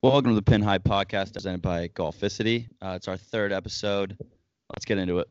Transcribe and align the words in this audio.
Welcome 0.00 0.30
to 0.30 0.36
the 0.36 0.42
Pin 0.42 0.62
High 0.62 0.78
Podcast, 0.78 1.32
presented 1.32 1.60
by 1.60 1.88
Golficity. 1.88 2.68
Uh, 2.80 2.90
it's 2.90 3.08
our 3.08 3.16
third 3.16 3.50
episode. 3.50 4.16
Let's 4.70 4.84
get 4.84 4.96
into 4.96 5.18
it. 5.18 5.28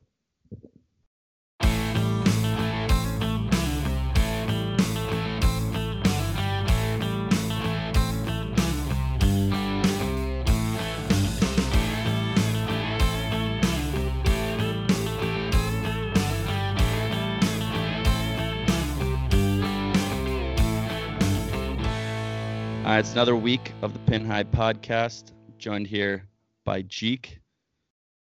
All 22.88 22.94
right, 22.94 23.00
it's 23.00 23.12
another 23.12 23.36
week 23.36 23.74
of 23.82 23.92
the 23.92 24.00
Pin 24.00 24.24
High 24.24 24.46
Podcast. 24.46 25.34
Joined 25.58 25.88
here 25.88 26.24
by 26.64 26.84
Jeek. 26.84 27.40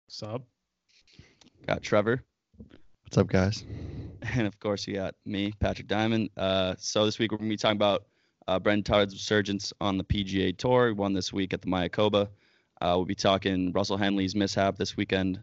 Sub. 0.07 0.43
Got 1.65 1.81
Trevor. 1.81 2.23
What's 3.01 3.17
up, 3.17 3.25
guys? 3.25 3.63
And 4.35 4.45
of 4.45 4.59
course, 4.59 4.85
you 4.85 4.93
got 4.93 5.15
me, 5.25 5.53
Patrick 5.59 5.87
Diamond. 5.87 6.29
Uh, 6.37 6.75
so 6.77 7.03
this 7.03 7.17
week 7.17 7.31
we're 7.31 7.39
going 7.39 7.49
to 7.49 7.53
be 7.53 7.57
talking 7.57 7.77
about 7.77 8.05
uh, 8.47 8.59
Brendan 8.59 8.83
Todd's 8.83 9.15
resurgence 9.15 9.73
on 9.81 9.97
the 9.97 10.03
PGA 10.03 10.55
Tour. 10.55 10.89
He 10.89 10.93
won 10.93 11.13
this 11.13 11.33
week 11.33 11.51
at 11.55 11.63
the 11.63 11.67
Mayakoba. 11.67 12.27
Uh, 12.79 12.93
we'll 12.95 13.05
be 13.05 13.15
talking 13.15 13.71
Russell 13.71 13.97
Henley's 13.97 14.35
mishap 14.35 14.77
this 14.77 14.95
weekend. 14.95 15.41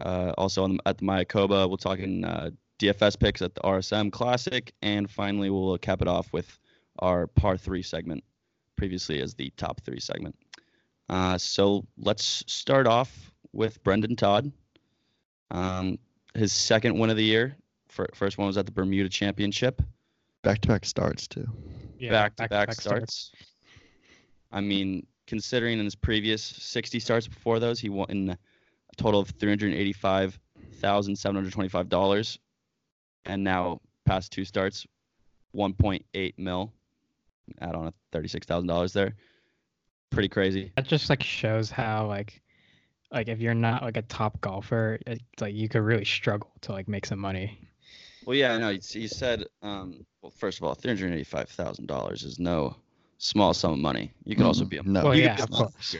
Uh, 0.00 0.32
also 0.38 0.64
on 0.64 0.78
the, 0.78 0.88
at 0.88 0.96
the 0.96 1.04
Mayakoba, 1.04 1.68
we'll 1.68 1.76
talking 1.76 2.24
uh, 2.24 2.48
DFS 2.78 3.20
picks 3.20 3.42
at 3.42 3.54
the 3.54 3.60
RSM 3.60 4.10
Classic, 4.10 4.72
and 4.80 5.10
finally 5.10 5.50
we'll 5.50 5.76
cap 5.76 6.00
it 6.00 6.08
off 6.08 6.32
with 6.32 6.58
our 7.00 7.26
par 7.26 7.58
three 7.58 7.82
segment, 7.82 8.24
previously 8.76 9.20
as 9.20 9.34
the 9.34 9.52
top 9.56 9.80
three 9.82 10.00
segment. 10.00 10.36
Uh, 11.08 11.38
so 11.38 11.86
let's 11.98 12.44
start 12.46 12.86
off 12.86 13.32
with 13.52 13.82
Brendan 13.84 14.16
Todd. 14.16 14.50
Um, 15.50 15.98
his 16.34 16.52
second 16.52 16.98
win 16.98 17.10
of 17.10 17.16
the 17.16 17.24
year. 17.24 17.56
First 17.88 18.36
one 18.36 18.46
was 18.46 18.58
at 18.58 18.66
the 18.66 18.72
Bermuda 18.72 19.08
Championship. 19.08 19.80
Back 20.42 20.60
to 20.60 20.68
back 20.68 20.84
starts 20.84 21.26
too. 21.26 21.48
Yeah, 21.98 22.10
back 22.10 22.36
to 22.36 22.46
back 22.48 22.74
starts. 22.74 23.32
I 24.52 24.60
mean, 24.60 25.06
considering 25.26 25.78
in 25.78 25.84
his 25.84 25.94
previous 25.94 26.42
60 26.42 27.00
starts 27.00 27.26
before 27.26 27.58
those, 27.58 27.80
he 27.80 27.88
won 27.88 28.30
a 28.30 28.36
total 28.96 29.20
of 29.20 29.34
$385,725. 29.38 32.38
And 33.24 33.42
now, 33.42 33.80
past 34.04 34.30
two 34.30 34.44
starts, 34.44 34.86
1.8 35.54 36.34
mil. 36.38 36.70
Add 37.60 37.74
on 37.74 37.88
a 37.88 38.16
$36,000 38.16 38.92
there. 38.92 39.14
Pretty 40.10 40.28
crazy. 40.28 40.72
That 40.76 40.86
just 40.86 41.10
like 41.10 41.22
shows 41.22 41.70
how 41.70 42.06
like 42.06 42.40
like 43.12 43.28
if 43.28 43.40
you're 43.40 43.54
not 43.54 43.82
like 43.82 43.96
a 43.96 44.02
top 44.02 44.40
golfer, 44.40 44.98
it's 45.06 45.22
like 45.40 45.54
you 45.54 45.68
could 45.68 45.82
really 45.82 46.04
struggle 46.04 46.50
to 46.62 46.72
like 46.72 46.88
make 46.88 47.06
some 47.06 47.18
money. 47.18 47.58
Well, 48.24 48.36
yeah, 48.36 48.54
I 48.54 48.58
know. 48.58 48.70
He, 48.70 48.80
he 49.00 49.06
said, 49.06 49.44
um, 49.62 50.04
well, 50.20 50.30
first 50.30 50.58
of 50.58 50.64
all, 50.64 50.74
$385,000 50.74 52.24
is 52.24 52.40
no 52.40 52.76
small 53.18 53.54
sum 53.54 53.72
of 53.74 53.78
money. 53.78 54.12
You 54.24 54.34
could 54.34 54.46
also 54.46 54.64
be 54.64 54.78
a 54.78 54.82
no. 54.82 55.04
Well, 55.04 55.14
yeah, 55.14 55.40
of 55.40 55.50
course. 55.50 55.96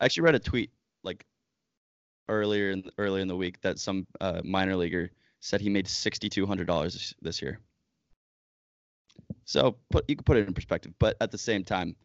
I 0.00 0.04
actually 0.04 0.24
read 0.24 0.34
a 0.34 0.40
tweet 0.40 0.70
like 1.04 1.24
earlier 2.28 2.70
in 2.70 2.84
earlier 2.98 3.22
in 3.22 3.28
the 3.28 3.36
week 3.36 3.60
that 3.60 3.78
some 3.78 4.06
uh, 4.20 4.40
minor 4.44 4.76
leaguer 4.76 5.10
said 5.40 5.60
he 5.60 5.70
made 5.70 5.86
sixty 5.88 6.28
two 6.28 6.46
hundred 6.46 6.66
dollars 6.66 6.94
this, 6.94 7.14
this 7.22 7.42
year. 7.42 7.60
So 9.46 9.76
put 9.90 10.04
you 10.08 10.16
can 10.16 10.24
put 10.24 10.36
it 10.36 10.46
in 10.46 10.52
perspective, 10.54 10.92
but 10.98 11.16
at 11.20 11.30
the 11.30 11.38
same 11.38 11.64
time, 11.64 11.96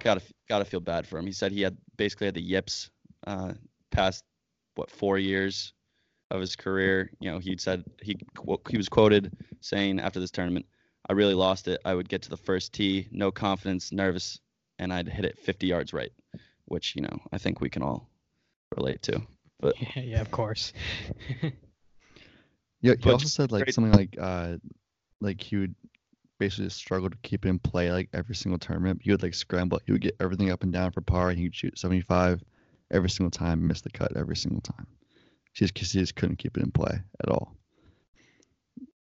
gotta 0.00 0.20
gotta 0.48 0.64
feel 0.64 0.80
bad 0.80 1.06
for 1.06 1.18
him. 1.18 1.26
He 1.26 1.32
said 1.32 1.52
he 1.52 1.62
had 1.62 1.76
basically 1.96 2.26
had 2.26 2.34
the 2.34 2.42
yips 2.42 2.90
uh, 3.26 3.54
past 3.90 4.24
what 4.74 4.90
four 4.90 5.16
years 5.18 5.72
of 6.30 6.40
his 6.40 6.56
career. 6.56 7.10
You 7.20 7.30
know, 7.30 7.38
he 7.38 7.56
said 7.56 7.84
he 8.02 8.16
he 8.68 8.76
was 8.76 8.88
quoted 8.88 9.32
saying 9.60 10.00
after 10.00 10.18
this 10.18 10.30
tournament, 10.32 10.66
"I 11.08 11.12
really 11.12 11.34
lost 11.34 11.68
it. 11.68 11.80
I 11.84 11.94
would 11.94 12.08
get 12.08 12.22
to 12.22 12.30
the 12.30 12.36
first 12.36 12.72
tee, 12.72 13.06
no 13.12 13.30
confidence, 13.30 13.92
nervous, 13.92 14.40
and 14.80 14.92
I'd 14.92 15.08
hit 15.08 15.24
it 15.24 15.38
50 15.38 15.66
yards 15.68 15.92
right." 15.92 16.12
Which 16.64 16.96
you 16.96 17.02
know 17.02 17.16
I 17.32 17.38
think 17.38 17.60
we 17.60 17.70
can 17.70 17.82
all 17.82 18.08
relate 18.76 19.02
to. 19.02 19.22
But 19.60 19.76
yeah, 19.80 20.02
yeah, 20.02 20.20
of 20.20 20.30
course. 20.30 20.72
Yeah, 22.80 22.94
he 22.94 23.04
But 23.04 23.12
also 23.12 23.28
said 23.28 23.52
like 23.52 23.64
great- 23.66 23.74
something 23.74 23.92
like 23.92 24.16
uh 24.20 24.56
like 25.20 25.40
he 25.40 25.56
would 25.56 25.74
basically 26.42 26.66
just 26.66 26.76
struggle 26.78 27.08
to 27.08 27.16
keep 27.22 27.46
it 27.46 27.48
in 27.48 27.58
play 27.60 27.92
like 27.92 28.08
every 28.12 28.34
single 28.34 28.58
tournament. 28.58 29.00
He 29.02 29.10
would 29.12 29.22
like 29.22 29.34
scramble. 29.34 29.80
He 29.86 29.92
would 29.92 30.00
get 30.00 30.16
everything 30.18 30.50
up 30.50 30.62
and 30.64 30.72
down 30.72 30.90
for 30.90 31.00
par, 31.00 31.30
and 31.30 31.38
he'd 31.38 31.54
shoot 31.54 31.78
75 31.78 32.42
every 32.90 33.08
single 33.10 33.30
time, 33.30 33.64
miss 33.66 33.80
the 33.80 33.90
cut 33.90 34.16
every 34.16 34.34
single 34.36 34.60
time. 34.60 34.86
Just 35.54 35.72
because 35.74 35.92
he 35.92 36.00
just 36.00 36.16
couldn't 36.16 36.36
keep 36.36 36.56
it 36.56 36.62
in 36.62 36.72
play 36.72 37.00
at 37.22 37.28
all. 37.28 37.56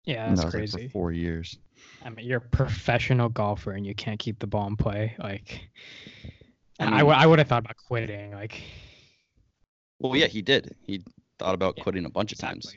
Yeah, 0.06 0.30
that's 0.30 0.44
that 0.44 0.52
crazy. 0.52 0.78
like 0.78 0.86
for 0.88 0.92
four 0.92 1.12
years. 1.12 1.58
I 2.06 2.10
mean, 2.10 2.26
you're 2.28 2.38
a 2.38 2.42
professional 2.42 3.30
golfer 3.30 3.72
and 3.72 3.86
you 3.86 3.96
can't 3.96 4.20
keep 4.20 4.38
the 4.40 4.48
ball 4.48 4.68
in 4.68 4.76
play. 4.76 5.16
Like, 5.18 5.68
I 6.80 6.86
I, 6.86 6.90
mean- 6.90 7.00
w- 7.00 7.18
I 7.18 7.26
would 7.26 7.40
have 7.40 7.48
thought 7.48 7.64
about 7.64 7.78
quitting. 7.78 8.34
Like, 8.34 8.62
well, 10.00 10.16
yeah, 10.16 10.28
he 10.28 10.42
did. 10.42 10.76
He 10.82 11.04
thought 11.40 11.56
about 11.56 11.76
Yeah, 11.78 11.84
quitting 11.84 12.06
a 12.06 12.10
bunch 12.10 12.32
of 12.32 12.38
times. 12.38 12.76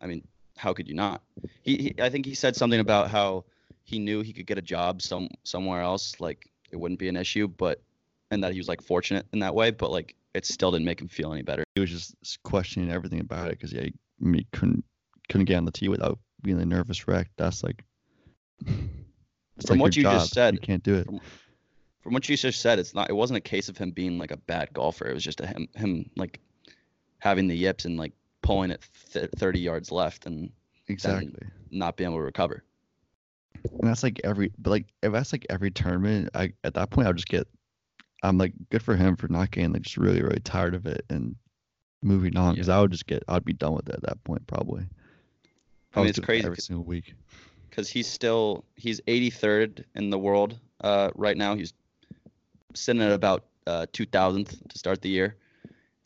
I 0.00 0.06
mean, 0.06 0.26
how 0.60 0.74
could 0.74 0.86
you 0.88 0.94
not? 0.94 1.22
He, 1.62 1.76
he 1.76 1.94
I 2.02 2.10
think 2.10 2.26
he 2.26 2.34
said 2.34 2.54
something 2.54 2.80
about 2.80 3.10
how 3.10 3.44
he 3.82 3.98
knew 3.98 4.20
he 4.20 4.32
could 4.32 4.46
get 4.46 4.58
a 4.58 4.62
job 4.62 5.00
some 5.00 5.28
somewhere 5.42 5.80
else, 5.80 6.20
like 6.20 6.50
it 6.70 6.76
wouldn't 6.76 7.00
be 7.00 7.08
an 7.08 7.16
issue, 7.16 7.48
but 7.48 7.82
and 8.30 8.44
that 8.44 8.52
he 8.52 8.58
was 8.58 8.68
like 8.68 8.82
fortunate 8.82 9.26
in 9.32 9.40
that 9.40 9.54
way, 9.54 9.70
but 9.70 9.90
like 9.90 10.14
it 10.34 10.44
still 10.44 10.70
didn't 10.70 10.84
make 10.84 11.00
him 11.00 11.08
feel 11.08 11.32
any 11.32 11.42
better. 11.42 11.64
He 11.74 11.80
was 11.80 11.90
just 11.90 12.14
questioning 12.44 12.90
everything 12.90 13.20
about 13.20 13.48
it 13.48 13.52
because 13.52 13.72
yeah, 13.72 13.82
he, 13.82 13.94
I 14.22 14.24
mean, 14.24 14.46
couldn't 14.52 14.84
couldn't 15.28 15.46
get 15.46 15.56
on 15.56 15.64
the 15.64 15.72
tee 15.72 15.88
without 15.88 16.18
being 16.42 16.60
a 16.60 16.66
nervous 16.66 17.08
wreck. 17.08 17.28
That's 17.36 17.64
like. 17.64 17.84
From 19.66 19.76
like 19.76 19.80
what 19.80 19.96
you 19.96 20.02
just 20.02 20.32
said, 20.32 20.54
you 20.54 20.60
can't 20.60 20.82
do 20.82 20.94
it. 20.94 21.06
From 22.00 22.14
what 22.14 22.28
you 22.28 22.36
just 22.36 22.60
said, 22.60 22.78
it's 22.78 22.94
not. 22.94 23.10
It 23.10 23.14
wasn't 23.14 23.38
a 23.38 23.42
case 23.42 23.68
of 23.68 23.76
him 23.76 23.90
being 23.90 24.18
like 24.18 24.30
a 24.30 24.36
bad 24.36 24.72
golfer. 24.72 25.06
It 25.08 25.14
was 25.14 25.24
just 25.24 25.40
a 25.40 25.46
him 25.46 25.68
him 25.74 26.10
like 26.16 26.40
having 27.18 27.46
the 27.46 27.56
yips 27.56 27.84
and 27.84 27.98
like 27.98 28.12
pulling 28.50 28.70
it 28.72 28.82
th- 29.12 29.30
30 29.36 29.60
yards 29.60 29.92
left 29.92 30.26
and 30.26 30.50
Exactly. 30.88 31.30
not 31.70 31.96
being 31.96 32.10
able 32.10 32.18
to 32.18 32.24
recover. 32.24 32.64
And 33.54 33.88
that's 33.88 34.02
like 34.02 34.20
every, 34.24 34.50
but 34.58 34.70
like 34.70 34.86
if 35.02 35.12
that's 35.12 35.32
like 35.32 35.46
every 35.48 35.70
tournament, 35.70 36.30
I 36.34 36.52
at 36.64 36.74
that 36.74 36.90
point 36.90 37.06
I'll 37.06 37.12
just 37.12 37.28
get, 37.28 37.46
I'm 38.22 38.38
like 38.38 38.52
good 38.70 38.82
for 38.82 38.96
him 38.96 39.14
for 39.14 39.28
not 39.28 39.52
getting 39.52 39.72
like 39.72 39.82
just 39.82 39.96
really 39.96 40.20
really 40.22 40.40
tired 40.40 40.74
of 40.74 40.86
it 40.86 41.04
and 41.10 41.36
moving 42.02 42.36
on 42.36 42.54
because 42.54 42.68
I 42.68 42.80
would 42.80 42.90
just 42.90 43.06
get 43.06 43.22
I'd 43.28 43.44
be 43.44 43.52
done 43.52 43.74
with 43.74 43.88
it 43.88 43.94
at 43.94 44.02
that 44.02 44.22
point 44.24 44.46
probably. 44.46 44.82
If 44.82 45.98
I 45.98 46.00
mean, 46.00 46.08
it's 46.08 46.18
crazy 46.18 46.44
every 46.44 46.56
single 46.58 46.84
week. 46.84 47.14
because 47.68 47.88
he's 47.88 48.08
still 48.08 48.64
he's 48.76 49.00
83rd 49.02 49.84
in 49.94 50.10
the 50.10 50.18
world 50.18 50.58
uh, 50.82 51.10
right 51.14 51.36
now. 51.36 51.54
He's 51.54 51.72
sitting 52.74 53.02
at 53.02 53.12
about 53.12 53.44
uh, 53.66 53.86
2000th 53.92 54.68
to 54.68 54.78
start 54.78 55.02
the 55.02 55.08
year, 55.08 55.36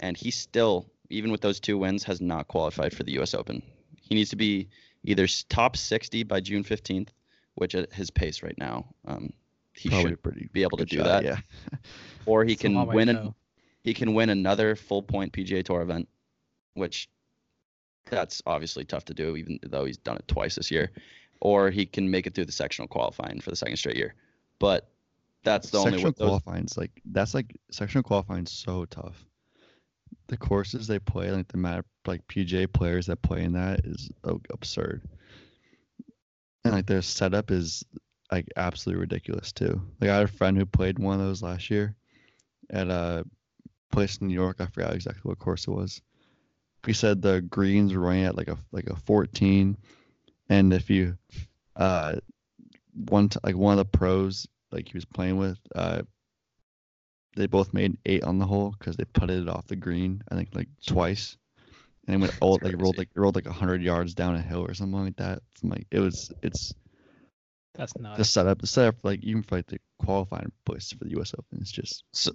and 0.00 0.16
he 0.16 0.30
still, 0.30 0.86
even 1.10 1.30
with 1.30 1.40
those 1.40 1.60
two 1.60 1.78
wins, 1.78 2.04
has 2.04 2.20
not 2.20 2.48
qualified 2.48 2.94
for 2.94 3.02
the 3.02 3.12
U.S. 3.12 3.34
Open. 3.34 3.62
He 4.00 4.14
needs 4.14 4.30
to 4.30 4.36
be 4.36 4.68
either 5.04 5.26
top 5.48 5.76
60 5.76 6.22
by 6.24 6.40
June 6.40 6.64
15th, 6.64 7.08
which 7.54 7.74
at 7.74 7.92
his 7.92 8.10
pace 8.10 8.42
right 8.42 8.56
now, 8.58 8.86
um, 9.06 9.32
he 9.72 9.88
probably 9.88 10.10
should, 10.10 10.22
pretty 10.22 10.48
be 10.52 10.62
able 10.62 10.78
to 10.78 10.84
do 10.84 10.98
shot, 10.98 11.04
that. 11.04 11.24
Yeah. 11.24 11.38
or 12.26 12.44
he 12.44 12.56
can 12.56 12.86
win 12.86 13.08
an, 13.08 13.34
he 13.82 13.92
can 13.92 14.14
win 14.14 14.30
another 14.30 14.76
full 14.76 15.02
point 15.02 15.32
PGA 15.32 15.64
Tour 15.64 15.82
event, 15.82 16.08
which 16.74 17.08
that's 18.06 18.42
obviously 18.46 18.84
tough 18.84 19.04
to 19.06 19.14
do, 19.14 19.36
even 19.36 19.58
though 19.62 19.84
he's 19.84 19.96
done 19.96 20.16
it 20.16 20.28
twice 20.28 20.54
this 20.54 20.70
year. 20.70 20.90
Or 21.40 21.70
he 21.70 21.84
can 21.84 22.10
make 22.10 22.26
it 22.26 22.34
through 22.34 22.46
the 22.46 22.52
sectional 22.52 22.88
qualifying 22.88 23.40
for 23.40 23.50
the 23.50 23.56
second 23.56 23.76
straight 23.76 23.96
year. 23.96 24.14
But 24.58 24.88
that's 25.42 25.70
the 25.70 25.78
only 25.78 25.90
sectional 25.92 26.10
way. 26.10 26.14
Those, 26.18 26.28
qualifying's 26.28 26.76
like 26.78 27.02
that's 27.04 27.34
like 27.34 27.56
sectional 27.70 28.02
qualifying's 28.02 28.52
so 28.52 28.84
tough. 28.86 29.26
The 30.28 30.36
courses 30.36 30.86
they 30.86 30.98
play, 30.98 31.30
like 31.30 31.48
the 31.48 31.78
of 31.78 31.84
like 32.06 32.26
PJ 32.28 32.72
players 32.72 33.06
that 33.06 33.22
play 33.22 33.44
in 33.44 33.52
that 33.52 33.80
is 33.84 34.10
oh, 34.24 34.40
absurd. 34.50 35.02
And 36.64 36.74
like 36.74 36.86
their 36.86 37.02
setup 37.02 37.50
is 37.50 37.84
like 38.32 38.48
absolutely 38.56 39.00
ridiculous 39.00 39.52
too. 39.52 39.80
Like 40.00 40.10
I 40.10 40.16
had 40.16 40.24
a 40.24 40.28
friend 40.28 40.56
who 40.56 40.66
played 40.66 40.98
one 40.98 41.20
of 41.20 41.26
those 41.26 41.42
last 41.42 41.70
year 41.70 41.94
at 42.70 42.88
a 42.88 43.24
place 43.92 44.16
in 44.18 44.28
New 44.28 44.34
York. 44.34 44.56
I 44.60 44.66
forgot 44.66 44.94
exactly 44.94 45.22
what 45.28 45.38
course 45.38 45.66
it 45.66 45.70
was. 45.70 46.00
He 46.86 46.92
said 46.92 47.22
the 47.22 47.40
greens 47.42 47.94
were 47.94 48.00
running 48.00 48.24
at 48.24 48.36
like 48.36 48.48
a 48.48 48.58
like 48.72 48.88
a 48.88 48.96
14, 48.96 49.76
and 50.48 50.72
if 50.72 50.90
you 50.90 51.16
uh 51.76 52.16
one 52.94 53.28
t- 53.28 53.38
like 53.42 53.56
one 53.56 53.78
of 53.78 53.78
the 53.78 53.98
pros 53.98 54.46
like 54.70 54.88
he 54.88 54.96
was 54.96 55.04
playing 55.04 55.36
with, 55.36 55.58
uh, 55.74 56.02
they 57.36 57.46
both 57.46 57.72
made 57.74 57.96
eight 58.06 58.24
on 58.24 58.38
the 58.38 58.46
hole 58.46 58.74
because 58.78 58.96
they 58.96 59.04
putted 59.04 59.42
it 59.42 59.48
off 59.48 59.66
the 59.66 59.76
green. 59.76 60.22
I 60.30 60.34
think 60.34 60.50
like 60.54 60.68
twice, 60.86 61.36
and 62.06 62.14
it 62.14 62.18
went 62.18 62.32
all 62.40 62.58
like 62.62 62.74
rolled 62.80 62.96
crazy. 62.96 62.98
like 62.98 63.08
rolled 63.14 63.34
like 63.36 63.46
hundred 63.46 63.82
yards 63.82 64.14
down 64.14 64.34
a 64.34 64.40
hill 64.40 64.64
or 64.64 64.74
something 64.74 65.04
like 65.04 65.16
that. 65.16 65.40
I'm 65.62 65.70
like 65.70 65.86
it 65.90 66.00
was 66.00 66.32
it's 66.42 66.72
That's 67.74 67.96
not. 67.98 68.16
the 68.16 68.24
setup, 68.24 68.60
the 68.60 68.66
setup, 68.66 68.96
like 69.02 69.20
even 69.22 69.42
for 69.42 69.56
like 69.56 69.66
the 69.66 69.78
qualifying 69.98 70.52
place 70.64 70.92
for 70.92 71.04
the 71.04 71.10
U.S. 71.12 71.34
Open, 71.38 71.58
it's 71.60 71.72
just 71.72 72.04
So, 72.12 72.32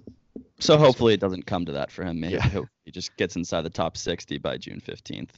so 0.58 0.76
hopefully 0.76 1.14
it 1.14 1.20
doesn't 1.20 1.46
come 1.46 1.64
to 1.66 1.72
that 1.72 1.90
for 1.90 2.04
him. 2.04 2.20
Maybe 2.20 2.34
Yeah. 2.34 2.48
he'll- 2.48 2.68
just 2.92 3.16
gets 3.16 3.36
inside 3.36 3.62
the 3.62 3.70
top 3.70 3.96
60 3.96 4.38
by 4.38 4.56
June 4.56 4.80
15th, 4.84 5.30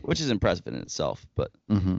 which 0.00 0.18
is 0.18 0.30
impressive 0.30 0.66
in 0.66 0.76
itself. 0.76 1.26
But 1.36 1.50
hmm 1.68 1.98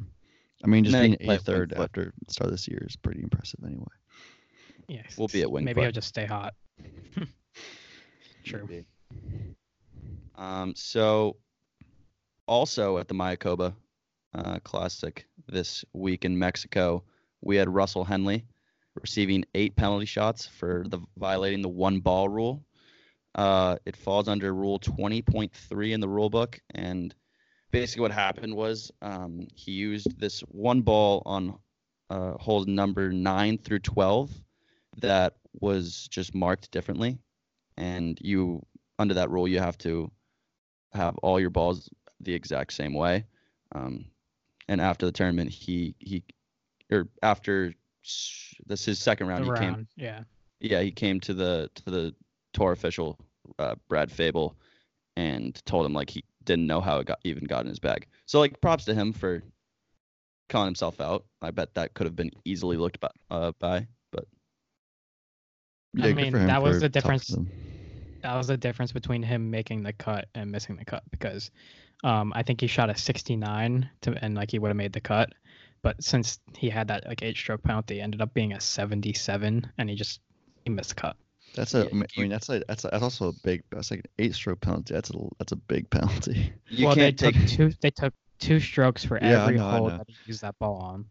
I 0.64 0.68
mean, 0.68 0.84
just 0.84 0.94
then 0.94 1.02
being 1.12 1.18
can 1.18 1.30
a 1.30 1.38
third 1.38 1.72
after 1.74 2.14
the 2.26 2.34
start 2.34 2.48
of 2.48 2.52
this 2.54 2.68
year 2.68 2.84
is 2.90 2.96
pretty 2.96 3.22
impressive 3.22 3.60
anyway. 3.64 3.86
yeah, 4.88 5.04
we'll 5.20 5.28
be 5.28 5.44
at 5.44 5.52
Wing 5.52 5.66
Maybe 5.66 5.82
Foot. 5.82 5.84
he'll 5.84 5.92
just 5.92 6.08
stay 6.08 6.26
hot. 6.26 6.56
True. 8.44 8.68
Maybe. 8.68 8.86
Um, 10.36 10.74
so 10.76 11.38
also 12.48 12.98
at 12.98 13.08
the 13.08 13.14
Mayakoba 13.14 13.74
uh, 14.34 14.60
Classic 14.60 15.26
this 15.48 15.86
week 15.94 16.26
in 16.26 16.38
Mexico, 16.38 17.04
we 17.42 17.56
had 17.56 17.74
Russell 17.74 18.04
Henley 18.04 18.46
receiving 19.02 19.46
eight 19.54 19.76
penalty 19.76 20.06
shots 20.06 20.46
for 20.46 20.86
the 20.88 21.00
violating 21.18 21.62
the 21.62 21.70
one 21.70 22.00
ball 22.00 22.30
rule. 22.30 22.64
Uh, 23.34 23.76
it 23.86 23.98
falls 23.98 24.28
under 24.28 24.54
Rule 24.54 24.80
20.3 24.80 25.92
in 25.92 26.00
the 26.00 26.08
rule 26.08 26.30
book, 26.30 26.60
and 26.74 27.14
basically 27.72 28.02
what 28.02 28.12
happened 28.12 28.56
was 28.56 28.92
um, 29.02 29.48
he 29.54 29.72
used 29.72 30.18
this 30.18 30.40
one 30.42 30.82
ball 30.82 31.22
on 31.26 31.58
uh, 32.10 32.34
holes 32.34 32.68
number 32.68 33.12
nine 33.12 33.58
through 33.58 33.80
12 33.80 34.32
that 34.98 35.36
was 35.62 36.08
just 36.10 36.36
marked 36.36 36.72
differently, 36.72 37.20
and 37.78 38.18
you 38.22 38.66
under 39.00 39.14
that 39.16 39.30
rule 39.30 39.48
you 39.48 39.60
have 39.60 39.78
to 39.80 40.12
have 40.94 41.18
all 41.18 41.40
your 41.40 41.50
balls 41.50 41.90
the 42.20 42.34
exact 42.34 42.74
same 42.74 42.94
way. 42.94 43.26
Um, 43.74 44.06
and 44.68 44.82
after 44.82 45.06
the 45.06 45.12
tournament, 45.12 45.52
he 45.52 45.96
he 46.00 46.24
or 46.92 47.08
after 47.22 47.74
this 48.04 48.82
is 48.82 48.86
his 48.86 49.00
second 49.00 49.28
round, 49.28 49.46
The 49.46 49.54
he 49.54 49.60
came 49.60 49.74
round, 49.74 49.88
yeah. 49.96 50.24
yeah, 50.60 50.82
he 50.82 50.92
came 50.92 51.20
to 51.22 51.34
the 51.34 51.70
to 51.76 51.92
the 51.92 52.16
tour 52.54 52.72
official, 52.72 53.20
uh, 53.60 53.76
Brad 53.88 54.12
Fabel, 54.12 54.56
and 55.16 55.60
told 55.66 55.86
him 55.86 55.94
like 55.94 56.10
he 56.10 56.24
didn't 56.44 56.68
know 56.68 56.82
how 56.82 57.00
it 57.00 57.08
got 57.08 57.20
even 57.24 57.44
got 57.46 57.62
in 57.62 57.68
his 57.68 57.80
bag. 57.80 58.08
So 58.26 58.40
like 58.40 58.62
props 58.62 58.86
to 58.86 58.94
him 58.94 59.14
for 59.14 59.44
calling 60.50 60.68
himself 60.68 61.02
out. 61.02 61.26
I 61.42 61.52
bet 61.52 61.74
that 61.74 61.94
could 61.94 62.06
have 62.06 62.16
been 62.16 62.32
easily 62.46 62.78
looked 62.78 63.00
by, 63.00 63.10
uh, 63.32 63.52
by 63.60 63.88
but 65.96 66.06
I 66.06 66.08
good 66.10 66.16
mean, 66.16 66.32
for 66.32 66.40
him 66.40 66.48
that 66.48 66.62
was 66.62 66.80
the 66.82 66.90
difference- 66.90 67.36
That 68.22 68.36
was 68.36 68.48
the 68.48 68.58
difference 68.58 68.92
between 68.92 69.22
him 69.22 69.52
making 69.52 69.84
the 69.84 69.94
cut 69.94 70.28
and 70.34 70.52
missing 70.52 70.78
the 70.78 70.86
cut 70.86 71.04
because 71.12 71.52
um, 72.04 72.34
I 72.36 72.42
think 72.44 72.60
he 72.62 72.68
shot 72.68 72.90
a 72.90 72.98
69 72.98 73.90
to, 74.02 74.24
and 74.24 74.36
like 74.36 74.52
he 74.52 74.60
would 74.60 74.70
have 74.70 74.78
made 74.78 74.94
the 74.94 75.02
cut, 75.02 75.30
but 75.84 76.02
since 76.04 76.40
he 76.58 76.70
had 76.70 76.88
that 76.88 77.08
like 77.08 77.22
eight 77.22 77.38
stroke 77.38 77.62
penalty, 77.64 78.02
ended 78.02 78.22
up 78.22 78.34
being 78.34 78.54
a 78.54 78.60
77, 78.60 79.72
and 79.78 79.90
he 79.90 79.96
just 79.96 80.22
he 80.64 80.72
missed 80.72 80.90
the 80.90 80.96
cut. 80.96 81.16
That's 81.54 81.74
a. 81.76 81.82
I 81.82 81.84
mean, 81.94 82.00
you- 82.00 82.06
I 82.18 82.22
mean, 82.22 82.30
that's 82.32 82.50
a, 82.50 82.64
that's 82.68 82.84
a, 82.84 82.90
that's 82.92 83.04
also 83.04 83.30
a 83.30 83.34
big. 83.44 83.64
That's 83.72 83.92
like 83.92 84.00
an 84.02 84.10
eight 84.20 84.34
stroke 84.34 84.60
penalty. 84.62 84.94
That's 84.94 85.10
a 85.12 85.18
that's 85.40 85.52
a 85.52 85.56
big 85.58 85.90
penalty. 85.90 86.52
you 86.70 86.86
well, 86.86 86.96
they 86.96 87.14
can't 87.14 87.20
take 87.20 87.36
took 87.36 87.48
two. 87.48 87.72
They 87.82 87.92
took 87.92 88.14
two 88.40 88.60
strokes 88.60 89.06
for 89.06 89.18
Yeah, 89.22 89.40
I 89.40 89.44
every 89.44 89.58
know, 89.58 89.68
I 89.68 89.72
hole 89.78 89.90
know. 89.90 89.98
that 89.98 90.08
he 90.10 90.16
used 90.26 90.42
that 90.42 90.58
ball 90.60 90.78
on. 90.78 91.06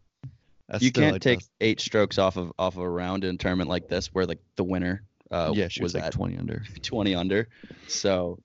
That's 0.67 0.83
you 0.83 0.91
can't 0.91 1.13
like, 1.13 1.21
take 1.21 1.39
that's- 1.39 1.49
eight 1.61 1.79
strokes 1.79 2.17
off 2.17 2.37
of 2.37 2.51
off 2.57 2.75
of 2.75 2.81
a 2.81 2.89
round 2.89 3.23
in 3.23 3.35
a 3.35 3.37
tournament 3.37 3.69
like 3.69 3.87
this 3.87 4.07
where 4.13 4.25
like 4.25 4.39
the 4.55 4.63
winner 4.63 5.03
uh, 5.31 5.51
yeah, 5.53 5.67
she 5.67 5.81
was 5.81 5.93
was 5.93 5.95
like 5.95 6.03
at 6.03 6.13
twenty 6.13 6.37
under. 6.37 6.63
20 6.81 7.15
under. 7.15 7.47
So, 7.87 8.39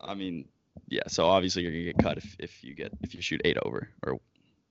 I 0.00 0.14
mean, 0.14 0.48
yeah. 0.88 1.02
So 1.08 1.26
obviously 1.26 1.62
you're 1.62 1.72
gonna 1.72 1.84
get 1.84 1.98
cut 1.98 2.18
if, 2.18 2.36
if 2.38 2.64
you 2.64 2.74
get 2.74 2.92
if 3.02 3.14
you 3.14 3.22
shoot 3.22 3.40
eight 3.44 3.58
over 3.62 3.88
or 4.04 4.14
Or 4.14 4.20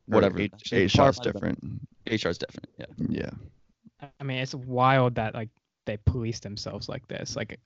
whatever. 0.07 0.39
Eight, 0.39 0.53
Actually, 0.53 0.81
eight 0.81 0.91
shots 0.91 1.19
different. 1.19 1.59
Eight 2.07 2.19
shots 2.19 2.37
different. 2.37 2.69
Yeah. 2.77 2.85
Yeah. 3.09 4.09
I 4.19 4.23
mean, 4.23 4.39
it's 4.39 4.55
wild 4.55 5.15
that 5.15 5.35
like 5.35 5.49
they 5.85 5.97
police 5.97 6.39
themselves 6.39 6.89
like 6.89 7.07
this. 7.07 7.35
Like, 7.35 7.59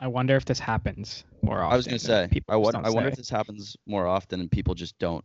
I 0.00 0.08
wonder 0.08 0.36
if 0.36 0.46
this 0.46 0.58
happens 0.58 1.24
more 1.42 1.60
often. 1.60 1.74
I 1.74 1.76
was 1.76 1.86
gonna 1.86 1.98
say. 1.98 2.28
people 2.30 2.54
I 2.54 2.56
wonder. 2.56 2.80
I 2.82 2.90
wonder 2.90 3.10
say, 3.10 3.12
if 3.12 3.16
this 3.18 3.30
happens 3.30 3.76
more 3.86 4.06
often 4.06 4.40
and 4.40 4.50
people 4.50 4.74
just 4.74 4.98
don't 4.98 5.24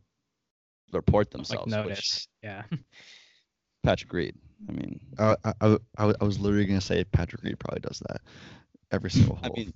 report 0.94 1.32
like 1.50 1.66
themselves. 1.66 1.66
notice. 1.66 2.20
Which 2.20 2.28
Yeah. 2.44 2.64
Patrick 3.84 4.12
Reed. 4.14 4.36
I 4.70 4.72
mean, 4.74 5.00
I, 5.20 5.36
I, 5.44 5.54
I, 5.62 5.78
I 5.98 6.14
I 6.22 6.24
was 6.24 6.40
literally 6.40 6.66
gonna 6.66 6.82
say 6.82 7.04
Patrick 7.04 7.44
Reed 7.44 7.60
probably 7.60 7.82
does 7.82 8.00
that 8.08 8.22
every 8.92 9.12
single 9.12 9.36
Hole. 9.36 9.44
I 9.44 9.50
mean, 9.56 9.74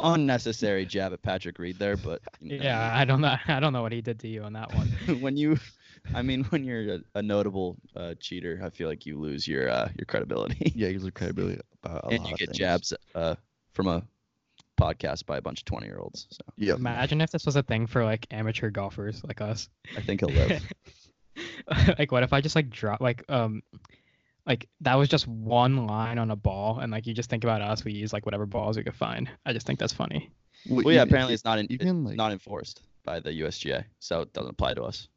unnecessary 0.00 0.86
jab 0.86 1.12
at 1.12 1.22
Patrick 1.22 1.58
Reed 1.58 1.78
there, 1.78 1.96
but 1.96 2.22
you 2.40 2.52
know, 2.52 2.64
Yeah, 2.64 2.90
I 2.94 3.04
don't 3.04 3.20
know. 3.20 3.36
I 3.48 3.60
don't 3.60 3.72
know 3.72 3.82
what 3.82 3.92
he 3.92 4.00
did 4.02 4.20
to 4.20 4.28
you 4.28 4.42
on 4.42 4.52
that 4.54 4.72
one. 4.72 4.96
when 5.18 5.36
you, 5.36 5.58
I 6.12 6.22
mean, 6.22 6.44
when 6.44 6.64
you're 6.64 6.94
a, 6.96 7.00
a 7.16 7.22
notable 7.22 7.76
uh, 7.96 8.14
cheater, 8.20 8.60
I 8.64 8.70
feel 8.70 8.88
like 8.88 9.06
you 9.06 9.18
lose 9.18 9.46
your 9.46 9.68
uh, 9.68 9.88
your 9.98 10.06
credibility. 10.06 10.72
yeah, 10.74 10.88
he 10.88 10.94
loses 10.94 11.10
credibility 11.14 11.60
about 11.82 12.04
a 12.04 12.10
and 12.10 12.24
lot 12.24 12.32
you 12.32 12.34
get 12.34 12.50
things. 12.50 12.84
jabs 12.84 12.92
uh, 13.14 13.34
from 13.72 13.88
a 13.88 14.02
podcast 14.80 15.26
by 15.26 15.36
a 15.36 15.40
bunch 15.42 15.60
of 15.60 15.64
20 15.66 15.86
year 15.86 15.98
olds. 15.98 16.26
So 16.30 16.40
Yeah. 16.56 16.74
Imagine 16.74 17.20
if 17.20 17.30
this 17.30 17.46
was 17.46 17.56
a 17.56 17.62
thing 17.62 17.86
for 17.86 18.04
like 18.04 18.26
amateur 18.30 18.70
golfers 18.70 19.22
like 19.24 19.40
us. 19.40 19.68
I 19.96 20.00
think 20.00 20.20
he'll 20.20 20.30
live. 20.30 20.62
like 21.98 22.12
what 22.12 22.22
if 22.22 22.32
I 22.32 22.40
just 22.40 22.54
like 22.56 22.70
drop 22.70 23.00
like 23.00 23.24
um 23.28 23.62
like 24.46 24.68
that 24.82 24.94
was 24.96 25.08
just 25.08 25.26
one 25.26 25.86
line 25.86 26.18
on 26.18 26.30
a 26.30 26.36
ball 26.36 26.78
and 26.80 26.92
like 26.92 27.06
you 27.06 27.14
just 27.14 27.30
think 27.30 27.44
about 27.44 27.62
us 27.62 27.84
we 27.84 27.92
use 27.92 28.12
like 28.12 28.26
whatever 28.26 28.46
balls 28.46 28.76
we 28.76 28.84
could 28.84 28.94
find. 28.94 29.28
I 29.46 29.52
just 29.52 29.66
think 29.66 29.78
that's 29.78 29.92
funny. 29.92 30.30
well, 30.68 30.94
yeah, 30.94 31.02
apparently 31.02 31.34
it's 31.34 31.44
not 31.44 31.58
in, 31.58 31.66
it's 31.70 31.82
can, 31.84 32.04
like- 32.04 32.16
not 32.16 32.32
enforced 32.32 32.82
by 33.04 33.20
the 33.20 33.30
USGA, 33.30 33.84
so 34.00 34.22
it 34.22 34.32
doesn't 34.32 34.50
apply 34.50 34.74
to 34.74 34.82
us. 34.82 35.08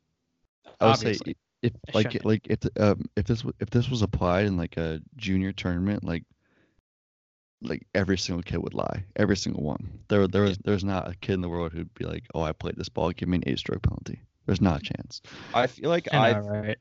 I 0.81 0.87
would 0.87 0.97
say 0.97 1.07
Obviously. 1.09 1.31
i- 1.33 1.35
if 1.63 1.73
like 1.95 2.23
like 2.23 2.47
if 2.47 2.59
um 2.79 3.01
if 3.15 3.25
this 3.25 3.39
w- 3.39 3.53
if 3.59 3.69
this 3.71 3.89
was 3.89 4.03
applied 4.03 4.45
in 4.45 4.57
like 4.57 4.77
a 4.77 5.01
junior 5.15 5.51
tournament 5.51 6.03
like 6.03 6.23
like 7.61 7.87
every 7.95 8.17
single 8.17 8.43
kid 8.43 8.57
would 8.57 8.73
lie. 8.73 9.03
Every 9.15 9.37
single 9.37 9.63
one. 9.63 9.99
There 10.09 10.27
there 10.27 10.43
was 10.43 10.57
there's 10.59 10.83
not 10.83 11.09
a 11.09 11.15
kid 11.15 11.33
in 11.33 11.41
the 11.41 11.49
world 11.49 11.73
who'd 11.73 11.93
be 11.93 12.05
like 12.05 12.25
oh 12.33 12.41
I 12.41 12.51
played 12.51 12.75
this 12.75 12.89
ball. 12.89 13.11
Give 13.11 13.29
me 13.29 13.37
an 13.37 13.43
eight 13.47 13.59
stroke 13.59 13.83
penalty. 13.83 14.21
There's 14.45 14.61
not 14.61 14.81
a 14.81 14.83
chance. 14.83 15.21
I 15.53 15.67
feel 15.67 15.89
like 15.89 16.13
I 16.13 16.37
right? 16.39 16.77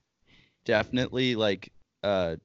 definitely 0.65 1.35
like 1.35 1.73
uh 2.03 2.37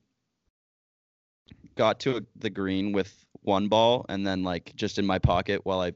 got 1.76 2.00
to 2.02 2.18
a, 2.18 2.22
the 2.38 2.50
green 2.50 2.92
with 2.92 3.14
one 3.42 3.68
ball 3.68 4.06
and 4.10 4.26
then 4.26 4.44
like 4.44 4.76
just 4.76 5.00
in 5.00 5.06
my 5.06 5.20
pocket 5.20 5.62
while 5.64 5.82
I 5.82 5.94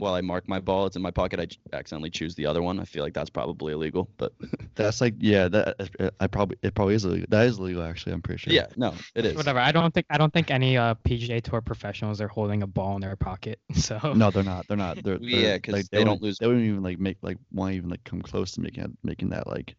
while 0.00 0.14
I 0.14 0.20
mark 0.20 0.48
my 0.48 0.58
ball, 0.58 0.86
it's 0.86 0.96
in 0.96 1.02
my 1.02 1.10
pocket. 1.10 1.38
I 1.40 1.76
accidentally 1.76 2.10
choose 2.10 2.34
the 2.34 2.46
other 2.46 2.62
one. 2.62 2.80
I 2.80 2.84
feel 2.84 3.04
like 3.04 3.14
that's 3.14 3.30
probably 3.30 3.72
illegal, 3.72 4.08
but 4.16 4.32
that's 4.74 5.00
like 5.00 5.14
yeah 5.18 5.46
that 5.48 5.80
uh, 6.00 6.10
I 6.18 6.26
probably 6.26 6.56
it 6.62 6.74
probably 6.74 6.94
is 6.94 7.04
illegal 7.04 7.26
that 7.30 7.46
is 7.46 7.58
illegal 7.58 7.82
actually 7.82 8.12
I'm 8.12 8.22
pretty 8.22 8.38
sure 8.40 8.52
yeah, 8.54 8.66
no, 8.76 8.94
it 9.14 9.24
is. 9.24 9.36
Whatever. 9.36 9.60
I 9.60 9.70
don't 9.72 9.92
think 9.94 10.06
I 10.10 10.18
don't 10.18 10.32
think 10.32 10.50
any 10.50 10.76
uh 10.76 10.94
PGA 11.04 11.40
Tour 11.40 11.60
professionals 11.60 12.20
are 12.20 12.28
holding 12.28 12.62
a 12.62 12.66
ball 12.66 12.96
in 12.96 13.00
their 13.02 13.16
pocket. 13.16 13.60
So 13.74 13.98
no 14.14 14.30
they're 14.30 14.42
not 14.42 14.66
they're 14.68 14.76
not 14.76 15.02
they're, 15.04 15.18
Yeah, 15.20 15.40
they're 15.50 15.58
'cause 15.60 15.74
like, 15.74 15.90
they 15.90 16.04
don't 16.04 16.20
lose- 16.22 16.38
they 16.38 16.46
wouldn't 16.46 16.64
even 16.64 16.82
like 16.82 16.98
make 16.98 17.18
like 17.22 17.38
want 17.52 17.72
to 17.72 17.76
even 17.76 17.90
like 17.90 18.02
come 18.04 18.22
close 18.22 18.52
to 18.52 18.60
making 18.60 18.96
making 19.02 19.30
that 19.30 19.46
like 19.46 19.74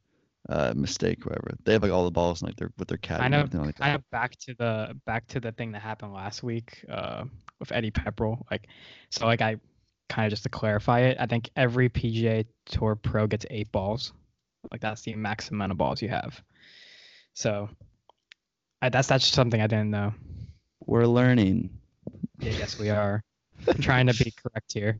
uh 0.49 0.73
mistake 0.75 1.23
whatever 1.25 1.55
they 1.65 1.73
have 1.73 1.83
like 1.83 1.91
all 1.91 2.03
the 2.03 2.11
balls 2.11 2.41
and, 2.41 2.49
like 2.49 2.55
their 2.55 2.71
with 2.77 2.87
their 2.87 2.97
caddy 2.97 3.21
kind 3.21 3.33
and 3.33 3.35
of 3.35 3.39
everything 3.41 3.65
like 3.65 3.75
kind 3.75 3.93
that 3.93 3.99
of 3.99 4.09
back 4.11 4.35
to 4.37 4.53
the 4.55 4.99
back 5.05 5.27
to 5.27 5.39
the 5.39 5.51
thing 5.51 5.71
that 5.71 5.81
happened 5.81 6.13
last 6.13 6.41
week 6.43 6.83
uh 6.89 7.23
with 7.59 7.71
Eddie 7.71 7.91
Pepperell. 7.91 8.41
Like 8.49 8.67
so 9.11 9.25
like 9.25 9.41
I 9.41 9.57
kind 10.11 10.25
of 10.25 10.31
just 10.31 10.43
to 10.43 10.49
clarify 10.49 10.99
it, 11.01 11.17
I 11.19 11.25
think 11.25 11.49
every 11.55 11.89
PGA 11.89 12.45
Tour 12.65 12.95
pro 12.95 13.27
gets 13.27 13.45
eight 13.49 13.71
balls. 13.71 14.11
Like 14.69 14.81
that's 14.81 15.01
the 15.01 15.15
maximum 15.15 15.61
amount 15.61 15.71
of 15.71 15.77
balls 15.77 16.01
you 16.01 16.09
have. 16.09 16.39
So 17.33 17.69
I, 18.81 18.89
that's 18.89 19.07
that's 19.07 19.23
just 19.23 19.35
something 19.35 19.61
I 19.61 19.67
didn't 19.67 19.89
know. 19.89 20.13
We're 20.85 21.05
learning. 21.05 21.69
Yeah, 22.39 22.51
yes, 22.51 22.77
we 22.77 22.89
are 22.89 23.23
trying 23.79 24.07
to 24.07 24.23
be 24.23 24.31
correct 24.43 24.73
here. 24.73 24.99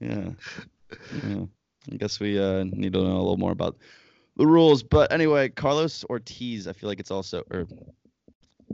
Yeah. 0.00 0.30
yeah. 1.24 1.44
I 1.92 1.96
guess 1.96 2.20
we 2.20 2.38
uh, 2.38 2.64
need 2.64 2.92
to 2.92 3.00
know 3.00 3.16
a 3.16 3.24
little 3.24 3.38
more 3.38 3.52
about 3.52 3.76
the 4.36 4.46
rules. 4.46 4.82
But 4.82 5.12
anyway, 5.12 5.48
Carlos 5.48 6.04
Ortiz, 6.04 6.68
I 6.68 6.72
feel 6.72 6.88
like 6.88 7.00
it's 7.00 7.10
also, 7.10 7.42
or 7.50 7.66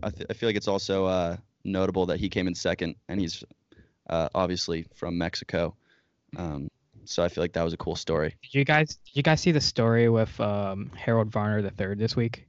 I, 0.02 0.10
th- 0.10 0.26
I 0.28 0.34
feel 0.34 0.48
like 0.48 0.56
it's 0.56 0.68
also 0.68 1.06
uh, 1.06 1.36
notable 1.64 2.04
that 2.06 2.20
he 2.20 2.28
came 2.28 2.46
in 2.46 2.54
second, 2.54 2.96
and 3.08 3.18
he's 3.20 3.42
uh, 4.10 4.28
obviously 4.34 4.86
from 4.94 5.18
Mexico. 5.18 5.74
Um, 6.36 6.68
so 7.04 7.22
I 7.22 7.28
feel 7.28 7.42
like 7.44 7.52
that 7.52 7.62
was 7.62 7.72
a 7.72 7.76
cool 7.76 7.96
story. 7.96 8.34
Did 8.42 8.54
you 8.54 8.64
guys 8.64 8.96
did 9.06 9.16
you 9.16 9.22
guys 9.22 9.40
see 9.40 9.52
the 9.52 9.60
story 9.60 10.08
with 10.08 10.38
um 10.40 10.90
Harold 10.96 11.30
Varner 11.30 11.62
the 11.62 11.70
third 11.70 11.98
this 11.98 12.16
week? 12.16 12.46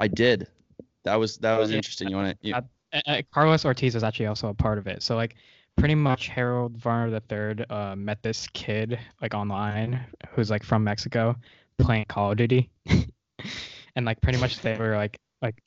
I 0.00 0.08
did. 0.08 0.48
That 1.04 1.16
was 1.16 1.38
that 1.38 1.58
was 1.58 1.70
Yeah. 1.70 1.76
interesting. 1.76 2.08
You 2.08 2.16
want 2.16 2.42
to? 2.42 2.52
Uh, 2.52 2.60
uh, 2.92 3.00
uh, 3.06 3.22
Carlos 3.32 3.64
Ortiz 3.64 3.94
was 3.94 4.02
actually 4.04 4.26
also 4.26 4.48
a 4.48 4.54
part 4.54 4.78
of 4.78 4.86
it. 4.86 5.02
So 5.02 5.14
like 5.16 5.36
pretty 5.76 5.94
much 5.94 6.28
Harold 6.28 6.76
Varner 6.76 7.20
III 7.30 7.64
uh, 7.70 7.94
met 7.96 8.22
this 8.22 8.48
kid 8.48 8.98
like 9.22 9.34
online 9.34 10.04
who's 10.30 10.50
like 10.50 10.64
from 10.64 10.82
Mexico 10.84 11.36
playing 11.78 12.06
Call 12.08 12.32
of 12.32 12.36
Duty. 12.38 12.70
and 13.94 14.04
like 14.06 14.20
pretty 14.20 14.38
much 14.38 14.60
they 14.60 14.76
were 14.76 14.96
like 14.96 15.18
like 15.40 15.62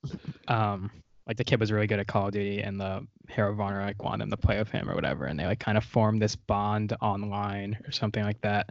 um 0.47 0.91
like 1.31 1.37
the 1.37 1.45
kid 1.45 1.61
was 1.61 1.71
really 1.71 1.87
good 1.87 1.97
at 1.97 2.07
Call 2.07 2.27
of 2.27 2.33
Duty 2.33 2.59
and 2.61 2.77
the 2.77 3.07
Harold 3.29 3.55
Varner 3.55 3.81
like 3.85 4.03
wanted 4.03 4.25
him 4.25 4.31
to 4.31 4.35
play 4.37 4.59
with 4.59 4.67
him 4.69 4.89
or 4.89 4.95
whatever 4.95 5.23
and 5.27 5.39
they 5.39 5.45
like 5.45 5.59
kind 5.61 5.77
of 5.77 5.83
formed 5.85 6.21
this 6.21 6.35
bond 6.35 6.93
online 7.01 7.77
or 7.87 7.91
something 7.91 8.21
like 8.21 8.41
that. 8.41 8.69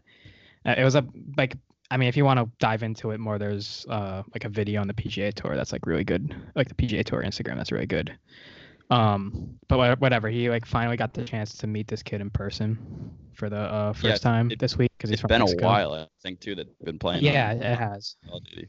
Uh, 0.67 0.75
it 0.77 0.85
was 0.85 0.95
a 0.95 1.03
like 1.39 1.57
I 1.91 1.97
mean, 1.97 2.11
if 2.11 2.19
you 2.19 2.25
want 2.27 2.39
to 2.39 2.49
dive 2.59 2.83
into 2.83 3.13
it 3.13 3.19
more, 3.19 3.39
there's 3.39 3.87
uh 3.89 4.23
like 4.35 4.45
a 4.45 4.51
video 4.51 4.83
on 4.83 4.89
the 4.89 4.93
PGA 4.95 5.33
Tour 5.33 5.57
that's 5.57 5.73
like 5.73 5.87
really 5.87 6.05
good, 6.05 6.37
like 6.55 6.69
the 6.69 6.75
PGA 6.75 7.03
Tour 7.03 7.23
Instagram 7.23 7.57
that's 7.57 7.73
really 7.73 7.87
good. 7.87 8.15
Um, 8.91 9.59
but 9.69 9.99
whatever, 10.01 10.29
he 10.29 10.51
like 10.51 10.67
finally 10.67 10.97
got 10.99 11.15
the 11.15 11.25
chance 11.25 11.57
to 11.59 11.67
meet 11.67 11.89
this 11.89 12.03
kid 12.03 12.21
in 12.21 12.29
person 12.29 13.11
for 13.33 13.49
the 13.49 13.57
uh, 13.57 13.93
first 13.95 14.05
Yeah, 14.05 14.17
time 14.17 14.51
it- 14.51 14.59
this 14.59 14.77
week 14.77 14.91
because 14.99 15.09
he's 15.11 15.21
from 15.21 15.29
been 15.29 15.41
Mexico. 15.41 15.65
a 15.65 15.69
while, 15.69 15.95
I 15.95 16.07
think, 16.23 16.41
too, 16.41 16.55
that 16.57 16.67
been 16.85 16.99
playing. 16.99 17.25
Yeah, 17.25 17.53
it 17.53 17.79
has. 17.79 18.17
Call 18.29 18.37
of 18.39 18.45
Duty. 18.45 18.69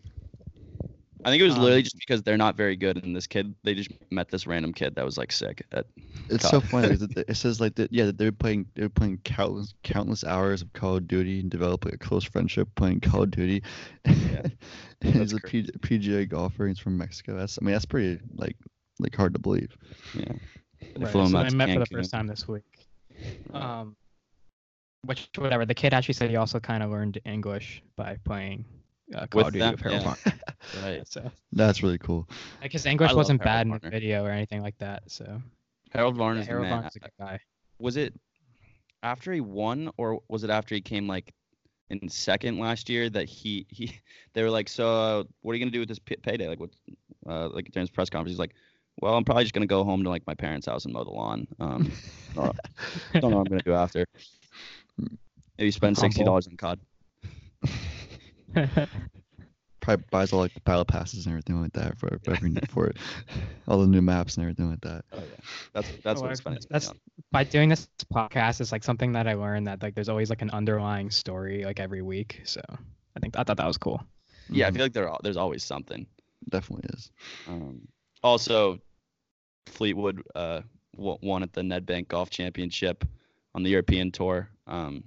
I 1.24 1.30
think 1.30 1.42
it 1.42 1.46
was 1.46 1.56
Um, 1.56 1.62
literally 1.62 1.84
just 1.84 1.98
because 2.00 2.24
they're 2.24 2.38
not 2.38 2.56
very 2.58 2.76
good, 2.76 3.04
and 3.04 3.16
this 3.16 3.28
kid, 3.28 3.54
they 3.64 3.76
just 3.76 3.92
met 4.10 4.30
this 4.30 4.48
random 4.48 4.74
kid 4.74 4.96
that 4.96 5.06
was 5.06 5.18
like 5.18 5.32
sick. 5.32 5.64
At, 5.72 5.86
It's 6.30 6.50
so 6.50 6.60
funny. 6.62 6.90
like, 6.90 7.00
that- 7.00 7.16
that 7.16 7.30
It 7.30 7.36
says 7.36 7.60
like 7.62 7.76
that. 7.76 7.92
Yeah, 7.94 8.12
they're 8.14 8.32
playing. 8.32 8.66
They're 8.76 8.90
playing 8.90 9.20
countless 9.24 9.74
countless 9.84 10.24
hours 10.24 10.62
of 10.62 10.74
Call 10.74 10.98
of 10.98 11.08
Duty 11.08 11.40
and 11.42 11.50
developing 11.52 11.94
a 11.94 11.98
close 11.98 12.24
friendship 12.24 12.70
playing 12.76 13.02
Call 13.02 13.24
of 13.24 13.32
Duty. 13.32 13.62
Yeah, 14.06 14.12
and 15.02 15.14
he's 15.16 15.32
that's 15.32 15.34
a 15.34 15.48
P, 15.48 15.64
PGA 15.64 16.28
golfer. 16.28 16.68
He's 16.68 16.80
from 16.80 16.98
Mexico. 16.98 17.36
That's. 17.38 17.60
I 17.62 17.66
mean, 17.66 17.74
that's 17.74 17.86
pretty 17.86 18.20
like 18.36 18.56
like 19.00 19.16
hard 19.16 19.34
to 19.34 19.40
believe. 19.40 19.76
yeah. 20.16 20.34
They 20.82 21.04
Right, 21.04 21.12
flew 21.12 21.22
him 21.22 21.28
so 21.30 21.38
out 21.38 21.44
they 21.44 21.50
to 21.50 21.56
met 21.56 21.70
for 21.74 21.80
the 21.80 21.86
first 21.86 22.12
time 22.12 22.26
this 22.28 22.48
week. 22.48 22.64
Um, 23.54 23.96
which 25.06 25.30
whatever. 25.38 25.66
The 25.66 25.76
kid 25.76 25.94
actually 25.94 26.16
said 26.16 26.30
he 26.32 26.36
also 26.36 26.60
kind 26.60 26.82
of 26.82 26.90
learned 26.90 27.20
English 27.26 27.84
by 27.96 28.18
playing 28.26 28.66
uh, 29.16 29.28
Call 29.28 29.40
With 29.40 29.48
of 29.48 29.54
Duty 29.54 29.66
them, 29.66 29.72
with 29.74 29.82
Harold 29.82 30.02
yeah. 30.02 30.16
Varner. 30.24 30.40
Right. 30.84 31.08
So 31.08 31.32
That's 31.54 31.82
really 31.82 31.98
cool. 31.98 32.30
Because 32.62 32.84
his 32.84 32.92
English 32.92 33.14
wasn't 33.14 33.44
Harold 33.44 33.68
bad 33.68 33.68
in 33.68 33.80
the 33.82 33.90
video 33.90 34.24
or 34.24 34.30
anything 34.30 34.62
like 34.62 34.78
that. 34.78 35.04
So 35.08 35.42
Harold 35.92 36.16
yeah, 36.16 36.20
Varner's 36.20 36.46
the 36.46 36.52
Harold 36.52 36.68
man. 36.68 36.82
Varner's 36.82 36.96
a 36.96 37.00
good 37.00 37.12
guy. 37.20 37.40
Was 37.80 37.98
it 37.98 38.14
after 39.04 39.34
he 39.34 39.42
won, 39.42 39.92
or 39.98 40.20
was 40.30 40.44
it 40.44 40.50
after 40.50 40.76
he 40.76 40.82
came 40.82 41.08
like 41.08 41.34
in 41.90 42.08
second 42.08 42.60
last 42.60 42.90
year 42.90 43.10
that 43.10 43.28
he 43.28 43.66
he 43.70 44.00
they 44.34 44.44
were 44.44 44.50
like, 44.50 44.70
so 44.70 44.90
uh, 44.90 45.24
what 45.42 45.52
are 45.52 45.56
you 45.56 45.64
gonna 45.66 45.72
do 45.72 45.80
with 45.80 45.90
this 45.90 46.00
p- 46.00 46.16
payday? 46.18 46.48
Like 46.48 46.60
what? 46.60 46.70
Uh, 47.28 47.50
like 47.50 47.72
during 47.72 47.84
his 47.84 47.92
press 47.92 48.10
conference, 48.10 48.32
he's 48.32 48.40
like, 48.40 48.54
well, 49.02 49.16
I'm 49.16 49.24
probably 49.24 49.44
just 49.44 49.54
gonna 49.54 49.66
go 49.66 49.84
home 49.84 50.04
to 50.04 50.10
like 50.10 50.26
my 50.28 50.36
parents' 50.36 50.68
house 50.68 50.86
and 50.86 50.94
mow 50.94 51.04
the 51.04 51.12
lawn. 51.12 51.48
Um, 51.60 51.92
don't 52.36 52.54
know 53.16 53.38
what 53.38 53.38
I'm 53.38 53.44
gonna 53.44 53.62
do 53.64 53.74
after. 53.74 54.06
Maybe 55.58 55.72
spend 55.72 55.98
sixty 55.98 56.24
dollars 56.24 56.48
on 56.48 56.56
COD. 56.58 56.80
Probably 59.82 60.06
buys 60.12 60.32
all 60.32 60.40
like 60.40 60.54
the 60.54 60.60
battle 60.62 60.86
passes 60.86 61.26
and 61.26 61.34
everything 61.34 61.60
like 61.60 61.74
that 61.74 61.98
for 61.98 62.20
for, 62.24 62.34
every, 62.36 62.54
for 62.70 62.86
it, 62.88 62.98
all 63.68 63.80
the 63.80 63.88
new 63.88 64.02
maps 64.02 64.36
and 64.38 64.44
everything 64.44 64.70
like 64.70 64.82
that. 64.82 65.04
Oh 65.12 65.18
yeah, 65.18 65.24
that's 65.74 65.90
that's 66.04 66.20
Oh, 66.20 66.22
what 66.24 66.28
I- 66.28 66.32
it's 66.34 66.42
spending. 66.42 66.62
that's- 66.70 66.90
on. 66.90 67.00
By 67.32 67.44
doing 67.46 67.70
this 67.70 67.88
podcast, 68.14 68.62
it's 68.62 68.72
like 68.72 68.84
something 68.84 69.14
that 69.14 69.28
I 69.28 69.34
learned 69.34 69.66
that 69.68 69.82
like 69.82 69.96
there's 69.96 70.10
always 70.10 70.30
like 70.30 70.42
an 70.44 70.52
underlying 70.52 71.10
story 71.10 71.64
like 71.66 71.80
every 71.80 72.02
week. 72.04 72.42
So 72.44 72.62
I 73.16 73.20
think 73.20 73.36
I 73.38 73.44
thought 73.44 73.58
that 73.58 73.66
was 73.66 73.78
cool. 73.78 74.04
Yeah, 74.50 74.68
I 74.68 74.70
Mhm, 74.70 74.74
feel 74.76 74.84
like 74.86 74.94
there 74.94 75.08
al- 75.08 75.22
there's 75.24 75.38
always 75.38 75.64
something. 75.64 76.06
definitely 76.50 76.90
is. 76.94 77.10
Um, 77.48 77.88
also, 78.22 78.80
Fleetwood 79.66 80.22
uh, 80.36 80.62
won 80.96 81.42
at 81.42 81.54
the 81.54 81.62
Nedbank 81.62 82.08
Golf 82.08 82.30
Championship 82.30 83.04
on 83.56 83.64
the 83.64 83.70
European 83.72 84.12
Tour. 84.12 84.50
Um, 84.68 85.04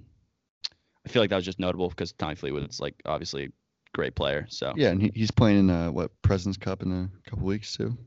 I 1.05 1.09
feel 1.09 1.21
like 1.21 1.29
that 1.29 1.35
was 1.35 1.45
just 1.45 1.59
notable 1.59 1.89
because 1.89 2.13
Tommy 2.13 2.35
Fleetwood 2.35 2.69
is 2.69 2.79
like 2.79 2.95
obviously 3.05 3.45
a 3.45 3.49
great 3.93 4.15
player. 4.15 4.45
So 4.49 4.73
Yeah, 4.75 4.89
and 4.89 5.01
he, 5.01 5.11
he's 5.13 5.31
playing 5.31 5.59
in 5.59 5.69
uh, 5.69 5.91
what 5.91 6.11
President's 6.21 6.57
Cup 6.57 6.81
in 6.81 6.91
a 6.91 7.29
couple 7.29 7.45
weeks 7.45 7.75
too. 7.75 7.97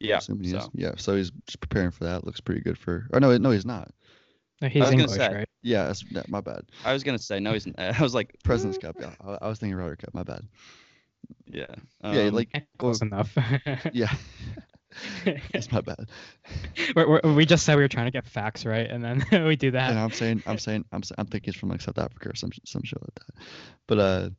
yeah. 0.00 0.18
Assuming 0.18 0.44
is. 0.44 0.52
So 0.52 0.70
Yeah, 0.74 0.92
so 0.96 1.16
he's 1.16 1.30
just 1.46 1.60
preparing 1.60 1.90
for 1.90 2.04
that. 2.04 2.24
Looks 2.24 2.40
pretty 2.40 2.60
good 2.60 2.78
for. 2.78 3.06
Or 3.12 3.20
no, 3.20 3.36
no, 3.38 3.50
he's 3.50 3.66
not. 3.66 3.90
No, 4.60 4.68
He's 4.68 4.90
English, 4.90 5.10
say, 5.10 5.34
right? 5.34 5.48
Yeah, 5.62 5.86
that's, 5.86 6.02
that, 6.12 6.30
my 6.30 6.40
bad. 6.40 6.62
I 6.84 6.92
was 6.92 7.02
gonna 7.02 7.18
say 7.18 7.40
no, 7.40 7.52
he's. 7.52 7.68
I 7.78 8.00
was 8.00 8.14
like 8.14 8.36
President's 8.42 8.78
Cup. 8.78 8.96
Yeah, 8.98 9.14
I, 9.20 9.38
I 9.42 9.48
was 9.48 9.58
thinking 9.58 9.76
Ryder 9.76 9.96
Cup. 9.96 10.14
My 10.14 10.22
bad. 10.22 10.42
yeah. 11.46 11.66
yeah, 12.02 12.22
um, 12.22 12.34
like 12.34 12.48
Eh, 12.54 12.60
Close 12.78 13.02
enough. 13.02 13.36
yeah, 13.92 14.12
that's 15.52 15.70
my 15.72 15.80
bad. 15.80 16.08
We're, 16.94 17.08
we're, 17.22 17.34
we 17.34 17.46
just 17.46 17.64
said 17.64 17.76
we 17.76 17.82
were 17.82 17.88
trying 17.88 18.06
to 18.06 18.10
get 18.10 18.26
facts 18.26 18.64
right, 18.64 18.88
and 18.90 19.04
then 19.04 19.24
we 19.46 19.56
do 19.56 19.70
that. 19.72 19.90
And 19.90 19.98
I'm 19.98 20.10
saying, 20.12 20.42
I'm 20.46 20.58
saying, 20.58 20.84
I'm, 20.92 21.02
s- 21.02 21.12
I'm 21.18 21.26
thinking 21.26 21.50
it's 21.50 21.58
from 21.58 21.68
like 21.70 21.80
South 21.80 21.98
Africa 21.98 22.30
or 22.30 22.34
some 22.34 22.50
sh- 22.50 22.58
some 22.64 22.82
shit 22.82 23.00
like 23.00 23.14
that. 23.14 23.44
But 23.86 23.98
uh, 23.98 24.30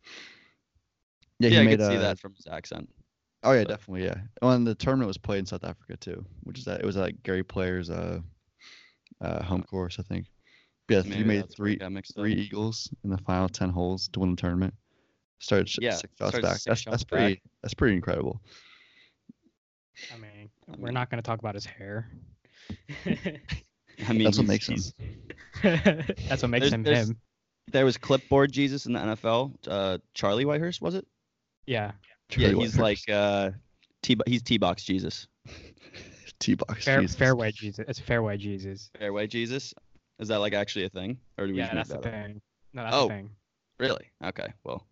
yeah, 1.39 1.49
yeah, 1.49 1.49
he 1.49 1.57
I 1.59 1.63
made 1.65 1.79
could 1.79 1.87
see 1.87 1.95
uh, 1.97 2.01
that 2.01 2.19
from 2.19 2.33
his 2.35 2.47
accent. 2.47 2.89
Oh 3.43 3.51
yeah, 3.51 3.63
but- 3.63 3.69
definitely, 3.69 4.05
yeah. 4.05 4.15
Oh, 4.41 4.49
and 4.49 4.65
the 4.65 4.75
tournament 4.75 5.07
was 5.07 5.17
played 5.17 5.39
in 5.39 5.45
South 5.45 5.63
Africa 5.63 5.95
too, 5.97 6.25
which 6.43 6.59
is 6.59 6.65
that 6.65 6.79
it 6.79 6.85
was 6.85 6.95
like 6.97 7.21
Gary 7.23 7.43
Player's 7.43 7.89
uh, 7.89 8.19
uh 9.21 9.43
home 9.43 9.63
course, 9.63 9.97
I 9.99 10.03
think. 10.03 10.25
Yeah, 10.89 11.01
he 11.01 11.09
Maybe 11.09 11.23
made 11.25 11.41
that's 11.43 11.59
where 11.59 11.67
it 11.69 11.79
three 11.79 11.85
up. 11.97 12.03
three 12.15 12.33
eagles 12.33 12.89
in 13.03 13.09
the 13.09 13.17
final 13.19 13.49
ten 13.49 13.69
holes 13.69 14.07
to 14.13 14.19
win 14.21 14.31
the 14.31 14.37
tournament. 14.41 14.73
Started 15.39 15.69
Yeah, 15.79 15.91
six 15.91 16.13
shots 16.17 16.29
started 16.31 16.41
back. 16.47 16.53
six 16.53 16.65
That's 16.65 16.81
shots 16.81 16.91
that's 16.93 17.03
back. 17.03 17.09
pretty 17.19 17.41
that's 17.61 17.73
pretty 17.73 17.95
incredible. 17.95 18.41
I 20.13 20.17
mean, 20.17 20.31
I 20.31 20.36
we're 20.77 20.91
not 20.91 21.09
going 21.09 21.21
to 21.21 21.25
talk 21.25 21.39
about 21.39 21.55
his 21.55 21.65
hair. 21.65 22.09
I 23.05 24.13
mean, 24.13 24.23
That's 24.23 24.37
what 24.37 24.47
makes 24.47 24.67
him. 24.67 24.77
That's 25.63 26.41
what 26.41 26.49
makes 26.49 26.61
There's- 26.69 26.73
him 26.73 26.83
there's- 26.83 27.09
him. 27.09 27.17
There 27.69 27.83
was 27.83 27.97
clipboard 27.97 28.53
Jesus 28.53 28.85
in 28.85 28.93
the 28.93 28.99
NFL. 28.99 29.53
Uh, 29.67 29.97
Charlie 30.13 30.45
Whitehurst 30.45 30.79
was 30.81 30.95
it? 30.95 31.05
Yeah. 31.65 31.91
yeah, 32.37 32.47
Charlie 32.49 32.63
he's 32.63 32.75
Whitehurst. 32.77 32.79
like 32.79 33.09
uh, 33.09 33.51
T. 34.01 34.15
He's 34.25 34.41
T 34.41 34.57
box 34.57 34.85
Jesus. 34.85 35.27
T 36.39 36.53
box. 36.53 36.85
Fair, 36.85 37.01
Jesus. 37.01 37.17
fairway 37.17 37.51
Jesus. 37.51 37.83
It's 37.89 37.99
fairway 37.99 38.37
Jesus. 38.37 38.89
Fairway 38.97 39.27
Jesus. 39.27 39.73
Is 40.19 40.29
that 40.29 40.37
like 40.39 40.53
actually 40.53 40.85
a 40.85 40.89
thing, 40.89 41.17
or 41.37 41.45
do 41.47 41.51
we 41.51 41.59
Yeah, 41.59 41.65
just 41.65 41.75
make 41.75 41.87
that's 41.87 41.89
the 41.89 42.09
that 42.09 42.17
up? 42.19 42.25
thing. 42.27 42.41
No, 42.73 42.83
that's 42.83 42.95
Oh, 42.95 43.07
the 43.09 43.13
thing. 43.15 43.29
Really? 43.81 44.05
Okay. 44.23 44.47
Well, 44.63 44.87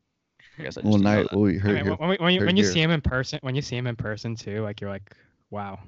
I 0.59 0.63
guess 0.63 0.77
I 0.77 0.81
just 0.81 0.83
Well, 0.83 0.97
didn't 0.97 1.03
now 1.05 1.27
well, 1.31 1.41
we 1.43 1.55
I 1.55 1.59
heard 1.59 1.75
mean, 1.75 1.83
here. 1.85 1.95
when, 1.95 2.09
when 2.19 2.33
you, 2.33 2.39
heard 2.41 2.45
when 2.47 2.57
you 2.57 2.65
see 2.65 2.81
him 2.81 2.91
in 2.91 2.99
person, 2.99 3.39
when 3.41 3.55
you 3.55 3.61
see 3.61 3.77
him 3.77 3.87
in 3.87 3.95
person 3.95 4.35
too, 4.35 4.63
like 4.63 4.81
you're 4.81 4.89
like, 4.89 5.15
wow, 5.51 5.79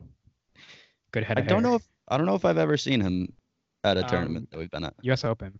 good 1.12 1.24
head. 1.24 1.38
I 1.38 1.42
don't 1.42 1.62
hair. 1.64 1.72
know 1.72 1.76
if 1.76 1.84
I 2.08 2.18
don't 2.18 2.26
know 2.26 2.36
if 2.36 2.46
I've 2.46 2.58
ever 2.58 2.78
seen 2.78 3.02
him 3.02 3.34
at 3.84 3.98
a 3.98 4.04
Um, 4.04 4.10
tournament 4.10 4.52
that 4.52 4.58
we've 4.58 4.72
been 4.72 4.84
at. 4.84 4.94
U.S. 5.04 5.24
Open. 5.26 5.60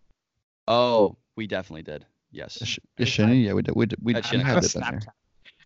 Oh, 0.68 1.18
we 1.36 1.48
definitely 1.48 1.84
did. 1.84 2.06
Yes. 2.32 2.62
Is, 2.62 2.68
Sh- 2.68 2.80
I 3.00 3.04
Shinny? 3.06 3.42
Yeah, 3.42 3.54
we 3.54 3.62
did. 3.62 3.75
We 3.75 3.86
did. 3.86 4.00
We 4.04 4.16
At 4.16 4.24
did 4.25 4.42
I 4.42 4.44
have 4.44 4.56
have, 4.56 4.66
a 4.66 4.70
been 4.70 4.82
there. 4.82 4.92
Snapchat. 5.00 5.08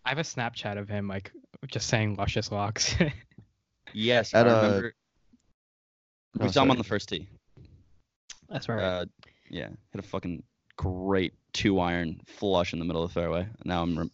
I 0.04 0.08
have 0.10 0.18
a 0.18 0.22
Snapchat 0.22 0.78
of 0.78 0.88
him 0.88 1.08
like 1.08 1.32
just 1.68 1.88
saying 1.88 2.16
luscious 2.16 2.50
locks. 2.52 2.94
Yes. 3.94 4.32
At, 4.32 4.46
I 4.46 4.50
uh, 4.50 4.62
remember. 4.62 4.94
we 6.38 6.46
Oh, 6.46 6.50
saw 6.50 6.62
him 6.62 6.70
on 6.70 6.78
the 6.78 6.84
first 6.84 7.10
tee. 7.10 7.28
That's 8.48 8.66
right. 8.68 8.80
Uh, 8.82 9.04
yeah, 9.50 9.68
hit 9.90 9.98
a 9.98 10.02
fucking 10.02 10.42
great 10.76 11.34
two 11.52 11.78
iron 11.78 12.20
flush 12.26 12.72
in 12.72 12.78
the 12.78 12.86
middle 12.86 13.02
of 13.02 13.10
the 13.12 13.20
fairway. 13.20 13.46
Now 13.66 13.82
I'm 13.82 13.98
rem- 13.98 14.10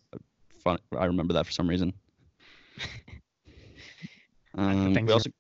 fun. 0.65 0.79
I 0.99 1.05
remember 1.05 1.35
that 1.35 1.47
for 1.47 1.53
some 1.53 1.69
reason. 1.69 1.93
Um, 4.59 4.95
things 4.95 5.07
we 5.07 5.13
also, 5.13 5.31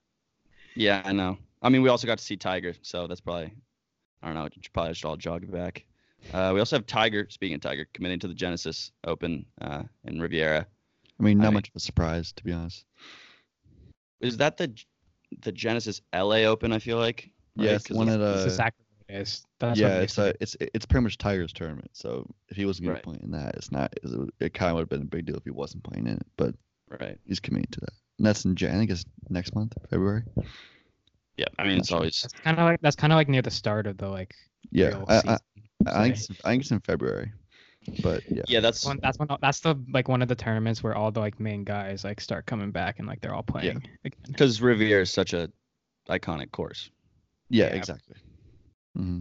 yeah, 0.74 1.02
I 1.04 1.12
know. 1.12 1.38
I 1.62 1.68
mean, 1.70 1.82
we 1.82 1.88
also 1.88 2.06
got 2.06 2.18
to 2.18 2.24
see 2.24 2.36
Tiger, 2.36 2.74
so 2.82 3.06
that's 3.06 3.20
probably, 3.20 3.52
I 4.22 4.26
don't 4.26 4.34
know, 4.36 4.44
it 4.44 4.54
should 4.54 4.72
probably 4.72 4.92
just 4.92 5.04
all 5.04 5.16
jog 5.16 5.50
back. 5.50 5.84
Uh, 6.32 6.52
we 6.54 6.60
also 6.60 6.76
have 6.76 6.86
Tiger. 6.86 7.26
Speaking 7.30 7.56
of 7.56 7.60
Tiger, 7.60 7.86
committing 7.94 8.18
to 8.20 8.28
the 8.28 8.34
Genesis 8.34 8.92
Open 9.04 9.44
uh, 9.60 9.82
in 10.04 10.20
Riviera. 10.20 10.66
I 11.18 11.22
mean, 11.22 11.40
I 11.40 11.44
not 11.44 11.48
mean- 11.50 11.54
much 11.54 11.68
of 11.68 11.76
a 11.76 11.80
surprise 11.80 12.32
to 12.34 12.44
be 12.44 12.52
honest. 12.52 12.84
Is 14.20 14.36
that 14.38 14.56
the 14.56 14.72
the 15.42 15.52
Genesis 15.52 16.00
LA 16.14 16.44
Open? 16.44 16.72
I 16.72 16.78
feel 16.78 16.98
like. 16.98 17.30
Yeah, 17.56 17.66
right? 17.70 17.74
it's 17.76 17.86
'Cause 17.86 17.96
one 17.96 18.08
of- 18.08 18.20
at 18.20 18.34
That's 18.34 18.44
exactly 18.44 18.84
it 19.08 19.14
is. 19.20 19.44
That's 19.58 19.78
yeah, 19.80 19.98
it's 20.00 20.16
makes 20.16 20.18
uh, 20.18 20.32
it's 20.40 20.56
it's 20.74 20.86
pretty 20.86 21.04
much 21.04 21.18
Tiger's 21.18 21.52
tournament. 21.52 21.90
So 21.92 22.28
if 22.48 22.56
he 22.56 22.64
wasn't 22.66 22.86
going 22.86 22.94
Right. 22.94 23.02
to 23.02 23.08
play 23.10 23.18
in 23.22 23.30
that, 23.32 23.54
it's 23.56 23.70
not. 23.72 23.92
It, 24.02 24.30
it 24.40 24.54
kind 24.54 24.70
of 24.70 24.76
would 24.76 24.82
have 24.82 24.88
been 24.88 25.02
a 25.02 25.04
big 25.04 25.26
deal 25.26 25.36
if 25.36 25.44
he 25.44 25.50
wasn't 25.50 25.82
playing 25.84 26.06
in 26.06 26.14
it. 26.14 26.26
But 26.36 26.54
right. 27.00 27.18
he's 27.24 27.40
committing 27.40 27.70
to 27.72 27.80
that. 27.80 27.92
And 28.18 28.26
that's 28.26 28.44
in 28.44 28.56
Jan. 28.56 28.74
I 28.74 28.78
think 28.78 28.90
it's 28.90 29.04
next 29.30 29.54
month, 29.54 29.74
February. 29.90 30.22
Yeah, 31.36 31.46
I 31.58 31.64
mean, 31.64 31.78
it's 31.78 31.92
always 31.92 32.20
That's 32.22 32.34
kind 32.40 32.58
of 32.58 32.64
like 32.64 32.80
that's 32.80 32.96
kind 32.96 33.12
of 33.12 33.16
like 33.16 33.28
near 33.28 33.42
the 33.42 33.50
start 33.50 33.86
of 33.86 33.96
the 33.96 34.08
like. 34.08 34.34
Yeah, 34.72 34.88
real 34.88 35.04
I, 35.08 35.14
I, 35.14 35.38
I 35.86 36.02
think 36.02 36.16
it's, 36.16 36.28
I 36.44 36.50
think 36.50 36.62
it's 36.62 36.70
in 36.72 36.80
February. 36.80 37.32
But 38.02 38.24
yeah, 38.28 38.42
yeah. 38.48 38.60
That's 38.60 38.84
One, 38.84 38.98
that's 39.00 39.18
one. 39.18 39.28
That's 39.40 39.60
the 39.60 39.76
like 39.92 40.08
one 40.08 40.20
of 40.20 40.28
the 40.28 40.34
tournaments 40.34 40.82
where 40.82 40.96
all 40.96 41.12
the 41.12 41.20
like 41.20 41.38
main 41.38 41.62
guys 41.62 42.02
like 42.04 42.20
start 42.20 42.44
coming 42.44 42.72
back 42.72 42.98
and 42.98 43.06
like 43.06 43.20
they're 43.20 43.34
all 43.34 43.44
playing 43.44 43.82
again. 44.04 44.18
because 44.26 44.60
Riviera 44.60 45.02
is 45.02 45.10
such 45.12 45.32
a 45.32 45.50
iconic 46.08 46.50
course. 46.50 46.90
yeah, 47.50 47.66
Yeah. 47.66 47.74
exactly. 47.74 48.16
hmm 48.96 49.20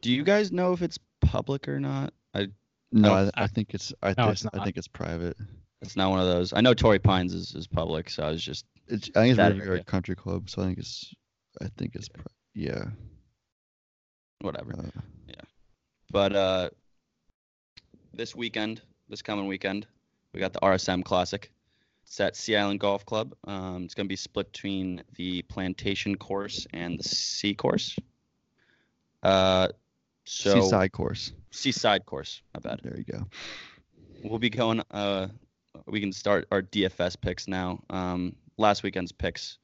Do 0.00 0.12
you 0.12 0.22
guys 0.22 0.52
know 0.52 0.72
if 0.72 0.80
it's 0.80 0.98
public 1.20 1.66
or 1.68 1.80
not? 1.80 2.14
I 2.34 2.48
No, 2.92 3.12
I, 3.12 3.22
I- 3.24 3.30
I 3.34 3.46
think 3.48 3.74
it's 3.74 3.92
I, 4.00 4.14
No, 4.16 4.26
think 4.26 4.32
it's 4.32 4.46
I 4.54 4.64
think 4.64 4.76
it's 4.76 4.88
private. 4.88 5.36
It's 5.82 5.96
not 5.96 6.10
one 6.10 6.20
of 6.20 6.26
those. 6.26 6.52
I 6.52 6.60
know 6.60 6.74
Torrey 6.74 6.98
Pines 6.98 7.34
is, 7.34 7.54
is 7.54 7.66
public, 7.66 8.10
so 8.10 8.22
I 8.24 8.30
was 8.30 8.42
just 8.42 8.64
It's 8.88 9.10
I 9.14 9.20
think 9.22 9.38
it's 9.38 9.48
Riviera 9.48 9.68
area. 9.70 9.84
Country 9.84 10.16
Club. 10.16 10.48
So 10.50 10.62
I 10.62 10.66
think 10.66 10.78
it's 10.78 11.14
I 11.60 11.68
think 11.76 11.94
it's 11.94 12.08
pri- 12.08 12.24
yeah. 12.54 12.84
whatever. 14.40 14.72
Uh, 14.72 15.00
But 16.10 16.36
uh, 16.36 16.70
this 18.14 18.34
weekend, 18.34 18.80
this 19.08 19.20
coming 19.22 19.46
weekend, 19.46 19.86
we 20.32 20.40
got 20.40 20.52
the 20.52 20.60
RSM 20.60 21.04
Classic. 21.04 21.50
It's 22.04 22.20
at 22.20 22.36
Sea 22.36 22.56
Island 22.56 22.78
Golf 22.78 23.04
Club. 23.04 23.34
Um, 23.44 23.82
it's 23.84 23.94
going 23.94 24.06
to 24.06 24.08
be 24.08 24.16
split 24.16 24.52
between 24.52 25.02
the 25.16 25.42
Plantation 25.42 26.14
course 26.16 26.64
and 26.72 26.98
the 27.00 27.02
Sea 27.02 27.54
course. 27.54 27.96
Uh, 29.24 29.68
so 30.24 30.60
seaside 30.60 30.92
course. 30.92 31.32
Seaside 31.50 32.06
course. 32.06 32.42
My 32.54 32.60
bad. 32.60 32.80
There 32.84 32.96
you 32.96 33.04
go. 33.04 33.26
We'll 34.22 34.38
be 34.38 34.50
going. 34.50 34.82
Uh, 34.90 35.28
we 35.86 36.00
can 36.00 36.12
start 36.12 36.46
our 36.50 36.62
DFS 36.62 37.20
picks 37.20 37.48
now. 37.48 37.82
Um, 37.90 38.36
last 38.58 38.82
weekend's 38.82 39.12
picks 39.12 39.58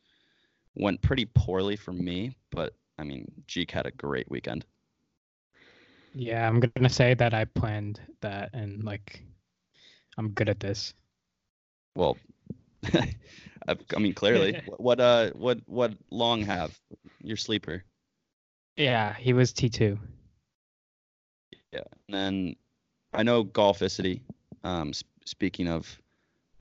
went 0.75 1.01
pretty 1.03 1.27
poorly 1.27 1.77
for 1.77 1.93
me, 1.93 2.37
but 2.51 2.75
I 2.99 3.05
mean, 3.05 3.31
Jeek 3.47 3.71
had 3.71 3.87
a 3.87 3.91
great 3.91 4.31
weekend. 4.31 4.65
Yeah, 6.15 6.47
I'm 6.47 6.61
gonna 6.61 6.91
say 6.91 7.15
that 7.15 7.33
I 7.33 7.47
planned 7.47 8.01
that 8.21 8.51
and 8.53 8.85
like 8.85 9.23
I'm 10.19 10.31
good 10.31 10.49
at 10.49 10.61
this. 10.61 10.95
Well, 11.95 12.19
I, 12.93 13.77
mean, 13.99 14.15
clearly, 14.15 14.61
What- 14.77 15.01
uh, 15.01 15.31
what 15.31 15.59
what 15.67 15.95
long 16.11 16.43
have 16.43 16.79
your 17.23 17.37
sleeper? 17.37 17.85
Yeah, 18.77 19.15
he 19.15 19.33
was 19.33 19.53
T2. 19.53 19.99
Yeah, 21.73 21.81
and 22.09 22.15
then 22.15 22.57
I 23.13 23.23
know 23.23 23.45
Golficity. 23.45 24.21
Um, 24.65 24.91
s- 24.91 25.03
speaking 25.25 25.69
of 25.69 25.99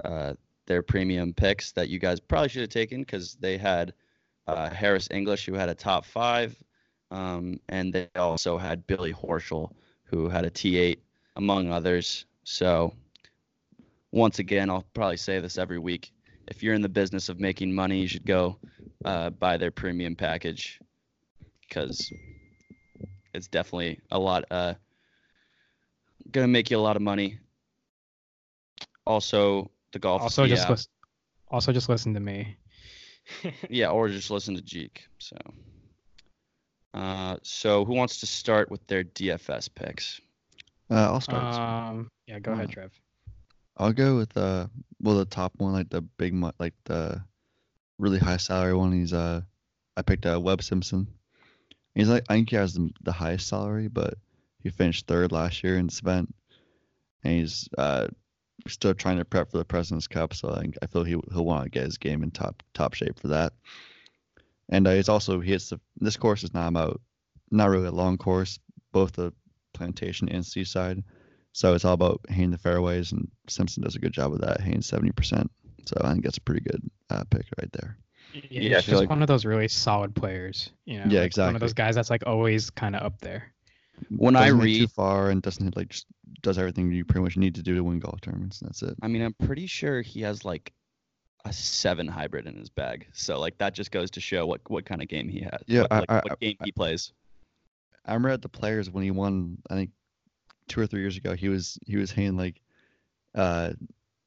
uh, 0.04 0.34
their 0.66 0.82
premium 0.82 1.34
picks 1.34 1.72
that 1.74 1.90
you 1.90 2.00
guys 2.00 2.20
probably 2.20 2.50
should 2.50 2.62
have 2.62 2.70
taken 2.70 3.02
because 3.02 3.36
they 3.36 3.58
had 3.58 3.94
uh, 4.48 4.70
Harris 4.70 5.08
English 5.12 5.46
who 5.46 5.54
had 5.54 5.70
a 5.70 5.76
top 5.76 6.06
five, 6.06 6.56
um, 7.12 7.60
and 7.70 7.94
they 7.94 8.08
also 8.16 8.58
had 8.58 8.86
Billy 8.88 9.14
Horschel 9.14 9.72
who 10.06 10.30
had 10.30 10.46
a 10.46 10.50
T8 10.50 10.98
among 11.36 11.72
others. 11.72 12.26
So 12.44 12.94
once 14.12 14.40
again, 14.40 14.70
I'll 14.70 14.86
probably 14.94 15.18
say 15.18 15.40
this 15.40 15.58
every 15.58 15.80
week. 15.80 16.12
If 16.48 16.62
you're 16.62 16.74
in 16.74 16.82
the 16.82 16.90
business 16.90 17.30
of 17.30 17.40
making 17.40 17.74
money, 17.74 18.02
you 18.02 18.08
should 18.08 18.26
go 18.26 18.58
uh, 19.06 19.30
buy 19.30 19.58
their 19.58 19.72
premium 19.72 20.16
package 20.16 20.80
because 21.68 22.12
it's 23.34 23.48
definitely 23.48 24.00
a 24.12 24.20
lot. 24.20 24.44
Uh, 24.52 24.74
gonna 26.32 26.48
make 26.48 26.70
you 26.70 26.78
a 26.78 26.80
lot 26.80 26.96
of 26.96 27.02
money. 27.02 27.40
Also, 29.06 29.72
the 29.92 30.00
golf. 30.00 30.22
Also 30.22 30.48
just 30.48 30.66
yeah, 30.66 30.72
listen, 30.72 30.92
also 31.50 31.72
just 31.72 31.90
listen 31.90 32.14
to 32.14 32.20
me. 32.20 32.58
yeah, 33.70 33.90
or 33.90 34.10
just 34.10 34.32
listen 34.32 34.56
to 34.56 34.62
Jeek. 34.62 35.04
So, 35.20 35.38
uh, 36.94 37.38
so 37.44 37.86
who 37.86 37.94
wants 37.94 38.20
to 38.22 38.26
start 38.26 38.72
with 38.72 38.86
their 38.88 39.04
DFS 39.04 39.70
picks? 39.74 40.20
Uh, 40.90 40.96
I'll 40.96 41.22
start. 41.22 41.44
um 41.44 42.10
yeah, 42.28 42.40
go 42.40 42.52
ahead, 42.52 42.70
Uh, 42.70 42.74
Trev. 42.74 42.92
I'll 43.78 43.94
go 43.94 44.18
with 44.18 44.36
uh, 44.38 44.68
well, 45.02 45.18
the 45.18 45.26
top 45.26 45.54
one, 45.58 45.74
like 45.74 45.90
the 45.90 46.02
big, 46.02 46.34
mo- 46.34 46.52
like 46.60 46.74
the 46.86 47.24
really 47.98 48.20
high 48.20 48.38
salary 48.38 48.74
one. 48.74 48.92
He's 48.92 49.14
uh, 49.14 49.42
I 49.96 50.02
picked 50.02 50.26
uh, 50.26 50.40
Webb 50.40 50.64
Simpson. 50.64 51.08
He's 51.96 52.10
like 52.10 52.24
I 52.30 52.36
think 52.36 52.50
he 52.50 52.56
has 52.56 52.74
the, 52.74 52.90
the 53.02 53.12
highest 53.12 53.48
salary, 53.48 53.88
but 53.88 54.16
he 54.60 54.70
finished 54.70 55.08
third 55.08 55.32
last 55.32 55.64
year 55.64 55.78
in 55.78 55.88
Svent, 55.88 56.32
and 57.24 57.34
he's 57.34 57.68
uh 57.78 58.08
still 58.68 58.94
trying 58.94 59.18
to 59.18 59.26
prep 59.26 59.52
for 59.52 59.58
the 59.58 59.66
President's 59.66 60.08
Cup. 60.08 60.34
So 60.34 60.50
I 60.50 60.66
I 60.82 60.88
feel 60.88 61.04
he 61.04 61.18
he'll 61.32 61.46
want 61.46 61.64
to 61.64 61.70
get 61.70 61.84
his 61.84 61.98
game 61.98 62.24
in 62.24 62.32
top 62.32 62.64
top 62.74 62.94
shape 62.94 63.20
for 63.20 63.30
that. 63.30 63.54
And 64.70 64.88
uh, 64.88 64.92
he's 64.94 65.10
also 65.10 65.40
he 65.40 65.52
hits 65.52 65.70
the 65.70 65.80
this 65.98 66.18
course 66.18 66.44
is 66.44 66.54
not 66.54 66.68
about 66.70 67.02
not 67.52 67.70
really 67.70 67.88
a 67.88 67.92
long 67.92 68.18
course, 68.18 68.60
both 68.92 69.14
the 69.14 69.34
plantation 69.74 70.30
and 70.30 70.46
seaside. 70.46 71.04
So 71.54 71.74
it's 71.74 71.84
all 71.84 71.94
about 71.94 72.22
hitting 72.30 72.52
the 72.52 72.58
fairways, 72.58 73.12
and 73.12 73.30
Simpson 73.50 73.84
does 73.84 73.96
a 73.96 74.00
good 74.00 74.14
job 74.14 74.32
of 74.32 74.40
that, 74.40 74.62
hitting 74.62 74.80
70%. 74.80 75.50
So 75.86 75.98
I 76.02 76.12
think 76.12 76.24
that's 76.24 76.38
a 76.38 76.42
pretty 76.42 76.62
good 76.62 76.82
uh, 77.10 77.26
pick 77.30 77.46
right 77.60 77.70
there. 77.74 77.98
Yeah, 78.34 78.42
yeah, 78.50 78.76
he's 78.78 78.86
just 78.86 78.90
like- 79.02 79.10
one 79.10 79.22
of 79.22 79.28
those 79.28 79.44
really 79.44 79.68
solid 79.68 80.16
players. 80.16 80.70
You 80.86 81.00
know, 81.00 81.06
Yeah, 81.10 81.22
like 81.24 81.36
One 81.36 81.56
of 81.56 81.60
those 81.60 81.74
guys 81.74 81.96
that's 81.96 82.10
like 82.10 82.24
always 82.26 82.70
kind 82.70 82.96
of 82.96 83.02
up 83.02 83.20
there. 83.20 83.52
When 84.10 84.36
I 84.36 84.46
Doesn't 84.46 84.60
too 84.60 84.64
read, 84.64 84.92
far 84.92 85.30
and 85.30 85.42
doesn't 85.42 85.64
hit 85.66 85.76
like 85.76 85.90
just 85.90 86.08
does 86.42 86.58
everything 86.58 86.92
you 86.92 87.06
pretty 87.06 87.22
much 87.24 87.38
need 87.38 87.56
to 87.56 87.62
do 87.64 87.76
to 87.76 87.84
win 87.84 88.00
golf 88.00 88.22
tournaments. 88.22 88.62
And 88.62 88.70
that's 88.70 88.82
it. 88.84 88.96
I 89.02 89.08
mean, 89.08 89.22
I'm 89.22 89.34
pretty 89.34 89.68
sure 89.68 90.02
he 90.02 90.22
has 90.22 90.44
like 90.46 90.74
a 91.46 91.52
seven 91.54 92.08
hybrid 92.08 92.46
in 92.48 92.56
his 92.56 92.70
bag. 92.70 93.08
So 93.14 93.40
like 93.40 93.58
that 93.60 93.74
just 93.74 93.92
goes 93.92 94.12
to 94.12 94.22
show 94.22 94.46
what 94.46 94.62
what 94.70 94.86
kind 94.86 95.02
of 95.02 95.08
game 95.08 95.28
he 95.30 95.42
has. 95.42 95.62
Yeah, 95.68 95.82
what, 95.82 95.92
I- 95.92 96.00
like, 96.00 96.10
I- 96.10 96.16
what 96.30 96.40
game 96.40 96.56
he 96.64 96.72
plays. 96.72 97.14
I 98.06 98.14
remember 98.14 98.30
at 98.30 98.42
the 98.42 98.50
Players 98.50 98.90
when 98.90 99.04
he 99.04 99.12
won, 99.12 99.58
I 99.70 99.76
think 99.76 99.92
two 100.68 100.82
or 100.82 100.88
three 100.88 101.02
years 101.02 101.18
ago, 101.18 101.36
he 101.36 101.50
was 101.50 101.78
he 101.86 101.98
was 101.98 102.10
hitting 102.10 102.36
like, 102.36 102.60
uh, 103.36 103.74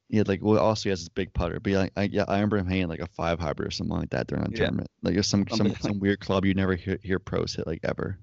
he 0.07 0.17
had 0.17 0.27
like 0.29 0.39
well 0.41 0.59
also 0.59 0.83
he 0.83 0.89
has 0.91 0.99
his 0.99 1.09
big 1.09 1.33
putter, 1.33 1.59
but 1.59 1.73
like 1.73 1.91
I, 1.97 2.03
yeah 2.03 2.23
I 2.27 2.35
remember 2.35 2.57
him 2.57 2.67
hitting 2.67 2.87
like 2.87 2.99
a 3.01 3.07
five 3.07 3.39
hybrid 3.39 3.67
or 3.67 3.71
something 3.71 3.97
like 3.97 4.11
that 4.11 4.27
during 4.27 4.45
a 4.45 4.49
Yeah. 4.51 4.57
tournament. 4.57 4.89
Like 5.03 5.15
there's 5.15 5.27
some 5.27 5.45
some 5.49 5.57
Something 5.57 5.75
some 5.81 5.99
weird 5.99 6.19
club 6.21 6.45
you 6.45 6.53
never 6.53 6.75
hear, 6.75 6.97
hear 7.03 7.19
pros 7.19 7.55
hit 7.55 7.67
like 7.67 7.81
ever. 7.83 8.17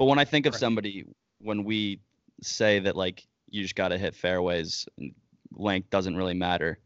But 0.00 0.06
when 0.06 0.18
I 0.18 0.24
think 0.24 0.46
of 0.46 0.54
Right. 0.54 0.60
somebody, 0.60 1.04
when 1.42 1.62
we 1.62 2.00
say 2.42 2.78
that 2.78 2.96
like 2.96 3.26
you 3.50 3.60
just 3.62 3.74
got 3.74 3.88
to 3.88 3.98
hit 3.98 4.14
fairways, 4.14 4.88
length 5.52 5.90
doesn't 5.90 6.16
really 6.16 6.32
matter. 6.32 6.78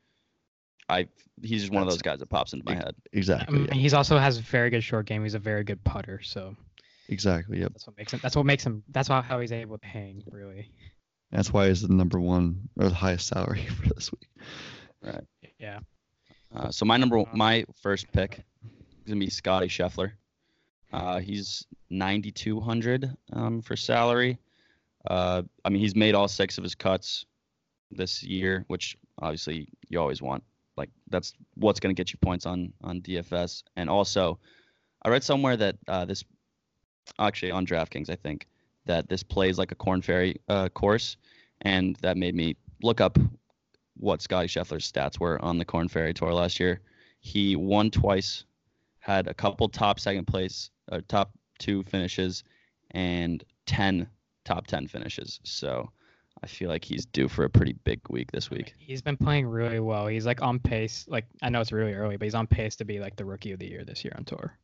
I 0.88 1.06
he's 1.40 1.60
just 1.62 1.72
one 1.72 1.84
of 1.84 1.88
those 1.88 2.02
guys 2.02 2.18
that 2.18 2.26
pops 2.26 2.52
into 2.54 2.64
my 2.66 2.72
Ex- 2.74 2.84
head. 2.84 2.94
I 2.98 3.08
Exactly. 3.12 3.58
mean, 3.60 3.66
yeah. 3.68 3.74
he's 3.74 3.94
also 3.94 4.18
has 4.18 4.38
a 4.38 4.42
very 4.42 4.68
good 4.68 4.82
short 4.82 5.06
game. 5.06 5.22
He's 5.22 5.34
a 5.34 5.38
very 5.38 5.62
good 5.62 5.82
putter, 5.84 6.20
so 6.22 6.56
Exactly. 7.08 7.60
Yep. 7.60 7.72
that's 7.74 7.86
what 7.86 7.96
makes 7.96 8.12
him. 8.12 8.20
That's 8.20 8.34
what 8.34 8.46
makes 8.46 8.66
him. 8.66 8.82
That's 8.88 9.06
how, 9.08 9.22
how 9.22 9.38
he's 9.38 9.52
able 9.52 9.78
to 9.78 9.86
hang. 9.86 10.24
Really. 10.32 10.70
That's 11.30 11.52
why 11.52 11.68
he's 11.68 11.82
the 11.82 11.94
number 11.94 12.18
one 12.18 12.68
or 12.76 12.88
the 12.88 12.94
highest 12.96 13.28
salary 13.28 13.64
for 13.76 13.94
this 13.94 14.10
week. 14.10 14.28
Right. 15.02 15.24
Yeah. 15.60 15.78
Uh, 16.52 16.70
so 16.72 16.84
my 16.84 16.96
number, 16.96 17.18
Uh, 17.20 17.24
my 17.32 17.64
first 17.80 18.10
pick 18.12 18.38
is 19.04 19.06
gonna 19.06 19.20
be 19.20 19.30
Scotty 19.30 19.68
Scheffler. 19.68 20.12
Uh, 20.94 21.18
he's 21.18 21.66
9,200 21.90 23.12
um, 23.32 23.60
for 23.60 23.74
salary. 23.74 24.38
Uh, 25.10 25.42
I 25.64 25.68
mean, 25.68 25.80
he's 25.80 25.96
made 25.96 26.14
all 26.14 26.28
six 26.28 26.56
of 26.56 26.62
his 26.62 26.76
cuts 26.76 27.26
this 27.90 28.22
year, 28.22 28.64
which 28.68 28.96
obviously 29.20 29.68
you 29.88 30.00
always 30.00 30.22
want. 30.22 30.44
Like 30.76 30.90
that's 31.08 31.34
what's 31.54 31.80
gonna 31.80 31.94
get 31.94 32.12
you 32.12 32.18
points 32.22 32.46
on 32.46 32.72
on 32.82 33.00
DFS. 33.00 33.64
And 33.76 33.90
also, 33.90 34.38
I 35.02 35.08
read 35.08 35.24
somewhere 35.24 35.56
that 35.56 35.76
uh, 35.88 36.04
this, 36.04 36.24
actually 37.18 37.50
on 37.50 37.66
DraftKings, 37.66 38.08
I 38.08 38.16
think 38.16 38.46
that 38.86 39.08
this 39.08 39.22
plays 39.22 39.58
like 39.58 39.72
a 39.72 39.76
Korn 39.76 40.00
Ferry 40.00 40.36
uh, 40.48 40.68
course, 40.68 41.16
and 41.62 41.96
that 42.02 42.16
made 42.16 42.34
me 42.34 42.56
look 42.82 43.00
up 43.00 43.18
what 43.96 44.22
Scotty 44.22 44.48
Scheffler's 44.48 44.90
stats 44.90 45.18
were 45.18 45.42
on 45.42 45.58
the 45.58 45.64
Korn 45.64 45.88
Ferry 45.88 46.14
Tour 46.14 46.32
last 46.32 46.60
year. 46.60 46.80
He 47.20 47.56
won 47.56 47.90
twice, 47.90 48.44
had 48.98 49.26
a 49.26 49.34
couple 49.34 49.68
top 49.68 49.98
second 50.00 50.26
place, 50.26 50.70
or 50.90 51.00
top 51.02 51.30
two 51.58 51.82
finishes, 51.84 52.44
and 52.92 53.42
ten 53.66 54.06
top 54.44 54.66
ten 54.66 54.86
finishes. 54.86 55.40
So 55.44 55.90
I 56.42 56.46
feel 56.46 56.68
like 56.68 56.84
he's 56.84 57.06
due 57.06 57.28
for 57.28 57.44
a 57.44 57.50
pretty 57.50 57.72
big 57.84 58.00
week 58.10 58.30
this 58.32 58.50
week. 58.50 58.74
He's 58.78 59.00
been 59.02 59.16
playing 59.16 59.46
really 59.46 59.80
well. 59.80 60.06
He's 60.06 60.26
like 60.26 60.42
on 60.42 60.58
pace. 60.58 61.06
Like 61.08 61.26
I 61.42 61.48
know 61.48 61.60
it's 61.60 61.72
really 61.72 61.94
early, 61.94 62.16
but 62.16 62.24
he's 62.26 62.34
on 62.34 62.46
pace 62.46 62.76
to 62.76 62.84
be 62.84 62.98
like 63.00 63.16
the 63.16 63.24
rookie 63.24 63.52
of 63.52 63.58
the 63.58 63.66
year 63.68 63.84
this 63.84 64.04
year 64.04 64.12
on 64.16 64.24
tour. 64.24 64.58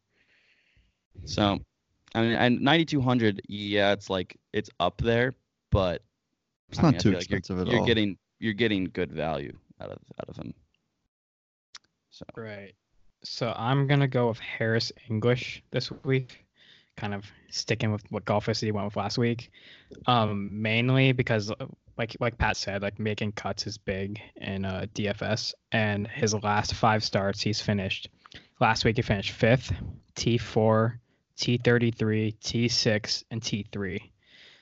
So, 1.25 1.59
I 2.15 2.21
mean, 2.23 2.33
and 2.33 2.61
9,200, 2.61 3.43
yeah, 3.49 3.93
it's 3.93 4.09
like 4.11 4.37
it's 4.53 4.71
up 4.81 5.01
there, 5.01 5.35
but 5.71 6.03
It's 6.71 6.79
I 6.79 6.83
not 6.83 6.93
mean, 6.93 7.01
too 7.01 7.11
feel 7.11 7.19
like 7.19 7.31
you're- 7.31 7.39
expensive 7.39 7.67
at 7.67 7.73
you're 7.73 7.81
all. 7.81 7.87
getting 7.87 8.19
you're 8.39 8.55
getting 8.55 8.85
good 8.85 9.13
value 9.13 9.57
out 9.81 9.91
of 9.91 9.99
out 10.21 10.29
of 10.29 10.37
him. 10.37 10.55
So 12.11 12.25
Right. 12.37 12.75
So 13.23 13.53
I'm 13.55 13.87
gonna 13.87 14.09
go 14.09 14.29
with 14.29 14.39
Harris 14.39 14.93
English 15.09 15.63
this 15.71 15.91
week, 16.05 16.45
kind 16.97 17.15
of 17.15 17.25
sticking 17.51 17.93
with 17.93 18.03
what 18.11 18.25
Golf 18.25 18.47
went 18.47 18.85
with 18.85 18.97
last 18.97 19.19
week. 19.19 19.51
Um, 20.07 20.49
mainly 20.53 21.13
because, 21.13 21.51
uh, 21.51 21.67
like 21.99 22.17
like 22.21 22.39
Pat 22.39 22.57
said, 22.57 22.83
like 22.83 22.99
making 22.99 23.33
cuts 23.33 23.67
is 23.67 23.79
big 23.79 24.21
in 24.37 24.65
uh, 24.65 24.87
DFS, 24.95 25.55
and 25.73 26.07
his 26.07 26.35
last 26.35 26.75
five 26.75 27.05
starts 27.05 27.41
he's 27.41 27.61
finished. 27.61 28.09
Last 28.61 28.85
week 28.85 28.97
he 28.97 29.03
finished 29.03 29.33
fifth, 29.33 29.73
T4, 30.17 30.99
T33, 31.37 32.37
T6, 32.39 33.25
and 33.31 33.41
T3. 33.41 34.01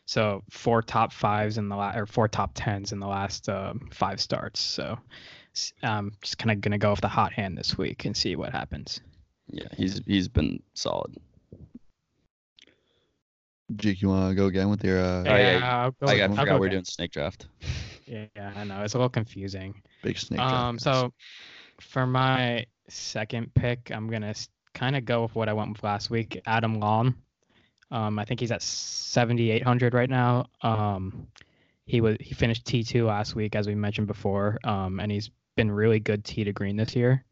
So 0.06 0.42
four 0.48 0.80
top 0.80 1.12
fives 1.12 1.58
in 1.58 1.68
the 1.68 1.76
last, 1.76 1.98
or 1.98 2.06
four 2.06 2.28
top 2.28 2.52
tens 2.54 2.92
in 2.92 3.00
the 3.00 3.06
last 3.06 3.48
um, 3.48 3.88
five 3.92 4.20
starts. 4.20 4.58
So 4.58 4.98
um, 5.82 6.12
just 6.22 6.38
kind 6.38 6.50
of 6.50 6.60
gonna 6.60 6.78
go 6.78 6.90
with 6.90 7.00
the 7.00 7.08
hot 7.08 7.32
hand 7.32 7.56
this 7.56 7.76
week 7.78 8.04
and 8.04 8.16
see 8.16 8.36
what 8.36 8.52
happens. 8.52 9.00
yeah, 9.48 9.68
he's 9.76 10.00
he's 10.06 10.28
been 10.28 10.62
solid. 10.74 11.16
Jake, 13.76 14.00
you 14.00 14.08
want 14.08 14.30
to 14.30 14.34
go 14.34 14.46
again 14.46 14.70
with 14.70 14.82
your 14.82 14.98
uh, 14.98 15.24
Oh, 15.26 15.36
yeah, 15.36 15.60
I'll 16.02 16.08
I, 16.08 16.14
I 16.14 16.24
I'll 16.24 16.34
forgot 16.34 16.54
we're 16.54 16.60
with 16.60 16.70
doing 16.72 16.84
snake 16.84 17.12
draft. 17.12 17.46
Yeah, 18.06 18.24
I 18.56 18.64
know 18.64 18.82
it's 18.82 18.94
a 18.94 18.96
little 18.96 19.10
confusing. 19.10 19.74
big 20.02 20.18
snake? 20.18 20.38
draft 20.38 20.54
Um, 20.54 20.78
so 20.78 21.12
for 21.80 22.06
my 22.06 22.64
second 22.88 23.52
pick, 23.54 23.90
I'm 23.92 24.08
gonna 24.08 24.34
kind 24.72 24.96
of 24.96 25.04
go 25.04 25.22
with 25.22 25.34
what 25.34 25.50
I 25.50 25.52
went 25.52 25.70
with 25.72 25.82
last 25.82 26.08
week, 26.08 26.40
Adam 26.46 26.80
Long. 26.80 27.14
Um, 27.90 28.18
I 28.18 28.24
think 28.24 28.40
he's 28.40 28.50
at 28.52 28.62
7,800 28.62 29.92
right 29.94 30.10
now. 30.10 30.46
Um, 30.62 31.26
he 31.88 32.02
was 32.02 32.18
he 32.20 32.34
finished 32.34 32.66
T2 32.66 33.06
last 33.06 33.34
week, 33.34 33.56
as 33.56 33.66
we 33.66 33.74
mentioned 33.74 34.06
before, 34.06 34.58
um, 34.62 35.00
and 35.00 35.10
he's 35.10 35.30
been 35.56 35.70
really 35.70 35.98
good 35.98 36.22
tee 36.22 36.44
to 36.44 36.52
green 36.52 36.76
this 36.76 36.94
year. 36.94 37.24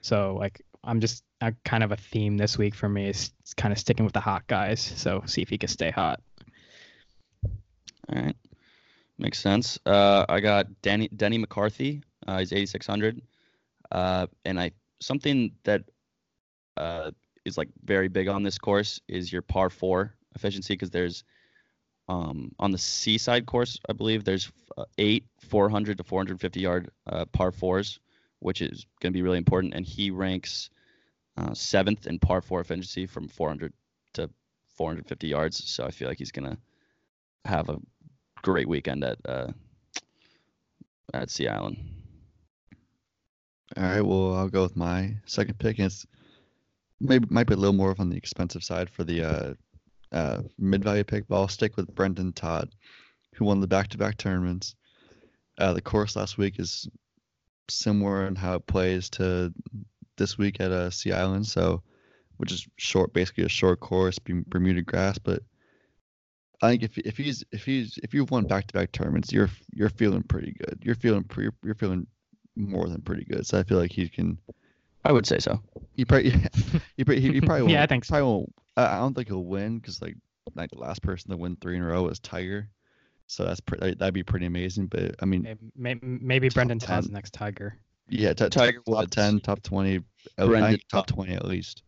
So 0.00 0.36
like 0.38 0.62
I'm 0.84 1.00
just 1.00 1.24
uh, 1.40 1.50
kind 1.64 1.82
of 1.82 1.90
a 1.90 1.96
theme 1.96 2.36
this 2.36 2.56
week 2.56 2.76
for 2.76 2.88
me 2.88 3.08
is 3.08 3.32
kind 3.56 3.72
of 3.72 3.78
sticking 3.78 4.04
with 4.04 4.14
the 4.14 4.20
hot 4.20 4.46
guys. 4.46 4.80
So 4.80 5.24
see 5.26 5.42
if 5.42 5.48
he 5.48 5.58
can 5.58 5.68
stay 5.68 5.90
hot. 5.90 6.20
All 7.44 8.22
right, 8.22 8.36
makes 9.18 9.40
sense. 9.40 9.76
Uh, 9.84 10.24
I 10.28 10.38
got 10.38 10.68
Danny 10.82 11.08
Denny 11.08 11.38
McCarthy. 11.38 12.04
Uh, 12.28 12.38
he's 12.38 12.52
8600. 12.52 13.20
Uh, 13.90 14.28
and 14.44 14.60
I 14.60 14.70
something 15.00 15.50
that 15.64 15.82
uh, 16.76 17.10
is 17.44 17.58
like 17.58 17.70
very 17.84 18.06
big 18.06 18.28
on 18.28 18.44
this 18.44 18.56
course 18.56 19.00
is 19.08 19.32
your 19.32 19.42
par 19.42 19.68
four 19.68 20.14
efficiency 20.36 20.74
because 20.74 20.90
there's 20.90 21.24
um, 22.08 22.52
on 22.58 22.70
the 22.70 22.78
seaside 22.78 23.46
course, 23.46 23.78
I 23.88 23.92
believe 23.92 24.24
there's 24.24 24.50
uh, 24.76 24.84
eight 24.98 25.24
400 25.48 25.98
to 25.98 26.04
450 26.04 26.60
yard 26.60 26.90
uh, 27.06 27.24
par 27.26 27.50
fours, 27.50 27.98
which 28.40 28.62
is 28.62 28.86
going 29.00 29.12
to 29.12 29.16
be 29.16 29.22
really 29.22 29.38
important. 29.38 29.74
And 29.74 29.84
he 29.84 30.10
ranks 30.10 30.70
uh, 31.36 31.52
seventh 31.52 32.06
in 32.06 32.18
par 32.18 32.40
four 32.40 32.60
efficiency 32.60 33.06
from 33.06 33.28
400 33.28 33.72
to 34.14 34.30
450 34.76 35.26
yards. 35.26 35.64
So 35.68 35.84
I 35.84 35.90
feel 35.90 36.08
like 36.08 36.18
he's 36.18 36.32
going 36.32 36.50
to 36.50 36.58
have 37.44 37.68
a 37.68 37.78
great 38.42 38.68
weekend 38.68 39.02
at 39.02 39.18
uh, 39.24 39.48
at 41.12 41.30
Sea 41.30 41.48
Island. 41.48 41.76
All 43.76 43.82
right, 43.82 44.00
well, 44.00 44.34
I'll 44.34 44.48
go 44.48 44.62
with 44.62 44.76
my 44.76 45.16
second 45.26 45.58
pick. 45.58 45.80
It's 45.80 46.06
maybe 47.00 47.26
might 47.30 47.48
be 47.48 47.54
a 47.54 47.56
little 47.56 47.74
more 47.74 47.94
on 47.98 48.10
the 48.10 48.16
expensive 48.16 48.62
side 48.62 48.88
for 48.88 49.02
the 49.02 49.56
uh, 50.12 50.42
mid 50.58 50.84
value 50.84 51.04
pick, 51.04 51.28
but 51.28 51.36
I'll 51.36 51.48
stick 51.48 51.76
with 51.76 51.94
Brendan 51.94 52.32
Todd, 52.32 52.70
who 53.34 53.44
won 53.44 53.60
the 53.60 53.66
back 53.66 53.88
to 53.88 53.98
back 53.98 54.16
tournaments. 54.16 54.74
Uh, 55.58 55.72
the 55.72 55.80
course 55.80 56.16
last 56.16 56.38
week 56.38 56.58
is 56.58 56.88
similar 57.68 58.26
in 58.26 58.34
how 58.34 58.54
it 58.54 58.66
plays 58.66 59.10
to 59.10 59.52
this 60.16 60.38
week 60.38 60.60
at 60.60 60.70
uh, 60.70 60.90
Sea 60.90 61.12
Island, 61.12 61.46
so 61.46 61.82
which 62.36 62.52
is 62.52 62.66
short, 62.76 63.12
basically 63.12 63.44
a 63.44 63.48
short 63.48 63.80
course, 63.80 64.18
Bermuda 64.18 64.82
grass. 64.82 65.18
But 65.18 65.42
I 66.62 66.70
think 66.70 66.82
if 66.82 66.98
if 66.98 67.16
he's 67.16 67.44
if 67.52 67.64
he's 67.64 67.98
if 68.02 68.14
you've 68.14 68.30
won 68.30 68.44
back 68.44 68.66
to 68.66 68.74
back 68.74 68.92
tournaments, 68.92 69.32
you're 69.32 69.50
you're 69.72 69.88
feeling 69.88 70.22
pretty 70.22 70.52
good. 70.52 70.78
You're 70.82 70.94
feeling 70.94 71.24
pre, 71.24 71.48
you're 71.62 71.74
feeling 71.74 72.06
more 72.56 72.88
than 72.88 73.02
pretty 73.02 73.24
good. 73.24 73.46
So 73.46 73.58
I 73.58 73.62
feel 73.62 73.78
like 73.78 73.92
he 73.92 74.08
can. 74.08 74.38
I 75.04 75.12
would 75.12 75.26
say 75.26 75.38
so. 75.38 75.60
He 75.94 76.04
probably, 76.04 76.30
he, 76.96 77.04
probably, 77.04 77.20
he, 77.20 77.32
he 77.34 77.40
probably 77.40 77.62
won't, 77.62 77.72
yeah, 77.72 77.82
I 77.82 77.86
think 77.86 78.04
so. 78.04 78.12
probably 78.12 78.28
won't. 78.28 78.54
I 78.76 78.98
don't 78.98 79.14
think 79.14 79.28
he'll 79.28 79.44
win 79.44 79.78
because 79.78 80.02
like 80.02 80.16
like 80.54 80.70
the 80.70 80.78
last 80.78 81.02
person 81.02 81.30
to 81.30 81.36
win 81.36 81.56
three 81.56 81.76
in 81.76 81.82
a 81.82 81.86
row 81.86 82.04
was 82.04 82.18
Tiger, 82.18 82.68
so 83.26 83.44
that's 83.44 83.60
pretty. 83.60 83.94
That'd 83.94 84.14
be 84.14 84.22
pretty 84.22 84.46
amazing. 84.46 84.86
But 84.86 85.16
I 85.20 85.24
mean, 85.24 85.58
maybe, 85.74 86.00
maybe 86.02 86.48
Brendan 86.48 86.78
Todd's 86.78 87.10
next 87.10 87.32
Tiger. 87.32 87.78
Yeah, 88.08 88.32
t- 88.34 88.48
Tiger 88.48 88.80
top 88.86 89.10
ten, 89.10 89.40
top 89.40 89.62
twenty, 89.62 90.00
Brendan, 90.36 90.78
top 90.90 91.06
twenty 91.06 91.34
at 91.34 91.46
least. 91.46 91.82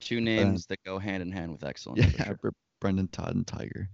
Two 0.00 0.20
names 0.20 0.64
uh, 0.64 0.66
that 0.70 0.84
go 0.84 0.98
hand 0.98 1.22
in 1.22 1.30
hand 1.30 1.52
with 1.52 1.64
excellence. 1.64 2.04
Yeah, 2.04 2.24
sure. 2.24 2.52
Brendan 2.80 3.08
Todd 3.08 3.34
and 3.34 3.46
Tiger. 3.46 3.88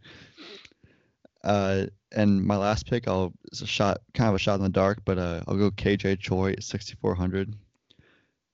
Uh, 1.44 1.86
and 2.12 2.42
my 2.42 2.56
last 2.56 2.86
pick, 2.86 3.06
I'll 3.06 3.32
it's 3.52 3.60
a 3.60 3.66
shot, 3.66 4.00
kind 4.14 4.28
of 4.28 4.34
a 4.34 4.38
shot 4.38 4.56
in 4.56 4.62
the 4.62 4.70
dark, 4.70 5.02
but 5.04 5.18
uh, 5.18 5.42
I'll 5.46 5.56
go 5.56 5.70
KJ 5.70 6.18
Choi 6.18 6.52
at 6.52 6.64
6,400. 6.64 7.54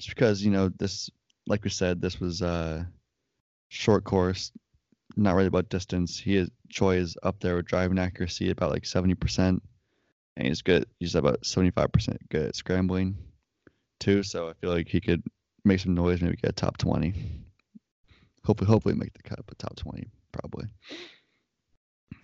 Just 0.01 0.09
because 0.09 0.43
you 0.43 0.51
know 0.51 0.69
this, 0.69 1.09
like 1.47 1.63
we 1.65 1.71
said, 1.71 2.01
this 2.01 2.21
was 2.21 2.43
uh, 2.43 2.85
short 3.69 4.05
course, 4.05 4.53
not 5.17 5.35
really 5.35 5.49
about 5.49 5.69
distance. 5.69 6.19
He 6.19 6.37
is 6.37 6.51
Choi 6.69 6.97
is 6.97 7.17
up 7.23 7.41
there 7.41 7.57
with 7.57 7.67
driving 7.67 7.99
accuracy 7.99 8.51
about 8.51 8.71
like 8.73 8.83
70%, 8.83 9.61
and 10.37 10.47
he's 10.47 10.63
good. 10.63 10.87
He's 10.99 11.15
about 11.15 11.43
75% 11.43 12.17
good 12.31 12.49
at 12.49 12.57
scrambling, 12.57 13.17
too. 14.01 14.23
So 14.23 14.49
I 14.49 14.55
feel 14.55 14.71
like 14.71 14.89
he 14.89 15.01
could 15.01 15.23
make 15.65 15.81
some 15.81 15.95
noise, 15.95 16.21
maybe 16.21 16.37
get 16.37 16.51
a 16.51 16.53
top 16.53 16.79
20. 16.79 17.15
Hopefully, 18.45 18.69
hopefully 18.69 18.95
make 18.95 19.13
the 19.15 19.23
cut, 19.23 19.41
but 19.47 19.59
top 19.59 19.77
20 19.77 20.07
probably. 20.33 20.67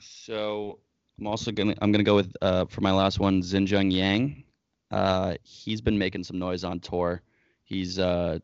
So 0.00 0.80
I'm 1.18 1.26
also 1.26 1.52
gonna 1.52 1.74
I'm 1.80 1.92
gonna 1.92 2.04
go 2.04 2.16
with 2.16 2.34
uh, 2.42 2.66
for 2.66 2.80
my 2.80 2.92
last 2.92 3.18
one 3.18 3.42
Xinjun 3.42 3.92
Zhang. 3.92 4.44
Uh, 4.90 5.36
he's 5.42 5.80
been 5.80 5.98
making 5.98 6.24
some 6.24 6.38
noise 6.38 6.64
on 6.64 6.80
tour. 6.80 7.22
He's 7.64 7.98
uh, 7.98 8.40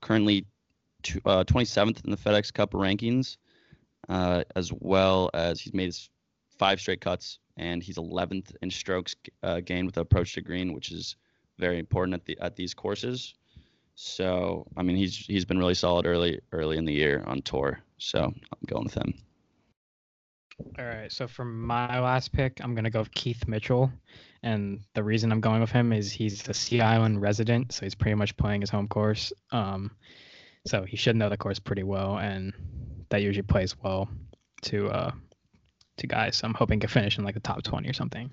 currently 0.00 0.46
t- 1.02 1.20
27th 1.20 1.98
uh, 1.98 2.00
in 2.04 2.10
the 2.10 2.16
FedEx 2.16 2.52
Cup 2.52 2.72
rankings, 2.72 3.36
uh, 4.08 4.44
as 4.54 4.72
well 4.72 5.30
as 5.34 5.60
he's 5.60 5.74
made 5.74 5.86
his 5.86 6.10
five 6.58 6.80
straight 6.80 7.00
cuts, 7.00 7.38
and 7.56 7.82
he's 7.82 7.96
11th 7.96 8.54
in 8.62 8.70
strokes 8.70 9.14
uh, 9.42 9.60
gained 9.60 9.86
with 9.86 9.96
approach 9.96 10.34
to 10.34 10.40
green, 10.40 10.72
which 10.72 10.92
is 10.92 11.16
very 11.58 11.78
important 11.78 12.14
at 12.14 12.24
the 12.24 12.38
at 12.40 12.56
these 12.56 12.74
courses. 12.74 13.34
So 13.94 14.66
I 14.76 14.82
mean, 14.82 14.96
he's 14.96 15.16
he's 15.16 15.44
been 15.44 15.58
really 15.58 15.74
solid 15.74 16.06
early 16.06 16.40
early 16.52 16.76
in 16.76 16.84
the 16.84 16.92
year 16.92 17.22
on 17.26 17.42
tour. 17.42 17.80
So 17.98 18.20
I'm 18.24 18.66
going 18.66 18.84
with 18.84 18.94
him. 18.94 19.14
All 20.78 20.84
right. 20.84 21.10
So 21.12 21.26
for 21.26 21.44
my 21.44 22.00
last 22.00 22.32
pick, 22.32 22.60
I'm 22.62 22.74
gonna 22.74 22.90
go 22.90 23.00
with 23.00 23.12
Keith 23.12 23.48
Mitchell, 23.48 23.90
and 24.42 24.80
the 24.94 25.02
reason 25.02 25.32
I'm 25.32 25.40
going 25.40 25.60
with 25.60 25.70
him 25.70 25.92
is 25.92 26.12
he's 26.12 26.46
a 26.48 26.54
Sea 26.54 26.82
Island 26.82 27.22
resident, 27.22 27.72
so 27.72 27.86
he's 27.86 27.94
pretty 27.94 28.14
much 28.14 28.36
playing 28.36 28.60
his 28.60 28.70
home 28.70 28.88
course. 28.88 29.32
Um, 29.50 29.90
so 30.66 30.82
he 30.84 30.96
should 30.96 31.16
know 31.16 31.28
the 31.28 31.36
course 31.36 31.58
pretty 31.58 31.82
well, 31.82 32.18
and 32.18 32.52
that 33.08 33.22
usually 33.22 33.42
plays 33.42 33.74
well 33.82 34.08
to 34.62 34.88
uh 34.88 35.12
to 35.98 36.06
guys. 36.06 36.36
So 36.36 36.46
I'm 36.46 36.54
hoping 36.54 36.80
to 36.80 36.88
finish 36.88 37.18
in 37.18 37.24
like 37.24 37.34
the 37.34 37.40
top 37.40 37.62
20 37.62 37.88
or 37.88 37.92
something. 37.92 38.30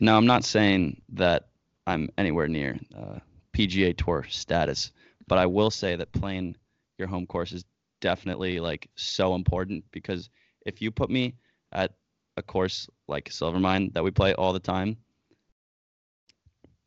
No, 0.00 0.16
I'm 0.16 0.26
not 0.26 0.44
saying 0.44 1.00
that 1.14 1.48
I'm 1.86 2.08
anywhere 2.18 2.48
near 2.48 2.78
uh, 2.96 3.18
PGA 3.54 3.96
Tour 3.96 4.26
status, 4.28 4.92
but 5.26 5.38
I 5.38 5.46
will 5.46 5.70
say 5.70 5.96
that 5.96 6.12
playing 6.12 6.56
your 6.98 7.08
home 7.08 7.26
course 7.26 7.52
is 7.52 7.64
definitely 8.00 8.60
like 8.60 8.88
so 8.96 9.34
important 9.34 9.84
because 9.90 10.30
if 10.66 10.82
you 10.82 10.90
put 10.90 11.10
me 11.10 11.34
at 11.72 11.92
a 12.36 12.42
course 12.42 12.88
like 13.08 13.30
Silvermine 13.30 13.92
that 13.94 14.04
we 14.04 14.10
play 14.10 14.34
all 14.34 14.52
the 14.52 14.60
time, 14.60 14.96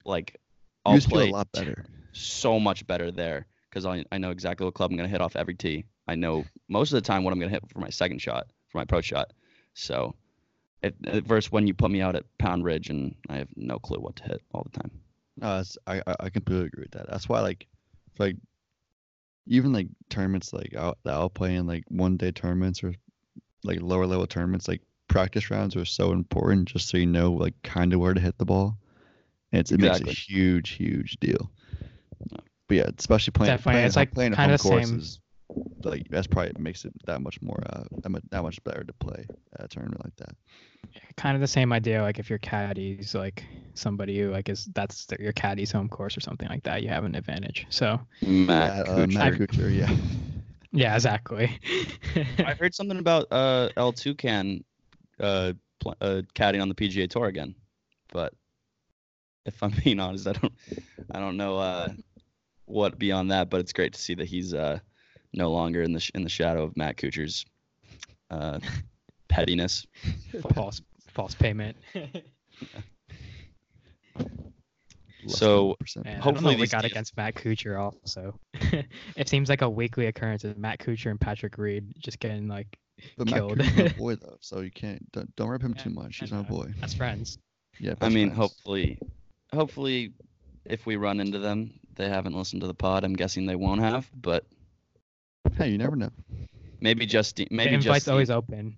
like 0.06 0.40
I'll 0.86 0.96
you 0.96 1.02
play 1.02 1.30
a 1.30 1.34
lot 1.34 1.52
better. 1.52 1.86
so 2.14 2.60
much 2.60 2.86
better 2.88 3.12
there 3.12 3.48
because 3.72 3.86
I, 3.86 4.04
I 4.12 4.18
know 4.18 4.32
exactly 4.32 4.66
what 4.66 4.74
club 4.74 4.92
I'm 4.92 4.98
gonna 4.98 5.10
hit 5.10 5.22
off 5.22 5.36
every 5.36 5.56
tee. 5.56 5.86
I 6.08 6.16
know 6.16 6.46
most 6.68 6.92
of 6.92 6.96
the 6.96 7.08
time 7.08 7.24
what 7.24 7.32
I'm 7.32 7.40
gonna 7.40 7.52
hit 7.52 7.64
for 7.70 7.80
my 7.80 7.90
second 7.90 8.20
shot, 8.22 8.48
for 8.68 8.80
my 8.80 8.84
approach 8.84 9.06
shot. 9.06 9.32
So, 9.74 10.14
it, 10.84 10.96
versus 11.26 11.52
when 11.52 11.68
you 11.68 11.74
put 11.74 11.92
me 11.92 12.02
out 12.02 12.16
at 12.16 12.26
Pound 12.38 12.66
Ridge 12.66 12.90
and 12.90 13.16
I 13.30 13.38
have 13.38 13.48
no 13.56 13.80
clue 13.80 14.00
what 14.00 14.18
to 14.18 14.24
hit 14.24 14.42
all 14.54 14.68
the 14.72 14.78
time. 14.78 14.92
Uh, 15.42 15.64
I 15.88 16.02
I 16.20 16.30
completely 16.30 16.68
agree 16.68 16.84
with 16.84 16.92
that. 16.92 17.10
That's 17.10 17.30
why 17.30 17.40
like 17.40 17.68
like 18.20 18.36
even 19.48 19.74
like 19.74 19.88
tournaments 20.10 20.54
like 20.54 20.76
out 20.76 20.98
that 21.04 21.14
I'll 21.14 21.30
play 21.30 21.56
in 21.56 21.66
like 21.68 21.84
one 21.88 22.18
day 22.18 22.32
tournaments 22.32 22.84
or 22.84 22.94
like 23.64 23.82
lower 23.82 24.06
level 24.06 24.28
tournaments, 24.28 24.68
like 24.68 24.82
practice 25.08 25.50
rounds 25.50 25.76
are 25.76 25.86
so 25.86 26.12
important 26.12 26.68
just 26.68 26.90
so 26.90 26.98
you 26.98 27.06
know 27.06 27.32
like 27.32 27.54
kind 27.64 27.94
of 27.94 28.00
where 28.00 28.14
to 28.14 28.22
hit 28.22 28.38
the 28.38 28.46
ball. 28.46 28.78
And 29.52 29.60
it's, 29.60 29.72
it 29.72 29.76
exactly. 29.76 30.06
makes 30.06 30.18
a 30.18 30.22
huge, 30.22 30.70
huge 30.72 31.18
deal. 31.20 31.52
But 32.72 32.78
yeah, 32.78 32.90
especially 32.98 33.32
playing, 33.32 33.52
Definitely. 33.52 33.74
playing, 33.74 33.86
it's 33.88 33.96
like 33.98 34.14
playing 34.14 34.34
kind 34.34 34.50
home 34.50 34.54
of 34.54 34.62
courses, 34.62 35.20
same. 35.54 35.66
like 35.84 36.08
that's 36.10 36.26
probably 36.26 36.54
makes 36.58 36.86
it 36.86 36.94
that 37.06 37.22
much 37.22 37.42
more 37.42 37.62
uh 37.70 37.84
that 38.02 38.08
much, 38.08 38.24
that 38.30 38.42
much 38.44 38.64
better 38.64 38.86
to 38.86 38.94
play 38.94 39.28
at 39.60 39.66
a 39.66 39.68
tournament 39.68 40.02
like 40.06 40.16
that. 40.16 40.34
Kind 41.18 41.36
of 41.36 41.42
the 41.42 41.50
same 41.50 41.74
idea. 41.74 42.02
Like 42.02 42.18
if 42.18 42.30
your 42.30 42.40
caddy's 42.40 43.14
like 43.14 43.44
somebody 43.74 44.18
who 44.18 44.32
like 44.32 44.48
is 44.48 44.70
that's 44.74 45.06
the, 45.08 45.18
your 45.20 45.34
caddy's 45.34 45.70
home 45.70 45.90
course 45.90 46.16
or 46.16 46.22
something 46.22 46.48
like 46.48 46.64
that, 46.64 46.82
you 46.82 46.88
have 46.88 47.04
an 47.04 47.14
advantage. 47.14 47.68
So 47.70 48.00
Matt, 48.22 48.88
uh, 48.88 49.06
Matt 49.08 49.34
Kuchar, 49.34 49.78
yeah. 49.78 49.94
Yeah, 50.72 50.96
exactly. 50.96 51.60
I 52.16 52.54
heard 52.58 52.74
something 52.74 53.00
about 53.00 53.28
uh, 53.32 53.68
El 53.76 53.92
Tucan 53.92 54.64
uh, 55.20 55.52
pl- 55.82 55.98
uh, 56.00 56.22
caddying 56.36 56.62
on 56.62 56.70
the 56.70 56.76
PGA 56.76 57.10
Tour 57.10 57.26
again, 57.26 57.54
but 58.14 58.34
if 59.46 59.62
I'm 59.62 59.74
being 59.84 60.00
honest, 60.00 60.26
I 60.26 60.32
don't, 60.32 60.54
I 61.12 61.20
don't 61.20 61.36
know 61.36 61.58
uh, 61.58 61.90
what 62.72 62.98
beyond 62.98 63.32
that. 63.32 63.50
But 63.50 63.62
it's 63.62 63.74
great 63.74 63.94
to 63.94 64.02
see 64.02 64.16
that 64.16 64.28
he's 64.28 64.54
uh, 64.54 64.80
no 65.34 65.52
longer 65.52 65.82
in 65.82 65.94
the 65.94 66.00
sh- 66.00 66.12
in 66.16 66.24
the 66.24 66.30
shadow 66.30 66.64
of 66.64 66.76
Matt 66.78 66.98
Kuchar's 66.98 67.46
uh, 68.30 68.60
pettiness. 69.30 69.86
false 70.54 70.82
false 71.10 71.36
payment. 71.36 71.78
So 75.28 75.78
Man, 76.04 76.20
hopefully 76.20 76.56
we 76.56 76.68
got 76.68 76.86
against 76.86 77.16
Matt 77.16 77.36
Kuchar 77.36 77.80
also. 77.80 78.40
it 79.16 79.30
seems 79.30 79.50
like 79.50 79.62
a 79.62 79.70
weekly 79.70 80.08
occurrence 80.08 80.44
of 80.44 80.58
Matt 80.58 80.80
Kuchar 80.80 81.12
and 81.12 81.20
Patrick 81.20 81.58
Reed 81.58 81.94
just 82.00 82.20
getting 82.20 82.48
like 82.48 82.78
but 83.18 83.28
killed. 83.28 83.58
Matt 83.58 83.68
Kuchar's 83.68 83.92
my 83.94 83.98
boy 83.98 84.16
though, 84.16 84.38
so 84.40 84.62
you 84.62 84.72
can't 84.72 85.12
don't, 85.12 85.34
don't 85.36 85.50
rip 85.50 85.62
him 85.62 85.76
yeah, 85.78 85.84
too 85.84 85.90
much. 85.92 86.18
He's 86.18 86.32
my 86.32 86.42
boy. 86.42 86.74
That's 86.80 86.94
friends. 86.94 87.38
Yeah. 87.80 87.94
I 88.02 88.10
mean, 88.10 88.30
friends. 88.30 88.38
hopefully, 88.38 89.00
hopefully, 89.54 90.14
if 90.66 90.86
we 90.86 90.96
run 90.96 91.20
into 91.20 91.40
them, 91.40 91.72
they 91.96 92.10
haven't 92.10 92.34
listened 92.34 92.62
to 92.62 92.68
the 92.68 92.74
pod. 92.74 93.04
I'm 93.04 93.14
guessing 93.14 93.46
they 93.46 93.56
won't 93.56 93.82
have, 93.82 94.10
but 94.16 94.46
hey, 95.58 95.70
you 95.70 95.78
never 95.78 95.96
know. 95.96 96.10
Maybe 96.80 97.06
just 97.06 97.40
maybe 97.52 97.70
the 97.72 97.76
invite's 97.76 97.84
Justine. 98.06 98.12
always 98.12 98.30
open. 98.30 98.78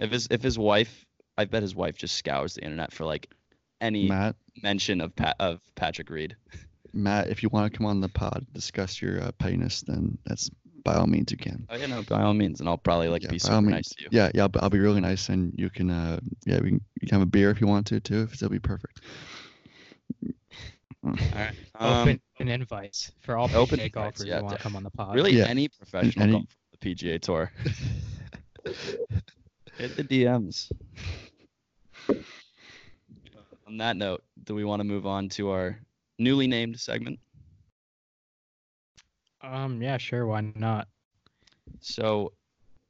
If 0.00 0.10
his 0.10 0.28
if 0.30 0.42
his 0.42 0.58
wife, 0.58 1.04
I 1.38 1.44
bet 1.44 1.62
his 1.62 1.74
wife 1.74 1.96
just 1.96 2.16
scours 2.16 2.54
the 2.54 2.62
internet 2.64 2.92
for 2.92 3.04
like 3.04 3.32
any 3.80 4.08
Matt, 4.08 4.36
mention 4.62 5.00
of 5.00 5.14
Pat 5.14 5.36
of 5.38 5.60
Patrick 5.76 6.10
Reed. 6.10 6.36
Matt, 6.92 7.28
if 7.28 7.42
you 7.42 7.48
want 7.48 7.72
to 7.72 7.76
come 7.76 7.86
on 7.86 8.00
the 8.00 8.08
pod 8.08 8.46
discuss 8.52 9.00
your 9.02 9.20
uh, 9.22 9.32
pettiness, 9.38 9.82
then 9.82 10.16
that's 10.26 10.48
by 10.84 10.94
all 10.94 11.06
means 11.06 11.32
you 11.32 11.38
can. 11.38 11.66
Oh 11.70 11.76
yeah, 11.76 11.86
no, 11.86 12.02
by 12.02 12.22
all 12.22 12.34
means, 12.34 12.60
and 12.60 12.68
I'll 12.68 12.76
probably 12.78 13.08
like 13.08 13.22
Yeah, 13.22 13.30
be 13.30 13.38
by 13.38 13.48
all 13.48 13.56
super 13.56 13.62
means. 13.62 13.74
nice 13.74 13.88
to 13.90 14.02
you. 14.02 14.08
Yeah, 14.12 14.30
yeah, 14.34 14.42
I'll, 14.42 14.48
be- 14.48 14.60
I'll 14.60 14.70
be 14.70 14.78
really 14.78 15.00
nice, 15.00 15.28
and 15.28 15.52
you 15.56 15.70
can, 15.70 15.90
uh, 15.90 16.20
yeah, 16.46 16.60
we 16.60 16.68
can, 16.70 16.80
you 17.00 17.08
can 17.08 17.18
have 17.18 17.22
a 17.22 17.26
beer 17.26 17.50
if 17.50 17.60
you 17.60 17.66
want 17.66 17.86
to 17.88 18.00
too. 18.00 18.22
If 18.22 18.34
it'll 18.34 18.48
be 18.50 18.58
perfect. 18.60 19.00
All 21.04 21.12
right. 21.34 21.54
Um, 21.78 21.98
Open, 22.08 22.20
open 22.36 22.48
invites 22.48 23.12
for 23.20 23.36
all 23.36 23.50
open 23.54 23.78
PGA 23.78 23.84
invites, 23.86 23.92
golfers 23.94 24.24
yeah, 24.26 24.38
who 24.38 24.44
want 24.44 24.56
to 24.56 24.62
come 24.62 24.76
on 24.76 24.82
the 24.82 24.90
pod. 24.90 25.14
really, 25.14 25.32
Yeah. 25.36 25.44
any 25.46 25.68
professional 25.68 26.22
any- 26.22 26.32
golf 26.32 26.42
on 26.42 26.78
the 26.80 26.94
PGA 26.94 27.20
Tour. 27.20 27.52
Hit 29.76 29.96
the 29.96 30.04
DMs. 30.04 30.70
On 33.66 33.76
that 33.78 33.96
note, 33.96 34.22
do 34.44 34.54
we 34.54 34.64
want 34.64 34.80
to 34.80 34.84
move 34.84 35.06
on 35.06 35.28
to 35.30 35.50
our 35.50 35.78
newly 36.18 36.46
named 36.46 36.78
segment? 36.78 37.18
Um, 39.42 39.82
yeah, 39.82 39.98
sure, 39.98 40.26
why 40.26 40.40
not? 40.54 40.88
So, 41.80 42.32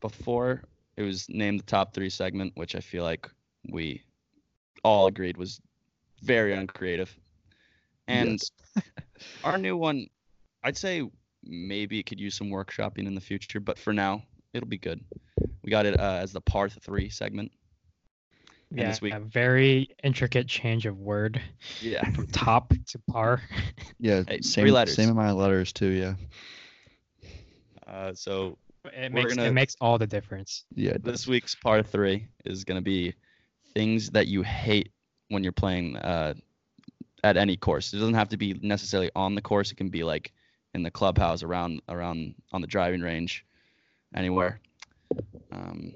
before 0.00 0.62
it 0.96 1.03
was 1.03 1.27
named 1.29 1.61
the 1.61 1.64
top 1.64 1.94
three 1.94 2.11
segment, 2.11 2.53
which 2.55 2.77
I 2.77 2.81
feel 2.81 3.03
like 3.03 3.29
we 3.70 4.03
all 4.85 5.07
agreed 5.07 5.37
was 5.37 5.61
very 6.22 6.53
uncreative. 6.53 7.16
And 8.09 8.40
Yes. 8.77 8.85
our 9.45 9.59
new 9.59 9.77
one, 9.77 10.07
I'd 10.62 10.77
say 10.77 11.09
maybe 11.43 11.99
it 11.99 12.07
could 12.07 12.21
use 12.21 12.35
some 12.35 12.49
workshopping 12.51 13.07
in 13.07 13.14
the 13.14 13.21
future, 13.21 13.61
but 13.61 13.79
for 13.79 13.93
now, 13.93 14.23
it'll 14.53 14.69
be 14.69 14.79
good. 14.79 15.03
We 15.62 15.71
got 15.71 15.87
it 15.87 15.99
uh, 15.99 16.19
as 16.23 16.33
the 16.33 16.40
par 16.40 16.69
three 16.69 17.09
segment. 17.09 17.53
And 18.71 18.81
Yeah, 18.81 18.88
this 18.88 19.01
week- 19.01 19.14
a 19.14 19.21
very 19.21 19.88
intricate 20.03 20.47
change 20.49 20.87
of 20.87 20.99
word 20.99 21.40
Yeah. 21.81 22.09
from 22.14 22.27
top 22.29 22.73
to 22.88 22.99
par. 23.11 23.43
yeah, 23.99 24.23
Hey, 24.27 24.40
same 24.40 24.64
three 24.64 24.71
letters. 24.73 24.95
same 24.97 25.11
amount 25.11 25.31
of 25.31 25.37
letters 25.37 25.73
too. 25.73 25.88
Yeah, 25.90 26.14
Uh, 27.87 28.12
so 28.14 28.59
It 28.93 29.12
makes 29.12 29.35
gonna- 29.35 29.49
it 29.49 29.53
makes 29.53 29.77
all 29.81 29.99
the 29.99 30.07
difference. 30.07 30.64
yeah. 30.75 30.97
this 31.01 31.27
week's 31.27 31.55
par 31.55 31.83
three 31.83 32.27
is 32.45 32.64
going 32.64 32.77
to 32.79 32.83
be 32.85 33.14
things 33.75 34.11
that 34.11 34.27
you 34.29 34.43
hate 34.43 34.90
when 35.29 35.43
you're 35.43 35.53
playing 35.53 35.97
uh, 35.97 36.35
at 37.25 37.37
any 37.39 37.57
course. 37.57 37.93
It 37.93 37.99
doesn't 37.99 38.15
have 38.15 38.29
to 38.29 38.37
be 38.37 38.53
necessarily 38.63 39.11
on 39.17 39.35
the 39.35 39.41
course. 39.41 39.73
It 39.73 39.77
can 39.77 39.89
be 39.89 40.05
like 40.05 40.33
in 40.75 40.83
the 40.83 40.91
clubhouse, 40.91 41.43
around 41.43 41.81
around 41.89 42.35
on 42.53 42.61
the 42.61 42.67
driving 42.67 43.01
range, 43.01 43.45
anywhere. 44.15 44.61
Um, 45.51 45.93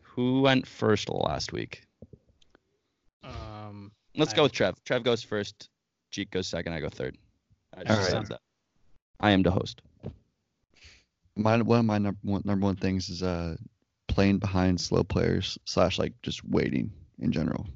who 0.00 0.40
went 0.40 0.66
first 0.66 1.08
last 1.10 1.52
week? 1.52 1.82
Um, 3.22 3.92
Let's 4.16 4.32
I- 4.32 4.36
go 4.36 4.42
with 4.44 4.52
Trev. 4.52 4.82
Trev 4.84 5.04
goes 5.04 5.22
first. 5.22 5.68
Jeek 6.10 6.30
goes 6.30 6.46
second. 6.48 6.72
I 6.72 6.80
go 6.80 6.88
third. 6.88 7.18
I 7.76 7.84
just 7.84 8.10
Alright. 8.12 8.28
that. 8.28 8.40
I 9.20 9.30
am 9.32 9.42
the 9.42 9.50
host. 9.50 9.82
My 11.36 11.60
one 11.60 11.80
of 11.80 11.84
my 11.84 11.98
number 11.98 12.18
one, 12.22 12.42
number 12.44 12.64
one 12.66 12.76
things 12.76 13.08
is 13.10 13.22
uh 13.22 13.56
playing 14.06 14.38
behind 14.38 14.80
slow 14.80 15.02
players 15.02 15.58
slash 15.64 15.98
like 15.98 16.12
just 16.22 16.44
waiting 16.44 16.92
in 17.18 17.32
general. 17.32 17.66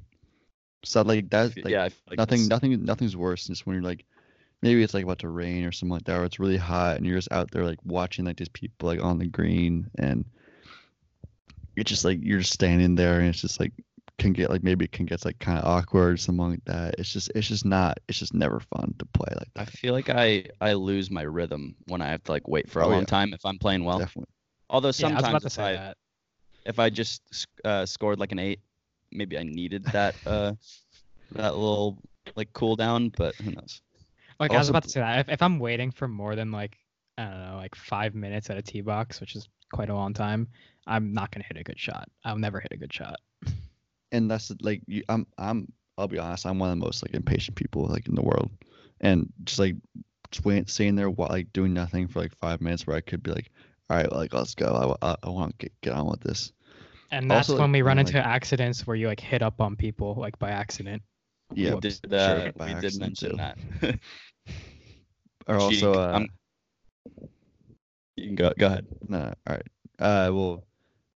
So 0.83 1.01
like 1.01 1.29
that 1.31 1.55
like 1.63 1.67
yeah, 1.71 1.89
like 2.09 2.17
nothing 2.17 2.47
that's- 2.47 2.49
nothing 2.49 2.85
nothing's 2.85 3.15
worse 3.17 3.45
than 3.45 3.55
just 3.55 3.65
when 3.67 3.75
you're 3.75 3.83
like 3.83 4.05
maybe 4.61 4.83
it's 4.83 4.93
like 4.93 5.03
about 5.03 5.19
to 5.19 5.29
rain 5.29 5.63
or 5.65 5.71
something 5.71 5.93
like 5.93 6.03
that 6.05 6.17
or 6.19 6.25
it's 6.25 6.39
really 6.39 6.57
hot 6.57 6.97
and 6.97 7.05
you're 7.05 7.17
just 7.17 7.31
out 7.31 7.49
there 7.51 7.65
like 7.65 7.79
watching 7.85 8.25
like 8.25 8.37
these 8.37 8.49
people 8.49 8.87
like 8.87 9.01
on 9.01 9.17
the 9.17 9.27
green 9.27 9.89
and 9.99 10.25
it's 11.75 11.89
just 11.89 12.03
like 12.05 12.19
you're 12.21 12.39
just 12.39 12.53
standing 12.53 12.95
there 12.95 13.19
and 13.19 13.29
it's 13.29 13.41
just 13.41 13.59
like 13.59 13.71
can 14.17 14.33
get 14.33 14.49
like 14.49 14.63
maybe 14.63 14.83
it 14.83 14.91
can 14.91 15.05
get 15.05 15.23
like 15.23 15.39
kind 15.39 15.57
of 15.57 15.65
awkward 15.65 16.13
or 16.13 16.17
something 16.17 16.49
like 16.49 16.65
that. 16.65 16.95
It's 16.97 17.11
just 17.11 17.31
it's 17.35 17.47
just 17.47 17.65
not 17.65 17.99
it's 18.09 18.19
just 18.19 18.33
never 18.33 18.59
fun 18.59 18.93
to 18.99 19.05
play 19.05 19.33
like 19.37 19.47
that. 19.53 19.61
I 19.61 19.65
feel 19.65 19.93
like 19.93 20.09
I 20.09 20.45
I 20.59 20.73
lose 20.73 21.09
my 21.09 21.21
rhythm 21.21 21.75
when 21.87 22.01
I 22.01 22.07
have 22.09 22.23
to 22.25 22.31
like 22.33 22.47
wait 22.47 22.69
for 22.69 22.81
a 22.81 22.85
Oh, 22.85 22.89
long 22.89 22.99
yeah. 22.99 23.05
time 23.05 23.33
if 23.33 23.45
I'm 23.45 23.57
playing 23.57 23.85
well. 23.85 23.99
Definitely. 23.99 24.29
Although 24.69 24.89
yeah, 24.89 25.07
I 25.07 25.13
was 25.13 25.23
sometimes 25.23 25.29
about 25.29 25.41
to 25.41 25.47
if 25.47 25.53
say 25.53 25.63
I 25.63 25.71
that. 25.73 25.97
if 26.65 26.79
I 26.79 26.89
just 26.89 27.47
uh, 27.63 27.85
scored 27.85 28.19
like 28.19 28.33
an 28.33 28.39
eight, 28.39 28.59
maybe 29.11 29.37
I 29.37 29.43
needed 29.43 29.83
that 29.85 30.15
uh 30.25 30.53
that 31.33 31.55
little 31.55 31.97
like 32.35 32.51
cool 32.53 32.75
down, 32.75 33.09
but 33.09 33.35
who 33.35 33.51
knows? 33.51 33.81
Like 34.39 34.51
I 34.51 34.57
was 34.57 34.69
about 34.69 34.83
to 34.83 34.89
say 34.89 35.01
that 35.01 35.19
if, 35.19 35.29
if 35.29 35.41
I'm 35.41 35.59
waiting 35.59 35.91
for 35.91 36.07
more 36.07 36.35
than 36.35 36.51
like 36.51 36.77
I 37.17 37.25
don't 37.25 37.49
know, 37.49 37.57
like 37.57 37.75
five 37.75 38.15
minutes 38.15 38.49
at 38.49 38.57
a 38.57 38.61
tee 38.61 38.81
box, 38.81 39.19
which 39.19 39.35
is 39.35 39.47
quite 39.73 39.89
a 39.89 39.95
long 39.95 40.13
time, 40.13 40.47
I'm 40.87 41.13
not 41.13 41.31
gonna 41.31 41.45
hit 41.47 41.57
a 41.57 41.63
good 41.63 41.79
shot. 41.79 42.09
I'll 42.23 42.37
never 42.37 42.59
hit 42.59 42.71
a 42.71 42.77
good 42.77 42.93
shot. 42.93 43.19
and 44.11 44.29
that's 44.29 44.51
like 44.61 44.81
you, 44.87 45.03
I'm 45.09 45.27
I'm 45.37 45.71
I'll 45.97 46.07
be 46.07 46.19
honest, 46.19 46.45
I'm 46.45 46.59
one 46.59 46.71
of 46.71 46.79
the 46.79 46.85
most 46.85 47.03
like 47.03 47.13
impatient 47.13 47.57
people 47.57 47.87
like 47.87 48.07
in 48.07 48.15
the 48.15 48.21
world, 48.21 48.49
and 49.01 49.31
just 49.43 49.59
like 49.59 49.75
just 50.31 50.45
waiting, 50.45 50.67
sitting 50.67 50.95
there 50.95 51.09
while 51.09 51.29
like 51.29 51.51
doing 51.53 51.73
nothing 51.73 52.07
for 52.07 52.19
like 52.19 52.35
five 52.35 52.61
minutes 52.61 52.87
where 52.87 52.95
I 52.95 53.01
could 53.01 53.23
be 53.23 53.31
like, 53.31 53.51
all 53.89 53.97
right, 53.97 54.11
like 54.11 54.33
let's 54.33 54.55
go, 54.55 54.97
I, 55.01 55.11
I, 55.11 55.15
I 55.23 55.29
want 55.29 55.57
to 55.57 55.65
get, 55.65 55.81
get 55.81 55.93
on 55.93 56.07
with 56.07 56.21
this. 56.21 56.53
And 57.11 57.29
that's 57.29 57.49
Also, 57.49 57.61
when 57.61 57.71
we 57.71 57.81
run 57.81 57.97
yeah, 57.97 58.01
into 58.01 58.17
accidents 58.25 58.85
where 58.85 58.95
you 58.95 59.07
like 59.07 59.19
hit 59.19 59.41
up 59.41 59.61
on 59.61 59.75
people 59.75 60.15
like 60.15 60.37
by 60.39 60.51
accident. 60.51 61.01
Yeah, 61.53 61.73
we 61.73 61.79
did, 61.79 61.99
sure, 62.07 62.13
uh, 62.13 62.51
by 62.55 62.73
we 62.73 62.79
did 62.79 62.99
mention 62.99 63.31
too. 63.31 63.37
that. 63.37 63.57
or 65.47 65.55
also 65.55 65.93
uh, 65.93 66.11
I'm- 66.13 66.29
you 68.15 68.25
can 68.27 68.35
go 68.35 68.53
go 68.57 68.67
ahead. 68.67 68.85
no, 69.07 69.33
all 69.47 69.55
right, 69.55 69.67
uh, 69.99 70.29
well, 70.33 70.65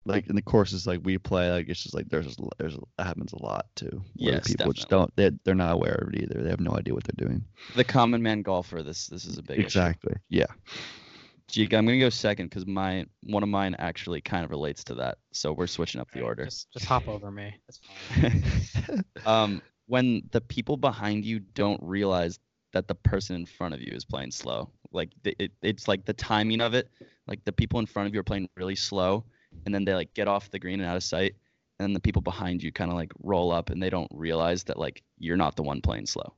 like 0.06 0.28
in 0.28 0.36
the 0.36 0.42
courses 0.42 0.86
like 0.88 1.00
we 1.04 1.18
play, 1.18 1.52
like 1.52 1.68
it's 1.68 1.82
just 1.82 1.96
like 1.96 2.08
there's 2.10 2.28
just, 2.28 2.40
there's 2.58 2.78
that 2.98 3.08
happens 3.08 3.34
a 3.34 3.42
lot 3.44 3.66
too. 3.76 4.04
Where 4.18 4.34
Yes, 4.36 4.48
people 4.48 4.72
just 4.72 4.90
don't 4.90 5.14
they 5.16 5.32
they're 5.44 5.56
not 5.56 5.74
aware 5.74 5.96
of 5.96 6.14
it 6.14 6.24
either. 6.24 6.42
They 6.44 6.50
have 6.50 6.60
no 6.60 6.76
idea 6.76 6.94
what 6.94 7.04
they're 7.04 7.28
doing. 7.28 7.44
The 7.76 7.84
common 7.84 8.22
man 8.22 8.42
golfer. 8.44 8.84
This 8.84 9.08
this 9.08 9.26
is 9.26 9.38
a 9.38 9.44
big 9.44 9.58
issue. 9.60 9.66
Exactly. 9.66 10.14
Yeah. 10.30 10.46
Jeek, 11.52 11.74
I'm 11.74 11.86
gonna 11.86 12.00
go 12.00 12.10
second 12.10 12.48
because 12.48 12.66
my 12.66 13.06
one 13.24 13.44
of 13.44 13.50
mine 13.50 13.76
actually 13.78 14.22
kind 14.22 14.46
of 14.46 14.52
relates 14.52 14.86
to 14.86 14.96
that. 14.96 15.18
So 15.34 15.52
we're 15.52 15.68
switching 15.68 16.00
up 16.00 16.10
the 16.12 16.22
Alright, 16.22 16.30
order. 16.30 16.46
Just 16.46 16.72
just 16.72 16.86
hop 16.86 17.10
over 17.10 17.30
me. 17.30 17.54
That's 17.68 17.80
fine. 18.88 19.06
um, 19.26 19.62
when 19.88 20.24
the 20.32 20.40
people 20.40 20.78
behind 20.78 21.26
you 21.26 21.40
don't 21.40 21.82
realize 21.84 22.40
that 22.72 22.88
the 22.88 22.96
person 22.96 23.36
in 23.36 23.46
front 23.46 23.74
of 23.74 23.82
you 23.82 23.92
is 23.94 24.06
playing 24.06 24.32
slow, 24.32 24.70
like 24.94 25.10
the, 25.24 25.36
it, 25.40 25.52
it's 25.62 25.90
like 25.90 26.06
the 26.06 26.14
timing 26.14 26.62
of 26.62 26.74
it. 26.74 26.90
Like 27.28 27.44
the 27.44 27.52
people 27.52 27.82
in 27.82 27.86
front 27.86 28.08
of 28.08 28.14
you 28.14 28.22
are 28.22 28.24
playing 28.24 28.48
really 28.56 28.76
slow, 28.76 29.26
and 29.66 29.76
then 29.76 29.84
they 29.84 29.94
like 29.94 30.14
get 30.14 30.30
off 30.30 30.50
the 30.52 30.60
green 30.60 30.80
and 30.80 30.90
out 30.90 30.96
of 30.96 31.04
sight, 31.04 31.36
and 31.80 31.86
then 31.86 31.94
the 31.94 32.00
people 32.00 32.22
behind 32.22 32.64
you 32.64 32.72
kind 32.72 32.90
of 32.90 32.96
like 32.96 33.12
roll 33.22 33.52
up, 33.52 33.72
and 33.72 33.84
they 33.84 33.90
don't 33.90 34.10
realize 34.14 34.64
that 34.64 34.80
like 34.80 35.04
you're 35.18 35.36
not 35.36 35.58
the 35.58 35.64
one 35.64 35.82
playing 35.82 36.06
slow. 36.06 36.34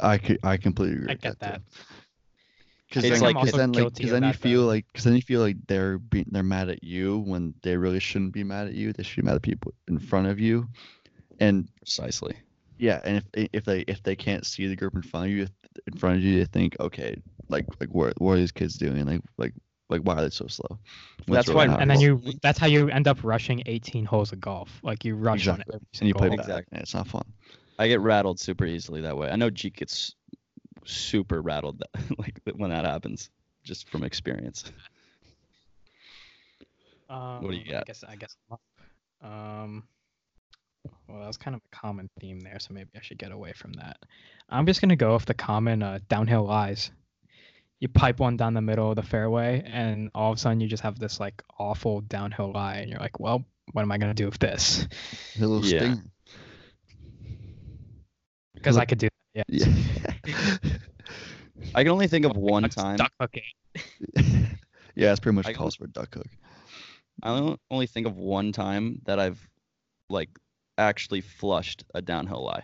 I 0.00 0.18
I 0.42 0.56
completely 0.56 0.96
agree. 0.96 1.12
I 1.12 1.14
get 1.14 1.38
that. 1.38 1.62
that. 1.62 1.62
Because 2.94 3.10
It's 3.10 3.14
then, 3.20 3.22
like- 3.22 3.34
like, 3.34 3.44
'cause 3.46 3.58
then, 3.58 3.72
like, 3.72 3.80
guilty 3.82 4.02
'cause 4.04 4.12
then 4.12 4.22
you 4.22 4.32
feel 4.32 4.60
though. 4.62 4.66
like, 4.68 4.86
because 4.92 5.02
then 5.04 5.16
you 5.16 5.22
feel 5.22 5.40
like 5.40 5.56
they're 5.66 5.98
being, 5.98 6.26
they're 6.30 6.44
mad 6.44 6.68
at 6.68 6.84
you 6.84 7.18
when 7.18 7.52
they 7.62 7.76
really 7.76 7.98
shouldn't 7.98 8.32
be 8.32 8.44
mad 8.44 8.68
at 8.68 8.74
you. 8.74 8.92
They 8.92 9.02
should 9.02 9.16
be 9.24 9.26
mad 9.26 9.34
at 9.34 9.42
people 9.42 9.74
in 9.88 9.98
front 9.98 10.28
of 10.28 10.38
you. 10.38 10.68
And 11.40 11.68
Precisely. 11.78 12.36
yeah, 12.78 13.00
and 13.04 13.16
if 13.34 13.48
if 13.52 13.64
they 13.64 13.80
if 13.88 14.00
they 14.04 14.14
can't 14.14 14.46
see 14.46 14.68
the 14.68 14.76
group 14.76 14.94
in 14.94 15.02
front 15.02 15.26
of 15.26 15.32
you, 15.32 15.48
in 15.90 15.98
front 15.98 16.16
of 16.18 16.22
you, 16.22 16.38
they 16.38 16.44
think, 16.44 16.76
okay, 16.78 17.16
like 17.48 17.66
like 17.80 17.92
what 17.92 18.14
what 18.20 18.34
are 18.34 18.36
these 18.36 18.52
kids 18.52 18.76
doing? 18.76 19.04
Like 19.04 19.22
like 19.38 19.54
like 19.90 20.02
why 20.02 20.14
are 20.14 20.22
they 20.22 20.30
so 20.30 20.46
slow? 20.46 20.78
When 21.26 21.36
it's 21.38 21.48
That's 21.48 21.54
why- 21.56 21.66
And 21.66 21.90
then 21.90 22.00
you 22.00 22.22
that's 22.42 22.58
how 22.60 22.68
you 22.68 22.88
end 22.90 23.08
up 23.08 23.18
rushing 23.24 23.62
18 23.66 24.04
holes 24.04 24.30
of 24.32 24.40
golf. 24.40 24.78
Like 24.84 25.04
you 25.04 25.16
rush 25.16 25.40
Exactly. 25.40 25.64
on 25.74 25.74
every 25.74 25.86
and 26.00 26.08
you 26.08 26.14
play 26.14 26.28
back, 26.28 26.38
Exactly. 26.38 26.64
and 26.72 26.82
it's 26.82 26.94
not 26.94 27.08
fun. 27.08 27.24
I 27.80 27.88
get 27.88 27.98
rattled 28.00 28.38
super 28.38 28.64
easily 28.66 29.00
that 29.00 29.16
way. 29.18 29.28
I 29.30 29.34
know 29.36 29.50
Jeek 29.50 29.74
gets 29.78 30.14
super 30.84 31.40
rattled 31.40 31.80
that, 31.80 32.00
like 32.18 32.40
when 32.56 32.70
that 32.70 32.84
happens, 32.84 33.30
just 33.64 33.88
from 33.88 34.04
experience. 34.04 34.64
Um, 37.08 37.42
do 37.42 37.54
you 37.54 37.70
got? 37.70 37.86
guess 37.86 38.02
I 38.02 38.16
guess 38.16 38.34
I'm 38.50 38.54
up. 38.54 39.30
Um, 39.30 39.84
well, 41.06 41.20
that 41.20 41.26
was 41.26 41.36
kind 41.36 41.54
of 41.54 41.60
a 41.70 41.76
common 41.76 42.08
theme 42.18 42.40
there, 42.40 42.58
so 42.58 42.72
maybe 42.72 42.90
I 42.96 43.00
should 43.02 43.18
get 43.18 43.30
away 43.30 43.52
from 43.52 43.74
that. 43.74 43.98
I'm 44.48 44.66
just 44.66 44.80
gonna 44.80 44.96
go 44.96 45.12
with 45.14 45.26
the 45.26 45.34
common 45.34 45.82
uh, 45.82 45.98
downhill 46.08 46.44
lies. 46.44 46.90
You 47.78 47.88
pipe 47.88 48.20
one 48.20 48.36
down 48.36 48.54
the 48.54 48.62
middle 48.62 48.88
of 48.90 48.96
the 48.96 49.02
fairway, 49.02 49.62
and 49.66 50.10
all 50.14 50.32
of 50.32 50.38
a 50.38 50.40
sudden 50.40 50.60
you 50.60 50.66
just 50.68 50.82
have 50.82 50.98
this 50.98 51.20
like 51.20 51.42
awful 51.58 52.00
downhill 52.00 52.52
lie, 52.52 52.76
and 52.76 52.90
you're 52.90 53.00
like, 53.00 53.20
well, 53.20 53.44
what 53.72 53.82
am 53.82 53.92
I 53.92 53.98
gonna 53.98 54.14
do 54.14 54.26
with 54.26 54.38
this? 54.38 54.88
A 55.36 55.40
little 55.40 55.62
Yeah. 55.62 55.78
stinger. 55.80 56.04
Because 58.54 58.78
I 58.78 58.86
could 58.86 58.98
do 58.98 59.06
that. 59.08 59.13
Yeah. 59.34 59.42
Yeah. 60.26 60.54
I 61.74 61.82
can 61.82 61.92
only 61.92 62.06
think 62.08 62.24
of 62.24 62.36
one 62.36 62.68
time. 62.68 62.96
Duck 62.96 63.12
hooking. 63.20 63.42
yeah, 64.94 65.10
it's 65.12 65.20
pretty 65.20 65.36
much 65.36 65.46
I- 65.46 65.52
calls 65.52 65.76
for 65.76 65.84
a 65.84 65.88
duck 65.88 66.14
hook. 66.14 66.26
I 67.22 67.56
only- 67.70 67.86
think 67.86 68.06
of 68.06 68.16
one 68.16 68.52
time 68.52 69.00
that 69.06 69.18
I've 69.20 69.46
like 70.08 70.30
actually 70.78 71.20
flushed 71.20 71.84
a 71.94 72.02
downhill 72.02 72.44
lie, 72.44 72.62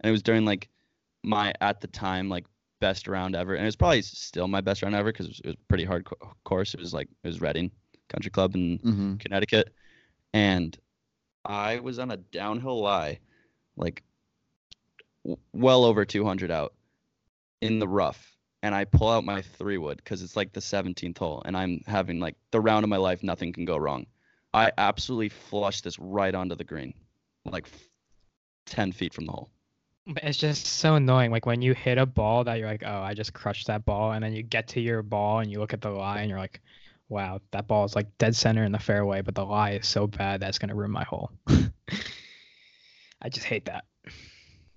and 0.00 0.08
it 0.08 0.12
was 0.12 0.22
during 0.22 0.44
like 0.44 0.68
my 1.24 1.52
at 1.60 1.80
the 1.80 1.88
time 1.88 2.28
like 2.28 2.46
best 2.80 3.08
round 3.08 3.34
ever, 3.34 3.54
and 3.54 3.62
it 3.62 3.66
was 3.66 3.76
probably 3.76 4.02
still 4.02 4.46
my 4.48 4.60
best 4.60 4.82
round 4.82 4.94
ever 4.94 5.10
because 5.12 5.26
it, 5.26 5.30
was- 5.30 5.40
it 5.40 5.46
was 5.48 5.54
a 5.56 5.66
pretty 5.68 5.84
hard 5.84 6.04
co- 6.04 6.32
course. 6.44 6.74
It 6.74 6.80
was 6.80 6.92
like 6.94 7.08
it 7.24 7.26
was 7.28 7.40
Redding 7.40 7.70
Country 8.08 8.30
Club 8.30 8.54
in 8.54 8.78
Mm-hmm. 8.78 9.16
Connecticut, 9.16 9.72
and 10.32 10.76
I 11.44 11.80
was 11.80 11.98
on 11.98 12.10
a 12.10 12.16
downhill 12.18 12.80
lie, 12.80 13.18
like 13.76 14.02
well 15.52 15.84
over 15.84 16.04
200 16.04 16.50
out 16.50 16.74
in 17.60 17.78
the 17.78 17.88
rough, 17.88 18.36
and 18.62 18.74
I 18.74 18.84
pull 18.84 19.08
out 19.08 19.24
my 19.24 19.42
three 19.42 19.78
wood 19.78 19.98
because 19.98 20.22
it's 20.22 20.36
like 20.36 20.52
the 20.52 20.60
17th 20.60 21.18
hole, 21.18 21.42
and 21.44 21.56
I'm 21.56 21.82
having 21.86 22.20
like 22.20 22.36
the 22.50 22.60
round 22.60 22.84
of 22.84 22.90
my 22.90 22.96
life. 22.96 23.22
Nothing 23.22 23.52
can 23.52 23.64
go 23.64 23.76
wrong. 23.76 24.06
I 24.54 24.72
absolutely 24.78 25.28
flush 25.28 25.82
this 25.82 25.98
right 25.98 26.34
onto 26.34 26.54
the 26.54 26.64
green, 26.64 26.94
like 27.44 27.66
f- 27.66 27.88
10 28.66 28.92
feet 28.92 29.12
from 29.12 29.26
the 29.26 29.32
hole. 29.32 29.50
It's 30.06 30.38
just 30.38 30.66
so 30.66 30.94
annoying. 30.94 31.30
Like 31.30 31.44
when 31.44 31.60
you 31.60 31.74
hit 31.74 31.98
a 31.98 32.06
ball 32.06 32.44
that 32.44 32.58
you're 32.58 32.68
like, 32.68 32.82
oh, 32.84 33.02
I 33.02 33.12
just 33.12 33.34
crushed 33.34 33.66
that 33.66 33.84
ball, 33.84 34.12
and 34.12 34.24
then 34.24 34.32
you 34.32 34.42
get 34.42 34.68
to 34.68 34.80
your 34.80 35.02
ball 35.02 35.40
and 35.40 35.50
you 35.50 35.58
look 35.58 35.74
at 35.74 35.82
the 35.82 35.90
lie 35.90 36.20
and 36.20 36.30
you're 36.30 36.38
like, 36.38 36.62
wow, 37.08 37.40
that 37.50 37.66
ball 37.66 37.84
is 37.84 37.94
like 37.94 38.06
dead 38.18 38.34
center 38.34 38.64
in 38.64 38.72
the 38.72 38.78
fairway, 38.78 39.20
but 39.20 39.34
the 39.34 39.44
lie 39.44 39.72
is 39.72 39.86
so 39.86 40.06
bad 40.06 40.40
that's 40.40 40.58
gonna 40.58 40.74
ruin 40.74 40.90
my 40.90 41.04
hole. 41.04 41.30
I 43.20 43.28
just 43.28 43.46
hate 43.46 43.64
that. 43.66 43.84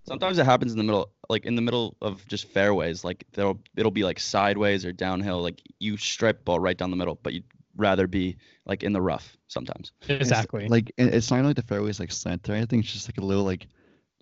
Sometimes 0.08 0.38
it 0.40 0.46
happens 0.46 0.72
in 0.72 0.78
the 0.78 0.84
middle, 0.84 1.12
like 1.30 1.46
in 1.46 1.56
the 1.56 1.62
middle 1.62 1.96
of 2.02 2.28
just 2.28 2.48
fairways. 2.48 3.04
Like 3.04 3.24
there'll 3.34 3.60
it'll 3.78 3.92
be 3.92 4.04
like 4.04 4.20
sideways 4.20 4.86
or 4.86 4.92
downhill. 4.92 5.42
Like 5.42 5.62
you 5.80 5.98
stripe 5.98 6.44
ball 6.44 6.60
right 6.60 6.78
down 6.78 6.90
the 6.92 6.98
middle, 6.98 7.20
but 7.22 7.34
you'd 7.34 7.44
rather 7.78 8.08
be 8.08 8.38
like 8.66 8.84
in 8.84 8.94
the 8.94 9.02
rough 9.02 9.38
sometimes. 9.48 9.92
It's- 10.04 10.20
Exactly. 10.20 10.68
Like 10.68 10.92
it's 10.98 11.30
not 11.30 11.38
even 11.38 11.48
like 11.48 11.56
the 11.56 11.62
fairways 11.64 12.00
like 12.00 12.12
slant 12.12 12.50
or 12.50 12.54
anything. 12.54 12.80
It's 12.80 12.92
just 12.92 13.08
like 13.08 13.20
a 13.20 13.26
little 13.26 13.44
like 13.44 13.68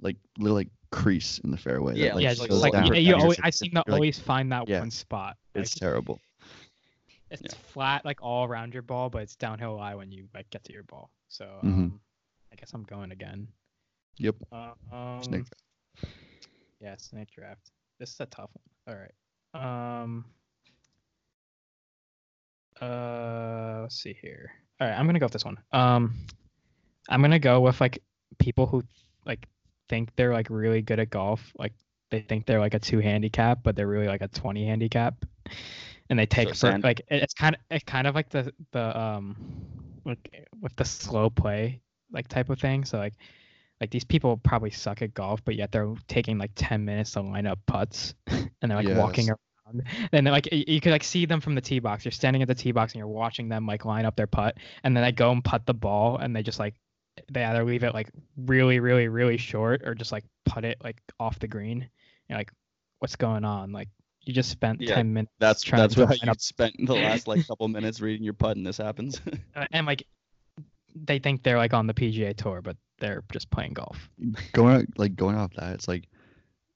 like 0.01 0.17
little 0.37 0.55
like 0.57 0.69
crease 0.91 1.39
in 1.43 1.51
the 1.51 1.57
fairway. 1.57 1.93
that, 1.93 1.99
Yeah, 1.99 2.13
like, 2.15 2.23
yeah, 2.23 2.33
just 2.33 2.47
just 2.49 2.61
like 2.61 2.73
down. 2.73 2.87
you, 2.87 2.93
you 2.95 3.15
always, 3.15 3.37
just, 3.37 3.45
I 3.45 3.49
seem 3.49 3.71
to 3.71 3.75
you're, 3.75 3.83
like, 3.93 3.93
always 3.99 4.19
find 4.19 4.51
that 4.51 4.67
yeah, 4.67 4.79
one 4.79 4.91
spot. 4.91 5.37
It's 5.55 5.75
Like, 5.75 5.79
terrible. 5.79 6.19
it's 7.31 7.41
Yeah. 7.43 7.51
flat 7.71 8.05
like 8.05 8.21
all 8.21 8.45
around 8.45 8.73
your 8.73 8.81
ball, 8.83 9.09
but 9.09 9.21
it's 9.21 9.35
downhill 9.35 9.75
lie 9.77 9.95
when 9.95 10.11
you 10.11 10.27
like 10.33 10.49
get 10.49 10.63
to 10.65 10.73
your 10.73 10.83
ball. 10.83 11.09
So 11.27 11.45
Mhm. 11.63 11.67
um, 11.67 11.99
I 12.51 12.55
guess 12.55 12.71
I'm 12.73 12.83
going 12.83 13.11
again. 13.11 13.47
Yep. 14.17 14.35
Uh, 14.51 14.71
um, 14.91 15.23
Snake. 15.23 15.43
Yeah, 16.79 16.95
snake 16.97 17.29
draft. 17.31 17.71
This 17.99 18.11
is 18.11 18.19
a 18.19 18.25
tough 18.27 18.49
one. 18.85 18.95
All 18.95 19.01
right. 19.01 20.01
Um. 20.01 20.25
Uh, 22.81 23.79
let's 23.81 24.01
see 24.01 24.15
here. 24.21 24.51
All 24.79 24.87
right, 24.87 24.97
I'm 24.97 25.05
gonna 25.05 25.19
go 25.19 25.25
with 25.25 25.33
this 25.33 25.43
one. 25.43 25.57
Um, 25.73 26.15
I'm 27.09 27.21
gonna 27.21 27.39
go 27.39 27.59
with 27.59 27.81
like 27.81 28.01
people 28.37 28.65
who 28.65 28.83
like 29.25 29.45
think 29.89 30.15
they're 30.15 30.31
like 30.33 30.49
really 30.49 30.81
good 30.81 30.99
at 30.99 31.09
golf. 31.09 31.51
Like 31.57 31.73
they 32.11 32.21
think 32.21 32.45
they're 32.45 32.59
like 32.59 32.73
a 32.73 32.79
two 32.79 32.99
handicap, 32.99 33.59
but 33.63 33.75
they're 33.75 33.87
really 33.87 34.07
like 34.07 34.21
a 34.21 34.29
20 34.29 34.65
handicap, 34.65 35.25
and 36.09 36.17
they 36.17 36.25
take 36.25 36.49
for 36.49 36.55
sand- 36.55 36.83
like 36.83 37.01
it's 37.09 37.33
kind 37.33 37.55
of 37.55 37.61
it's 37.69 37.83
kind 37.83 38.07
of 38.07 38.15
like 38.15 38.29
the 38.29 38.53
the 38.71 38.97
um 38.97 39.35
like 40.05 40.47
with 40.61 40.75
the 40.77 40.85
slow 40.85 41.29
play 41.29 41.81
like 42.11 42.27
type 42.29 42.49
of 42.49 42.59
thing. 42.59 42.85
So 42.85 42.97
like 42.97 43.13
like 43.81 43.91
these 43.91 44.03
people 44.03 44.37
probably 44.37 44.71
suck 44.71 45.01
at 45.01 45.13
golf, 45.13 45.43
but 45.45 45.55
yet 45.55 45.71
they're 45.71 45.93
taking 46.07 46.37
like 46.37 46.51
10 46.55 46.83
minutes 46.83 47.11
to 47.11 47.21
line 47.21 47.47
up 47.47 47.59
putts 47.65 48.13
and 48.27 48.49
they're 48.61 48.77
like 48.77 48.87
walking 48.97 49.29
around. 49.29 49.37
And 49.67 50.09
then 50.11 50.25
like 50.25 50.47
y- 50.51 50.65
you 50.67 50.81
could 50.81 50.91
like 50.91 51.03
see 51.03 51.25
them 51.25 51.41
from 51.41 51.55
the 51.55 51.61
tee 51.61 51.79
box. 51.79 52.03
You're 52.03 52.11
standing 52.11 52.41
at 52.41 52.47
the 52.47 52.55
tee 52.55 52.71
box 52.71 52.93
and 52.93 52.99
you're 52.99 53.07
watching 53.07 53.49
them 53.49 53.65
like 53.65 53.85
line 53.85 54.05
up 54.05 54.15
their 54.15 54.27
putt 54.27 54.57
and 54.83 54.95
then 54.95 55.03
they 55.03 55.11
go 55.11 55.31
and 55.31 55.43
putt 55.43 55.65
the 55.65 55.73
ball 55.73 56.17
and 56.17 56.35
they 56.35 56.43
just 56.43 56.59
like 56.59 56.75
they 57.31 57.43
either 57.43 57.63
leave 57.63 57.83
it 57.83 57.93
like 57.93 58.09
really, 58.37 58.79
really, 58.79 59.07
really 59.07 59.37
short 59.37 59.81
or 59.85 59.93
just 59.93 60.11
like 60.11 60.23
putt 60.45 60.65
it 60.65 60.77
like 60.83 61.01
off 61.19 61.39
the 61.39 61.47
green. 61.47 61.87
You're 62.27 62.37
like, 62.37 62.51
what's 62.99 63.15
going 63.15 63.45
on? 63.45 63.71
Like 63.71 63.89
you 64.25 64.33
just 64.33 64.49
spent 64.49 64.81
Yeah, 64.81 64.95
10 64.95 65.13
minutes 65.13 65.31
That's 65.39 65.63
trying 65.63 65.81
that's 65.81 65.95
to 65.95 66.01
what 66.01 66.09
line 66.09 66.19
you 66.23 66.31
up 66.31 66.39
spent 66.41 66.75
the 66.85 66.95
last 66.95 67.27
like 67.27 67.45
couple 67.47 67.67
minutes 67.67 68.01
reading 68.01 68.23
your 68.23 68.33
putt, 68.33 68.57
and 68.57 68.65
this 68.65 68.77
happens. 68.77 69.21
uh, 69.55 69.65
and 69.71 69.85
like 69.85 70.03
they 70.95 71.19
think 71.19 71.43
they're 71.43 71.57
like 71.57 71.73
on 71.73 71.87
the 71.87 71.93
PGA 71.93 72.35
tour, 72.35 72.61
but 72.61 72.75
they're 72.99 73.23
just 73.31 73.49
playing 73.49 73.73
golf. 73.73 74.09
going 74.53 74.87
like 74.97 75.15
going 75.15 75.35
off 75.35 75.53
that, 75.55 75.73
it's 75.73 75.87
like 75.87 76.07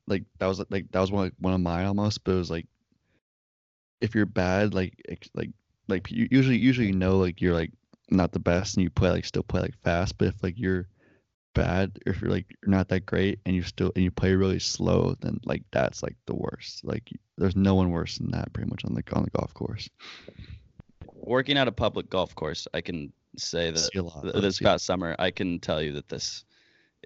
like 0.08 0.24
that 0.40 0.48
was 0.48 0.64
like 0.70 0.92
that 0.92 1.00
was 1.00 1.12
one 1.12 1.28
of, 1.28 1.34
one 1.40 1.54
of 1.54 1.62
mine 1.62 1.86
almost, 1.86 2.24
but 2.24 2.34
it 2.34 2.38
was 2.38 2.52
like 2.52 2.68
if 4.02 4.16
you're 4.16 4.26
bad, 4.26 4.74
like 4.74 4.94
like 5.34 5.52
like 5.88 6.12
you 6.12 6.28
usually 6.32 6.58
usually 6.58 6.88
you 6.88 6.94
know 6.94 7.18
like 7.18 7.42
you're 7.42 7.54
like 7.54 7.72
not 8.10 8.32
the 8.32 8.40
best 8.40 8.76
and 8.76 8.84
you 8.84 8.90
play 8.90 9.10
like 9.10 9.26
still 9.26 9.44
play 9.44 9.62
like 9.62 9.82
fast, 9.84 10.18
but 10.18 10.28
if 10.28 10.44
like 10.44 10.58
you're 10.58 10.88
bad 11.54 11.98
or 12.06 12.14
if 12.14 12.22
you're 12.22 12.32
like 12.32 12.46
you're 12.50 12.72
not 12.76 12.90
that 12.90 13.06
great 13.06 13.40
and 13.46 13.56
you 13.56 13.62
still 13.62 13.92
and 13.96 14.04
you 14.04 14.12
play 14.12 14.34
really 14.34 14.60
slow, 14.60 15.16
then 15.22 15.40
like 15.46 15.64
that's 15.72 16.04
like 16.04 16.16
the 16.26 16.36
worst. 16.36 16.84
Like 16.84 17.10
there's 17.38 17.56
no 17.56 17.76
one 17.76 17.92
worse 17.92 18.18
than 18.18 18.32
that 18.32 18.52
pretty 18.54 18.70
much 18.70 18.84
on 18.86 18.94
the 18.94 19.04
on 19.14 19.24
the 19.24 19.30
golf 19.32 19.54
course. 19.54 19.90
Working 21.14 21.58
at 21.58 21.68
a 21.68 21.72
public 21.72 22.10
golf 22.10 22.36
course, 22.36 22.68
I 22.74 22.82
can 22.82 23.14
say 23.38 23.72
that 23.72 23.80
See 23.80 24.00
a 24.00 24.04
lot. 24.04 24.24
th- 24.24 24.36
this 24.36 24.60
past 24.60 24.86
summer, 24.86 25.16
I 25.20 25.32
can 25.32 25.60
tell 25.60 25.82
you 25.82 25.94
that 25.94 26.10
this 26.10 26.46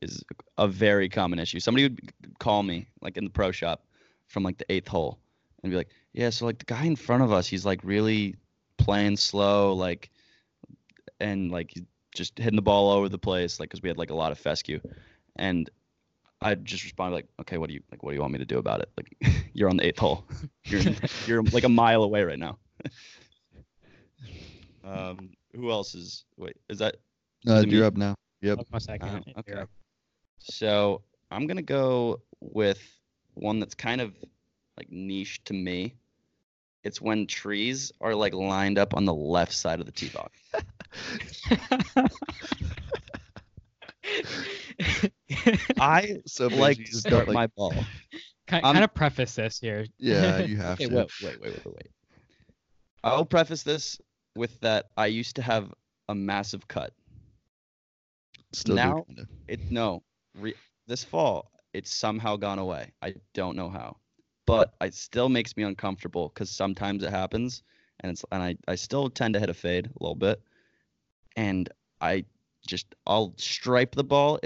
is 0.01 0.23
a 0.57 0.67
very 0.67 1.09
common 1.09 1.39
issue. 1.39 1.59
Somebody 1.59 1.83
would 1.83 2.39
call 2.39 2.63
me 2.63 2.87
like 3.01 3.17
in 3.17 3.23
the 3.23 3.29
pro 3.29 3.51
shop 3.51 3.85
from 4.27 4.43
like 4.43 4.57
the 4.57 4.71
eighth 4.71 4.87
hole 4.87 5.19
and 5.63 5.71
be 5.71 5.77
like, 5.77 5.89
"Yeah, 6.13 6.29
so 6.29 6.45
like 6.45 6.59
the 6.59 6.65
guy 6.65 6.85
in 6.85 6.95
front 6.95 7.23
of 7.23 7.31
us, 7.31 7.47
he's 7.47 7.65
like 7.65 7.83
really 7.83 8.35
playing 8.77 9.17
slow, 9.17 9.73
like, 9.73 10.09
and 11.19 11.51
like 11.51 11.73
just 12.13 12.37
hitting 12.37 12.55
the 12.55 12.61
ball 12.61 12.89
all 12.89 12.97
over 12.97 13.09
the 13.09 13.17
place, 13.17 13.59
like 13.59 13.69
because 13.69 13.81
we 13.81 13.89
had 13.89 13.97
like 13.97 14.11
a 14.11 14.15
lot 14.15 14.31
of 14.31 14.37
fescue." 14.37 14.79
And 15.35 15.69
I 16.41 16.55
just 16.55 16.83
responded 16.83 17.15
like, 17.15 17.27
"Okay, 17.41 17.57
what 17.57 17.67
do 17.67 17.73
you 17.73 17.81
like? 17.91 18.03
What 18.03 18.11
do 18.11 18.15
you 18.15 18.21
want 18.21 18.33
me 18.33 18.39
to 18.39 18.45
do 18.45 18.59
about 18.59 18.81
it? 18.81 18.89
Like, 18.97 19.43
you're 19.53 19.69
on 19.69 19.77
the 19.77 19.85
eighth 19.87 19.99
hole. 19.99 20.25
You're 20.65 20.83
you're 21.25 21.43
like 21.43 21.63
a 21.63 21.69
mile 21.69 22.03
away 22.03 22.23
right 22.23 22.39
now." 22.39 22.57
um, 24.83 25.31
who 25.57 25.71
else 25.71 25.95
is? 25.95 26.23
Wait, 26.37 26.55
is 26.69 26.77
that 26.79 26.95
Uh, 27.47 27.63
you're 27.67 27.85
up 27.85 27.97
now. 27.97 28.15
Yep. 28.41 28.57
Hold 28.57 28.67
on 28.73 28.79
second. 28.79 29.23
Oh, 29.35 29.39
okay. 29.39 29.63
So 30.39 31.01
I'm 31.31 31.47
gonna 31.47 31.61
go 31.61 32.21
with 32.39 32.81
one 33.33 33.59
that's 33.59 33.75
kind 33.75 33.99
of 34.01 34.13
like 34.77 34.91
niche 34.91 35.43
to 35.45 35.53
me. 35.53 35.95
It's 36.83 37.01
when 37.01 37.25
trees 37.27 37.91
are 38.01 38.13
like 38.15 38.33
lined 38.33 38.77
up 38.77 38.93
on 38.95 39.05
the 39.05 39.13
left 39.13 39.51
side 39.53 39.79
of 39.79 39.85
the 39.87 39.91
tee 39.91 40.09
box. 40.09 40.39
I 45.79 46.21
So 46.25 46.47
like 46.47 46.77
to 46.77 46.95
start 46.95 47.27
like- 47.27 47.33
my 47.35 47.47
ball. 47.47 47.73
kind, 48.47 48.63
I'm- 48.65 48.73
kind 48.75 48.83
of 48.83 48.93
preface 48.93 49.35
this 49.35 49.59
here. 49.59 49.85
Yeah, 49.97 50.37
you 50.45 50.57
have 50.57 50.79
Okay, 50.79 50.87
to. 50.87 50.95
wait, 50.95 51.11
wait, 51.23 51.41
wait, 51.41 51.53
wait, 51.53 51.65
wait. 51.65 51.87
I'll 53.03 53.25
preface 53.25 53.63
this 53.63 53.99
with 54.37 54.59
that 54.61 54.89
I 54.95 55.07
used 55.07 55.35
to 55.37 55.41
have 55.41 55.73
a 56.07 56.15
massive 56.15 56.67
cut. 56.67 56.93
Still 58.53 58.75
now-. 58.75 59.05
It 59.47 59.59
no, 59.69 60.03
re, 60.35 60.53
this 60.87 61.03
fall 61.03 61.51
it's 61.73 61.93
somehow 61.93 62.35
gone 62.35 62.59
away. 62.59 62.91
I 63.01 63.13
don't 63.33 63.55
know 63.55 63.69
how, 63.69 63.97
but 64.45 64.73
it 64.81 64.93
still 64.93 65.29
makes 65.29 65.55
me 65.55 65.63
uncomfortable 65.63 66.29
because 66.29 66.49
sometimes 66.49 67.03
it 67.03 67.11
happens, 67.11 67.63
and 67.99 68.11
it's 68.11 68.25
and 68.31 68.41
I 68.41 68.55
I 68.67 68.75
still 68.75 69.09
tend 69.09 69.35
to 69.35 69.39
hit 69.39 69.49
a 69.49 69.53
fade 69.53 69.85
a 69.85 70.03
little 70.03 70.15
bit, 70.15 70.41
and 71.35 71.69
I 72.01 72.25
just 72.67 72.95
I'll 73.05 73.33
stripe 73.37 73.93
the 73.93 74.03
ball, 74.03 74.39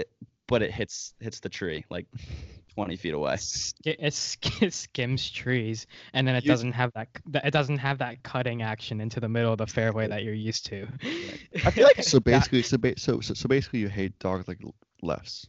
but 0.46 0.62
it 0.62 0.70
hits 0.70 1.14
hits 1.20 1.40
the 1.40 1.48
tree 1.48 1.84
like 1.90 2.06
20 2.74 2.96
feet 2.96 3.14
away. 3.14 3.36
Sk- 3.36 3.76
it, 3.86 4.14
sk- 4.14 4.62
it 4.68 4.72
skims 4.74 5.30
trees, 5.30 5.86
and 6.12 6.26
then 6.26 6.34
it 6.36 6.44
You- 6.44 6.50
doesn't 6.50 6.72
have 6.72 6.92
that. 6.94 7.08
It 7.44 7.50
doesn't 7.52 7.78
have 7.78 7.98
that 7.98 8.22
cutting 8.22 8.62
action 8.62 9.00
into 9.00 9.20
the 9.20 9.28
middle 9.28 9.52
of 9.52 9.58
the 9.58 9.66
fairway 9.66 10.06
that 10.08 10.22
you're 10.24 10.34
used 10.34 10.66
to. 10.66 10.86
I 11.64 11.70
feel 11.70 11.84
like 11.84 12.02
So 12.02 12.20
basically, 12.32 12.62
so, 12.62 12.78
ba- 12.78 12.98
so 12.98 13.20
so 13.20 13.34
so 13.34 13.48
basically, 13.48 13.80
you 13.80 13.88
hate 13.88 14.18
dogs 14.18 14.48
like 14.48 14.60
less. 15.02 15.46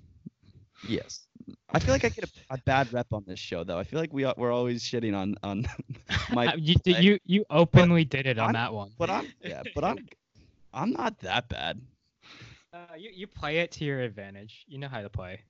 Yes. 0.87 1.27
I 1.69 1.79
feel 1.79 1.93
like 1.93 2.03
I 2.03 2.09
get 2.09 2.25
a, 2.25 2.55
a 2.55 2.57
bad 2.65 2.91
rep 2.91 3.07
on 3.13 3.23
this 3.25 3.39
show 3.39 3.63
though. 3.63 3.77
I 3.79 3.83
feel 3.85 3.99
like 3.99 4.11
we 4.13 4.25
are, 4.25 4.33
we're 4.37 4.51
always 4.51 4.83
shitting 4.83 5.15
on 5.15 5.35
on 5.43 5.65
my 6.33 6.53
you, 6.55 6.75
play. 6.79 6.99
you 7.01 7.19
you 7.25 7.45
openly 7.49 8.03
did 8.05 8.25
it 8.27 8.37
on 8.37 8.47
I'm- 8.47 8.53
that 8.53 8.73
one. 8.73 8.91
but 8.97 9.09
I'm 9.09 9.27
yeah, 9.41 9.63
but 9.73 9.83
I'm 9.83 9.97
I'm 10.73 10.91
not 10.91 11.19
that 11.19 11.47
bad. 11.49 11.81
Uh, 12.73 12.79
you 12.97 13.11
you 13.13 13.27
play 13.27 13.59
it 13.59 13.71
to 13.73 13.85
your 13.85 14.01
advantage. 14.01 14.65
You 14.67 14.77
know 14.79 14.87
how 14.89 15.01
to 15.01 15.09
play. 15.09 15.41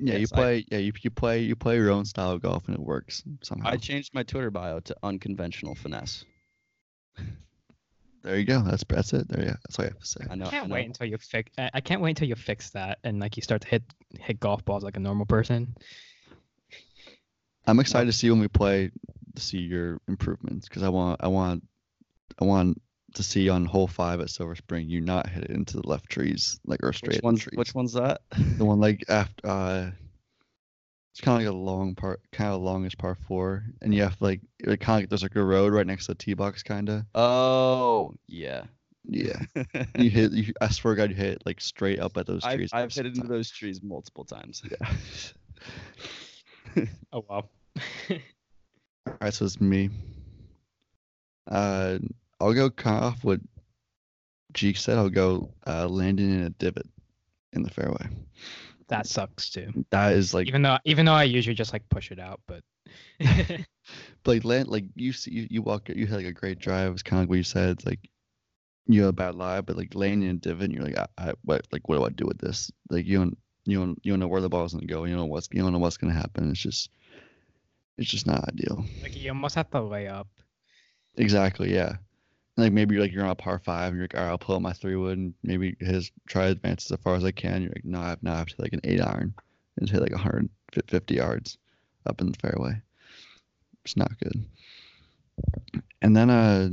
Yeah, 0.00 0.14
you 0.14 0.20
Yes, 0.20 0.32
I- 0.32 0.36
play. 0.36 0.64
yeah, 0.70 0.78
you, 0.78 0.92
you 1.02 1.10
play. 1.10 1.40
You 1.40 1.56
play 1.56 1.76
your 1.76 1.90
own 1.90 2.04
style 2.04 2.30
of 2.32 2.40
golf, 2.42 2.66
and 2.68 2.74
it 2.76 2.80
works 2.80 3.22
somehow. 3.42 3.70
I 3.70 3.76
changed 3.76 4.14
my 4.14 4.22
Twitter 4.22 4.50
bio 4.50 4.80
to 4.80 4.96
unconventional 5.02 5.74
finesse. 5.74 6.24
there 8.22 8.38
you 8.38 8.44
go. 8.44 8.62
That's 8.62 8.84
that's 8.88 9.12
it. 9.12 9.28
There, 9.28 9.42
yeah. 9.44 9.56
That's 9.66 9.78
all 9.78 9.84
I 9.84 9.88
have 9.88 9.98
to 9.98 10.06
say. 10.06 10.20
I 10.30 10.34
know. 10.36 10.46
I 10.46 10.50
can't 10.50 10.64
I 10.64 10.68
know. 10.68 10.74
wait 10.74 10.86
until 10.86 11.06
you 11.06 11.18
fix. 11.18 11.50
I 11.58 11.70
I 11.74 11.80
can't 11.80 12.00
wait 12.00 12.10
until 12.10 12.28
you 12.28 12.36
fix 12.36 12.70
that 12.70 12.98
and 13.04 13.18
like 13.20 13.36
you 13.36 13.42
start 13.42 13.62
to 13.62 13.68
hit 13.68 13.82
hit 14.20 14.38
golf 14.40 14.64
balls 14.64 14.84
like 14.84 14.96
a 14.96 15.00
normal 15.00 15.26
person. 15.26 15.74
I'm 17.66 17.80
excited 17.80 18.06
to 18.06 18.12
see 18.12 18.30
when 18.30 18.40
we 18.40 18.48
play 18.48 18.90
to 19.34 19.42
see 19.42 19.58
your 19.58 20.00
improvements 20.08 20.68
because 20.68 20.82
I 20.82 20.88
want 20.88 21.20
I 21.22 21.28
want 21.28 21.64
I 22.40 22.44
want 22.44 22.80
to 23.14 23.22
see 23.22 23.48
on 23.48 23.64
hole 23.64 23.86
five 23.86 24.20
at 24.20 24.30
Silver 24.30 24.54
Spring 24.54 24.88
you 24.88 25.00
not 25.00 25.28
hit 25.28 25.44
it 25.44 25.50
into 25.50 25.76
the 25.78 25.86
left 25.88 26.08
trees 26.10 26.60
like 26.66 26.82
or 26.82 26.92
straight 26.92 27.08
Which 27.12 27.18
at 27.18 27.24
one's 27.24 27.40
trees. 27.42 27.56
which 27.56 27.74
one's 27.74 27.92
that? 27.94 28.20
the 28.58 28.64
one 28.64 28.80
like 28.80 29.04
after 29.08 29.46
uh 29.46 29.90
it's 31.12 31.20
kind 31.22 31.40
of 31.42 31.46
like 31.46 31.54
a 31.54 31.56
long 31.58 31.94
part 31.94 32.20
kind 32.32 32.50
of 32.52 32.60
longish 32.60 32.96
par 32.98 33.16
four 33.26 33.64
and 33.82 33.94
you 33.94 34.02
have 34.02 34.16
like 34.20 34.40
it 34.60 34.78
kind 34.80 34.98
of 34.98 35.02
like 35.02 35.08
there's 35.08 35.22
like 35.22 35.36
a 35.36 35.42
road 35.42 35.72
right 35.72 35.86
next 35.86 36.06
to 36.06 36.12
the 36.12 36.16
tee 36.16 36.34
box 36.34 36.62
kind 36.62 36.88
of 36.88 37.02
Oh 37.14 38.12
yeah. 38.28 38.64
yeah 39.04 39.40
you 39.96 40.10
hit 40.10 40.32
you, 40.32 40.52
I 40.60 40.68
swear 40.68 40.94
to 40.94 40.98
God 41.00 41.10
you 41.10 41.16
hit 41.16 41.32
it 41.32 41.42
like 41.46 41.60
straight 41.60 41.98
up 41.98 42.16
at 42.18 42.26
those 42.26 42.44
I've, 42.44 42.56
trees 42.58 42.70
I've 42.72 42.92
hit 42.92 43.04
most 43.06 43.16
into 43.16 43.26
the 43.26 43.34
those 43.34 43.50
trees 43.50 43.82
multiple 43.82 44.24
times. 44.24 44.62
yeah 44.70 44.92
Oh 47.12 47.24
wow. 47.28 47.48
All 48.10 49.16
right, 49.22 49.32
so 49.34 49.46
it's 49.46 49.60
me. 49.60 49.88
Uh, 51.50 51.98
I'll 52.40 52.54
go 52.54 52.70
kind 52.70 52.96
of 52.96 53.02
off 53.04 53.24
what 53.24 53.40
Jeek 54.52 54.76
said. 54.76 54.98
I'll 54.98 55.10
go 55.10 55.50
uh, 55.66 55.88
landing 55.88 56.30
in 56.32 56.42
a 56.42 56.50
divot 56.50 56.86
in 57.52 57.62
the 57.62 57.70
fairway. 57.70 58.08
That 58.88 59.06
sucks 59.06 59.50
too. 59.50 59.84
That 59.90 60.12
is 60.12 60.32
like 60.32 60.48
Even 60.48 60.62
though 60.62 60.78
even 60.84 61.04
though 61.04 61.12
I 61.12 61.24
usually 61.24 61.54
just 61.54 61.72
like 61.72 61.88
push 61.88 62.10
it 62.10 62.18
out, 62.18 62.40
but 62.46 62.62
like 64.26 64.44
land 64.44 64.68
like 64.68 64.84
you 64.94 65.12
see 65.12 65.30
you, 65.32 65.46
you 65.50 65.62
walk 65.62 65.88
you 65.88 66.06
had 66.06 66.16
like 66.16 66.26
a 66.26 66.32
great 66.32 66.58
drive. 66.58 66.92
It's 66.92 67.02
kind 67.02 67.18
of 67.18 67.24
like 67.24 67.30
what 67.30 67.38
you 67.38 67.44
said. 67.44 67.70
It's 67.70 67.86
like 67.86 68.08
you 68.86 69.02
have 69.02 69.10
a 69.10 69.12
bad 69.12 69.34
lie, 69.34 69.60
but 69.60 69.76
like 69.76 69.94
landing 69.94 70.30
in 70.30 70.36
a 70.36 70.38
divot, 70.38 70.70
you're 70.70 70.84
like, 70.84 70.98
I, 70.98 71.06
I 71.18 71.32
what 71.44 71.66
like 71.70 71.86
what 71.88 71.98
do 71.98 72.04
I 72.04 72.10
do 72.10 72.26
with 72.26 72.38
this? 72.38 72.70
Like 72.88 73.04
you 73.04 73.18
don't 73.18 73.38
you 73.66 73.78
don't 73.78 73.98
you 74.02 74.12
don't 74.12 74.20
know 74.20 74.28
where 74.28 74.40
the 74.40 74.48
ball's 74.48 74.72
gonna 74.72 74.86
go. 74.86 75.04
You 75.04 75.10
don't 75.10 75.26
know 75.26 75.32
what's 75.32 75.48
you 75.52 75.60
don't 75.60 75.72
know 75.72 75.78
what's 75.78 75.98
gonna 75.98 76.14
happen. 76.14 76.50
It's 76.50 76.60
just 76.60 76.90
it's 77.98 78.10
just 78.10 78.26
not 78.26 78.48
ideal. 78.48 78.84
like 79.02 79.16
you 79.16 79.28
almost 79.30 79.54
have 79.56 79.70
to 79.70 79.82
lay 79.82 80.08
up. 80.08 80.28
Exactly, 81.16 81.74
yeah. 81.74 81.96
Like 82.58 82.72
maybe 82.72 82.96
you're 82.96 83.02
like 83.02 83.12
you're 83.12 83.22
on 83.24 83.30
a 83.30 83.36
par 83.36 83.60
five, 83.60 83.92
and 83.92 83.96
you're 83.96 84.02
like, 84.04 84.16
all 84.16 84.22
right, 84.24 84.30
I'll 84.30 84.38
pull 84.38 84.56
out 84.56 84.62
my 84.62 84.72
three 84.72 84.96
wood, 84.96 85.16
and 85.16 85.32
maybe 85.44 85.76
his 85.78 86.10
try 86.26 86.46
to 86.46 86.50
advance 86.50 86.90
as 86.90 86.98
far 87.00 87.14
as 87.14 87.24
I 87.24 87.30
can. 87.30 87.62
You're 87.62 87.70
like, 87.70 87.84
no, 87.84 88.00
I 88.00 88.08
have 88.08 88.22
now 88.22 88.34
have 88.34 88.48
to 88.48 88.54
like 88.58 88.72
an 88.72 88.80
eight 88.82 89.00
iron 89.00 89.32
and 89.76 89.88
hit 89.88 90.02
like 90.02 90.10
150 90.10 91.14
yards 91.14 91.56
up 92.04 92.20
in 92.20 92.32
the 92.32 92.38
fairway. 92.38 92.82
It's 93.84 93.96
not 93.96 94.10
good. 94.18 94.44
And 96.02 96.16
then 96.16 96.30
uh, 96.30 96.68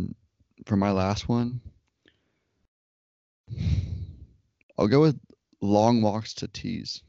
for 0.65 0.75
my 0.75 0.89
last 0.89 1.29
one, 1.29 1.61
I'll 4.79 4.87
go 4.87 5.01
with 5.01 5.19
long 5.61 6.01
walks 6.01 6.33
to 6.35 6.47
tees. 6.47 7.03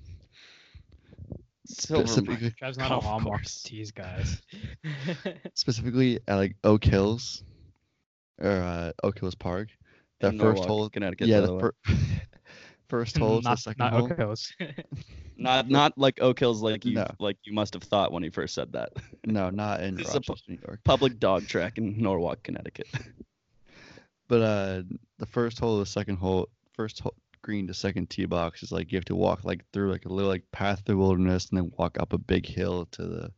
Silver 1.67 2.07
Specifically, 2.07 2.51
Trev's 2.51 2.77
not 2.77 2.91
a 2.91 2.99
long 2.99 3.25
walk 3.25 3.39
course. 3.39 3.63
to 3.63 3.71
tees, 3.71 3.91
guys. 3.91 4.43
specifically 5.55 6.21
at 6.29 6.37
like 6.37 6.57
Oak 6.63 6.85
Hills 6.85 7.43
or 8.41 8.51
uh, 8.51 8.93
Oak 9.03 9.19
Hills 9.21 9.35
Park. 9.35 9.69
That 10.21 10.33
in 10.33 10.39
first 10.39 10.63
Norwalk, 10.63 10.67
hole, 10.69 10.89
Connecticut. 10.91 11.29
yeah, 11.29 11.41
by 11.41 11.47
the 11.47 11.55
way. 11.55 11.61
fir- 11.61 11.73
first 12.89 13.19
hole, 13.19 13.37
to 13.39 13.43
the 13.43 13.49
not 13.51 13.59
second 13.59 13.79
not 13.79 13.93
hole. 13.93 14.05
Oak 14.11 14.17
Hills. 14.17 14.53
not 15.37 15.69
not 15.69 15.97
like 15.99 16.21
Oak 16.23 16.39
Hills, 16.39 16.63
like 16.63 16.85
you 16.85 16.95
No. 16.95 17.07
like 17.19 17.37
you 17.45 17.53
must 17.53 17.75
have 17.75 17.83
thought 17.83 18.13
when 18.13 18.23
he 18.23 18.31
first 18.31 18.55
said 18.55 18.73
that. 18.73 18.93
No, 19.27 19.51
not 19.63 19.83
in 19.83 19.95
This 19.97 20.09
pu- 20.09 20.15
Rochester, 20.15 20.53
New 20.53 20.59
York. 20.67 20.81
Public 20.85 21.19
dog 21.19 21.47
track 21.47 21.77
in 21.79 21.99
Norwalk, 22.01 22.43
Connecticut. 22.43 22.87
But 24.29 24.43
uh, 24.43 24.83
the 25.19 25.27
first 25.27 25.61
hole, 25.61 25.79
the 25.79 25.87
second 25.87 26.17
hole, 26.17 26.49
first 26.73 26.99
hole, 27.01 27.15
green 27.43 27.67
to 27.69 27.75
second 27.75 28.11
tee 28.11 28.25
box 28.25 28.63
is 28.63 28.73
like 28.73 28.91
you 28.91 28.97
have 28.97 29.05
to 29.05 29.15
walk 29.15 29.45
like 29.45 29.63
through 29.73 29.93
like 29.93 30.05
a 30.05 30.09
little 30.13 30.31
like 30.31 30.43
path 30.51 30.83
through 30.85 30.95
the 30.97 30.99
wilderness 30.99 31.49
and 31.51 31.59
then 31.59 31.71
walk 31.79 31.97
up 32.01 32.13
a 32.13 32.19
big 32.19 32.45
hill 32.45 32.87
to 32.91 33.03
the 33.03 33.31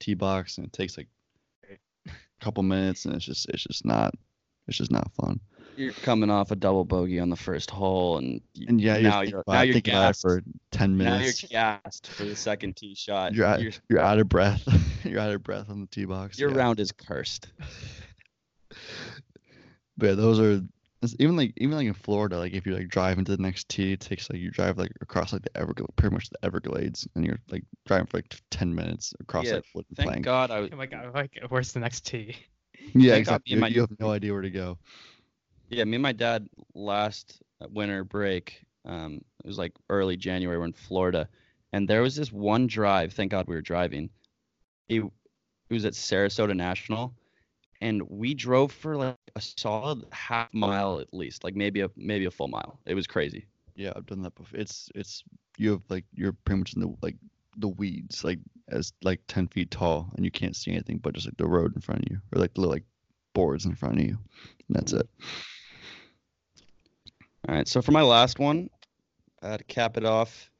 tee 0.00 0.14
box 0.14 0.58
and 0.58 0.66
it 0.66 0.72
takes 0.72 0.96
like 0.96 1.06
a 1.70 2.10
couple 2.40 2.62
minutes 2.64 3.04
and 3.04 3.14
it's 3.14 3.24
just 3.24 3.48
it's 3.50 3.62
just 3.62 3.84
not 3.84 4.12
it's 4.68 4.76
just 4.78 4.90
not 4.90 5.12
fun. 5.14 5.40
You're 5.76 5.92
coming 5.92 6.30
off 6.30 6.50
a 6.50 6.56
double 6.56 6.84
bogey 6.84 7.18
on 7.18 7.30
the 7.30 7.36
first 7.36 7.70
hole, 7.70 8.18
and, 8.18 8.42
And 8.68 8.78
yeah, 8.80 8.98
now 9.00 9.20
you're, 9.22 9.30
you're 9.30 9.40
about, 9.40 9.52
now 9.54 9.62
you're 9.62 9.72
thinking 9.74 9.94
about 9.94 10.08
gassed. 10.08 10.22
for 10.22 10.42
ten 10.70 10.96
minutes. 10.96 11.12
Now 11.14 11.18
minutes. 11.18 11.42
you're 11.42 11.48
gassed 11.48 12.06
for 12.08 12.24
the 12.24 12.36
second 12.36 12.76
tee 12.76 12.94
shot. 12.94 13.34
You're 13.34 13.46
out, 13.46 13.62
Your- 13.62 13.72
you're 13.88 14.00
out 14.00 14.18
of 14.18 14.28
breath. 14.28 14.62
you're 15.04 15.18
out 15.20 15.32
of 15.32 15.42
breath 15.42 15.70
on 15.70 15.80
the 15.80 15.86
tee 15.86 16.04
box. 16.04 16.38
your 16.38 16.50
yeah. 16.50 16.56
round 16.58 16.80
is 16.80 16.92
cursed. 16.92 17.48
But 19.98 20.06
yeah, 20.06 20.14
those 20.14 20.40
are 20.40 20.62
even 21.18 21.36
like 21.36 21.52
even 21.56 21.76
like 21.76 21.86
in 21.86 21.94
Florida, 21.94 22.38
like 22.38 22.52
if 22.54 22.66
you 22.66 22.74
like 22.74 22.88
drive 22.88 23.18
into 23.18 23.36
the 23.36 23.42
next 23.42 23.68
tee, 23.68 23.92
it 23.92 24.00
takes 24.00 24.30
like 24.30 24.40
you 24.40 24.50
drive 24.50 24.78
like 24.78 24.92
across 25.00 25.32
like 25.32 25.42
the 25.42 25.56
Everglades, 25.56 25.92
pretty 25.96 26.14
much 26.14 26.30
the 26.30 26.38
Everglades, 26.44 27.06
and 27.14 27.24
you're 27.26 27.38
like 27.50 27.64
driving 27.86 28.06
for 28.06 28.18
like 28.18 28.34
ten 28.50 28.74
minutes 28.74 29.12
across 29.20 29.46
Yeah, 29.46 29.54
like 29.56 29.64
wooden 29.74 29.94
Thank 29.96 30.08
plank. 30.08 30.24
God 30.24 30.50
I 30.50 30.58
I'm 30.58 30.78
like, 30.78 30.94
I'm 30.94 31.12
like, 31.12 31.38
where's 31.48 31.72
the 31.72 31.80
next 31.80 32.06
tee? 32.06 32.36
Yeah, 32.94 33.14
exactly. 33.14 33.54
You, 33.54 33.60
my- 33.60 33.68
you 33.68 33.80
have 33.80 33.98
no 33.98 34.10
idea 34.10 34.32
where 34.32 34.42
to 34.42 34.50
go. 34.50 34.78
Yeah, 35.68 35.84
me 35.84 35.96
and 35.96 36.02
my 36.02 36.12
dad 36.12 36.48
last 36.74 37.40
winter 37.70 38.04
break. 38.04 38.62
Um, 38.84 39.22
it 39.44 39.46
was 39.46 39.58
like 39.58 39.72
early 39.88 40.16
January. 40.16 40.58
We're 40.58 40.66
in 40.66 40.72
Florida, 40.72 41.28
and 41.72 41.88
there 41.88 42.02
was 42.02 42.14
this 42.16 42.32
one 42.32 42.66
drive. 42.66 43.12
Thank 43.12 43.30
God 43.30 43.46
we 43.48 43.54
were 43.54 43.62
driving. 43.62 44.10
It, 44.88 45.02
it 45.02 45.72
was 45.72 45.84
at 45.84 45.94
Sarasota 45.94 46.54
National, 46.54 47.14
and 47.80 48.02
we 48.10 48.34
drove 48.34 48.72
for 48.72 48.96
like 48.96 49.16
a 49.36 49.40
solid 49.40 50.04
half 50.10 50.52
mile 50.52 50.98
at 51.00 51.14
least, 51.14 51.44
like 51.44 51.54
maybe 51.54 51.80
a 51.80 51.90
maybe 51.96 52.26
a 52.26 52.30
full 52.30 52.48
mile. 52.48 52.78
It 52.84 52.94
was 52.94 53.06
crazy. 53.06 53.46
Yeah, 53.74 53.92
I've 53.96 54.04
done 54.06 54.22
that 54.22 54.34
before. 54.34 54.60
It's 54.60 54.90
it's 54.94 55.22
you 55.56 55.70
have 55.70 55.82
like 55.88 56.04
you're 56.14 56.32
pretty 56.44 56.58
much 56.58 56.74
in 56.74 56.82
the 56.82 56.94
like 57.00 57.16
the 57.56 57.68
weeds, 57.68 58.24
like 58.24 58.38
as 58.68 58.92
like 59.02 59.20
ten 59.28 59.46
feet 59.48 59.70
tall, 59.70 60.10
and 60.16 60.24
you 60.24 60.30
can't 60.30 60.56
see 60.56 60.70
anything 60.70 60.98
but 60.98 61.14
just 61.14 61.26
like 61.26 61.36
the 61.36 61.46
road 61.46 61.74
in 61.74 61.80
front 61.82 62.02
of 62.04 62.10
you, 62.10 62.18
or 62.34 62.40
like 62.40 62.54
the 62.54 62.60
little 62.60 62.72
like 62.72 62.84
boards 63.34 63.64
in 63.66 63.74
front 63.74 63.98
of 63.98 64.04
you. 64.04 64.18
And 64.68 64.76
that's 64.76 64.92
it. 64.92 65.08
All 67.48 67.54
right, 67.56 67.66
so 67.66 67.82
for 67.82 67.92
my 67.92 68.02
last 68.02 68.38
one, 68.38 68.70
uh, 69.42 69.56
to 69.56 69.64
cap 69.64 69.96
it 69.96 70.04
off, 70.04 70.50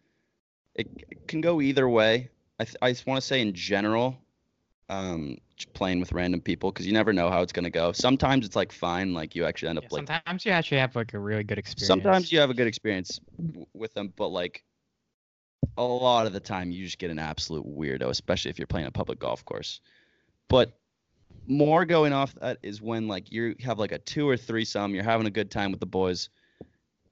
it, 0.74 0.88
it 1.10 1.28
can 1.28 1.40
go 1.40 1.60
either 1.60 1.88
way. 1.88 2.28
I, 2.58 2.64
th- 2.64 2.76
I 2.82 2.90
just 2.90 3.06
want 3.06 3.20
to 3.20 3.26
say 3.26 3.40
in 3.40 3.54
general, 3.54 4.16
um, 4.88 5.38
just 5.56 5.72
playing 5.74 6.00
with 6.00 6.12
random 6.12 6.40
people 6.40 6.72
because 6.72 6.86
you 6.86 6.92
never 6.92 7.12
know 7.12 7.30
how 7.30 7.40
it's 7.42 7.52
gonna 7.52 7.70
go. 7.70 7.92
Sometimes 7.92 8.44
it's 8.44 8.56
like 8.56 8.72
fine, 8.72 9.14
like 9.14 9.34
you 9.36 9.44
actually 9.44 9.68
end 9.70 9.78
up 9.78 9.84
Yeah, 9.84 9.88
like. 9.92 10.08
sometimes 10.08 10.44
you 10.44 10.52
actually 10.52 10.78
have 10.78 10.96
like 10.96 11.14
a 11.14 11.18
really 11.18 11.44
good 11.44 11.58
experience. 11.58 11.86
Sometimes 11.86 12.32
you 12.32 12.40
have 12.40 12.50
a 12.50 12.54
good 12.54 12.66
experience 12.66 13.20
w- 13.38 13.66
with 13.74 13.94
them, 13.94 14.12
but 14.16 14.28
like 14.28 14.64
a 15.76 15.82
lot 15.82 16.26
of 16.26 16.32
the 16.32 16.40
time 16.40 16.70
you 16.70 16.84
just 16.84 16.98
get 16.98 17.10
an 17.10 17.18
absolute 17.18 17.66
weirdo, 17.66 18.08
especially 18.08 18.50
if 18.50 18.58
you're 18.58 18.66
playing 18.66 18.86
a 18.86 18.90
public 18.90 19.18
golf 19.18 19.44
course. 19.44 19.80
But 20.48 20.78
more 21.46 21.84
going 21.84 22.12
off 22.12 22.34
that 22.36 22.58
is 22.62 22.80
when 22.82 23.08
like 23.08 23.32
you 23.32 23.56
have 23.60 23.78
like 23.78 23.92
a 23.92 23.98
two 23.98 24.28
or 24.28 24.36
three 24.36 24.64
some, 24.64 24.94
you're 24.94 25.04
having 25.04 25.26
a 25.26 25.30
good 25.30 25.50
time 25.50 25.70
with 25.70 25.80
the 25.80 25.86
boys, 25.86 26.28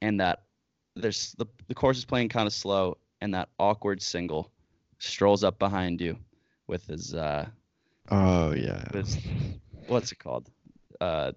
and 0.01 0.19
that 0.19 0.43
there's 0.95 1.33
the 1.37 1.45
the 1.67 1.73
course 1.75 1.97
is 1.97 2.05
playing 2.05 2.29
kind 2.29 2.47
of 2.47 2.53
slow, 2.53 2.97
and 3.21 3.33
that 3.33 3.49
awkward 3.59 4.01
single 4.01 4.51
strolls 4.99 5.43
up 5.43 5.57
behind 5.57 5.99
you 5.99 6.17
with 6.67 6.85
his 6.87 7.13
uh 7.13 7.47
Oh 8.09 8.53
yeah. 8.53 8.83
This- 8.91 9.17
what's 9.87 10.11
it 10.11 10.19
called? 10.19 10.49
Uh 10.99 11.31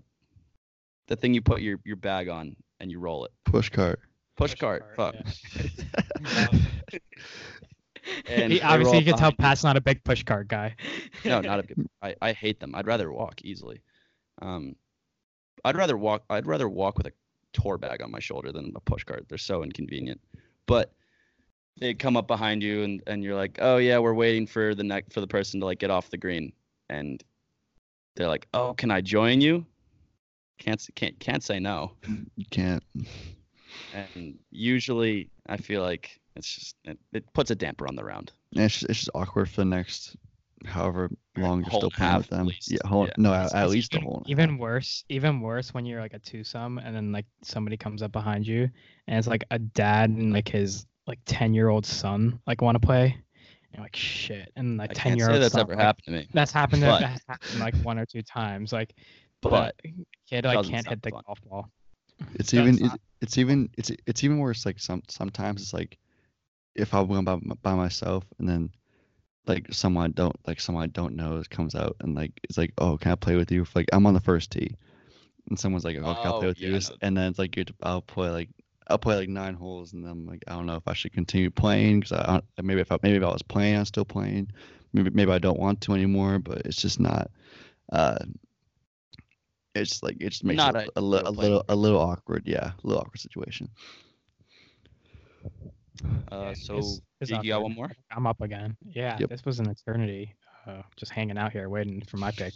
the 1.06 1.16
thing 1.16 1.34
you 1.34 1.42
put 1.42 1.60
your, 1.60 1.78
your 1.84 1.96
bag 1.96 2.28
on 2.30 2.56
and 2.80 2.90
you 2.90 2.98
roll 2.98 3.24
it. 3.26 3.32
Push 3.44 3.68
cart. 3.70 4.00
Push, 4.37 4.53
Push 4.53 4.61
cart. 4.61 4.97
cart, 4.97 5.14
Fuck. 5.14 6.61
And 8.28 8.53
he, 8.53 8.61
obviously, 8.61 8.99
you 8.99 9.05
can 9.05 9.16
tell 9.16 9.30
behind. 9.30 9.39
Pat's 9.39 9.64
not 9.64 9.76
a 9.76 9.80
big 9.80 10.05
push 10.05 10.22
cart 10.24 10.49
guy. 10.49 10.74
no, 11.24 11.41
not 11.41 11.61
a 11.61 11.62
good. 11.62 11.89
I, 12.03 12.14
I 12.20 12.32
hate 12.32 12.61
them. 12.61 12.74
I'd 12.74 12.87
rather 12.87 13.11
walk 13.11 13.41
easily. 13.43 13.80
Um, 14.43 14.76
I'd 15.64 15.76
rather 15.76 15.97
walk. 15.97 16.22
I'd 16.28 16.47
rather 16.47 16.68
walk 16.68 16.99
with 16.99 17.07
a 17.07 17.12
tour 17.53 17.78
bag 17.78 18.03
on 18.03 18.11
my 18.11 18.20
shoulder 18.20 18.53
than 18.53 18.72
a 18.76 18.80
push 18.80 19.05
cart. 19.05 19.24
They're 19.28 19.39
so 19.39 19.62
inconvenient. 19.62 20.20
But 20.66 20.93
they 21.80 21.95
come 21.95 22.16
up 22.16 22.26
behind 22.26 22.62
you 22.62 22.82
and, 22.82 23.03
and 23.07 23.24
you're 23.24 23.35
like, 23.35 23.59
oh 23.61 23.78
yeah, 23.78 23.99
we're 23.99 24.14
waiting 24.14 24.47
for 24.47 24.74
the 24.74 24.85
neck 24.85 25.07
for 25.11 25.20
the 25.20 25.26
person 25.26 25.61
to 25.61 25.66
like 25.66 25.78
get 25.78 25.91
off 25.91 26.11
the 26.11 26.18
green, 26.18 26.53
and 26.89 27.22
they're 28.16 28.28
like, 28.28 28.49
oh, 28.55 28.74
can 28.74 28.91
I 28.91 29.01
join 29.01 29.41
you? 29.41 29.64
Can't 30.59 30.87
can't 30.95 31.18
can't 31.18 31.43
say 31.43 31.59
no. 31.59 31.93
You 32.37 32.45
can't. 32.51 32.85
And 33.94 34.38
usually, 34.50 35.30
I 35.46 35.56
feel 35.56 35.82
like 35.82 36.20
it's 36.36 36.52
just 36.54 36.76
it, 36.84 36.98
it 37.12 37.32
puts 37.32 37.50
a 37.50 37.54
damper 37.54 37.86
on 37.86 37.94
the 37.96 38.04
round. 38.04 38.32
And 38.54 38.64
it's 38.64 38.74
just, 38.74 38.90
it's 38.90 38.98
just 39.00 39.10
awkward 39.14 39.48
for 39.48 39.60
the 39.60 39.64
next 39.66 40.16
however 40.64 41.10
long 41.36 41.60
you're 41.60 41.68
still 41.70 41.82
and 41.84 41.92
playing 41.92 42.16
with 42.16 42.28
them. 42.28 42.46
least. 42.46 42.70
Yeah, 42.72 42.78
whole, 42.86 43.06
Yeah. 43.06 43.12
no, 43.18 43.32
It's- 43.34 43.52
at, 43.54 43.58
at 43.60 43.64
it's 43.64 43.72
least 43.72 43.94
a 43.94 43.96
even, 43.98 44.06
whole. 44.08 44.22
Even 44.26 44.50
half. 44.50 44.58
worse, 44.58 45.04
even 45.08 45.40
worse 45.40 45.74
when 45.74 45.84
you're 45.84 46.00
like 46.00 46.14
a 46.14 46.18
twosome 46.18 46.78
and 46.78 46.94
then 46.96 47.12
like 47.12 47.26
somebody 47.42 47.76
comes 47.76 48.02
up 48.02 48.12
behind 48.12 48.46
you 48.46 48.68
and 49.06 49.18
it's 49.18 49.28
like 49.28 49.44
a 49.50 49.58
dad 49.58 50.10
and 50.10 50.32
like 50.32 50.48
his 50.48 50.86
like 51.06 51.18
ten 51.26 51.52
year 51.54 51.68
old 51.68 51.84
son 51.84 52.40
like 52.46 52.62
want 52.62 52.76
to 52.76 52.80
play. 52.86 53.04
And 53.12 53.74
you're 53.74 53.82
like 53.82 53.96
shit, 53.96 54.50
and 54.56 54.78
like 54.78 54.90
I 54.90 54.94
ten 54.94 55.02
can't 55.10 55.18
year 55.18 55.26
say 55.26 55.32
old 55.34 55.42
that's 55.42 55.52
son, 55.52 55.60
ever 55.62 55.74
like, 55.74 55.84
happened 55.84 56.04
to 56.06 56.10
me. 56.12 56.28
That's 56.32 56.52
happened. 56.52 56.82
But- 56.82 57.00
that's 57.00 57.24
happened 57.28 57.60
like 57.60 57.74
one 57.84 57.98
or 57.98 58.06
two 58.06 58.22
times. 58.22 58.72
Like, 58.72 58.94
But 59.42 59.50
but 59.50 59.74
kid 60.30 60.44
like 60.46 60.64
can't 60.66 60.86
hit 60.86 61.02
the 61.02 61.10
fun. 61.10 61.22
golf 61.26 61.38
ball. 61.42 61.68
It's 62.34 62.54
even 62.54 62.74
it, 62.76 62.82
not- 62.82 63.00
it's 63.20 63.38
even 63.38 63.68
it's 63.78 63.90
it's 64.06 64.24
even 64.24 64.38
worse. 64.38 64.66
Like 64.66 64.78
some 64.80 65.02
sometimes 65.08 65.62
it's 65.62 65.72
like 65.74 65.98
if 66.74 66.94
I'm 66.94 67.06
going 67.08 67.24
by 67.24 67.36
by 67.62 67.74
myself 67.74 68.24
and 68.38 68.48
then 68.48 68.70
like 69.46 69.72
someone 69.72 70.04
I 70.06 70.08
don't 70.08 70.36
like 70.46 70.60
someone 70.60 70.84
I 70.84 70.88
don't 70.88 71.16
know 71.16 71.42
comes 71.50 71.74
out 71.74 71.96
and 72.00 72.14
like 72.14 72.32
it's 72.44 72.58
like 72.58 72.72
oh 72.78 72.96
can 72.96 73.12
I 73.12 73.16
play 73.16 73.36
with 73.36 73.50
you? 73.52 73.66
Like 73.74 73.88
I'm 73.92 74.06
on 74.06 74.14
the 74.14 74.20
first 74.20 74.50
tee 74.52 74.74
and 75.48 75.58
someone's 75.58 75.84
like 75.84 75.96
oh 75.96 76.14
can 76.14 76.30
I 76.30 76.32
Oh, 76.32 76.38
play 76.38 76.48
with 76.48 76.60
yeah, 76.60 76.68
you? 76.70 76.76
I. 76.76 77.06
And 77.06 77.16
then 77.16 77.30
it's 77.30 77.38
like 77.38 77.58
I'll 77.82 78.02
play 78.02 78.30
like 78.30 78.50
I'll 78.88 78.98
play 78.98 79.16
like 79.16 79.28
nine 79.28 79.54
holes 79.54 79.92
and 79.92 80.04
then 80.04 80.10
I'm 80.10 80.26
like 80.26 80.44
I 80.48 80.52
don't 80.52 80.66
know 80.66 80.76
if 80.76 80.88
I 80.88 80.94
should 80.94 81.12
continue 81.12 81.50
playing 81.50 82.00
because 82.00 82.12
I 82.12 82.26
don't, 82.26 82.44
maybe 82.66 82.80
if 82.80 82.92
I 82.92 82.98
maybe 83.02 83.16
if 83.16 83.22
I 83.22 83.32
was 83.32 83.42
playing 83.42 83.76
I'm 83.76 83.84
still 83.84 84.04
playing 84.04 84.50
maybe 84.92 85.10
maybe 85.10 85.32
I 85.32 85.38
don't 85.38 85.58
want 85.58 85.80
to 85.82 85.94
anymore 85.94 86.38
but 86.38 86.62
it's 86.66 86.80
just 86.80 87.00
not. 87.00 87.30
uh 87.92 88.18
it's 89.74 90.02
like 90.02 90.16
it 90.20 90.30
just 90.30 90.44
makes 90.44 90.56
Not 90.58 90.76
it 90.76 90.88
a, 90.96 91.00
a, 91.00 91.02
li- 91.02 91.22
a 91.24 91.30
little 91.30 91.64
a 91.68 91.74
little 91.76 92.00
awkward 92.00 92.42
yeah 92.46 92.72
a 92.72 92.86
little 92.86 93.00
awkward 93.02 93.20
situation 93.20 93.68
Uh, 96.30 96.54
so 96.54 96.74
it's- 96.78 97.00
it's 97.20 97.30
you 97.30 97.50
got 97.50 97.62
one 97.62 97.74
more? 97.74 97.90
I'm 98.10 98.26
up 98.26 98.40
again. 98.42 98.76
Yeah, 98.84 99.16
Yep. 99.20 99.28
this 99.30 99.44
was 99.44 99.60
an 99.60 99.70
eternity. 99.70 100.34
uh, 100.66 100.80
just 100.96 101.12
hanging 101.12 101.36
out 101.36 101.52
here 101.52 101.68
waiting 101.68 102.00
for 102.02 102.16
my 102.16 102.30
pick. 102.30 102.54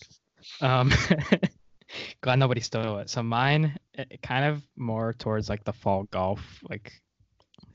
Um, 0.62 0.90
glad 2.22 2.38
nobody 2.38 2.60
stole 2.62 2.98
it. 3.00 3.10
So 3.10 3.22
mine, 3.22 3.76
it, 3.94 4.08
it 4.12 4.22
kind 4.22 4.46
of 4.46 4.62
more 4.76 5.12
towards 5.12 5.48
like 5.50 5.62
the 5.64 5.74
fall 5.74 6.04
golf 6.04 6.40
like 6.70 6.90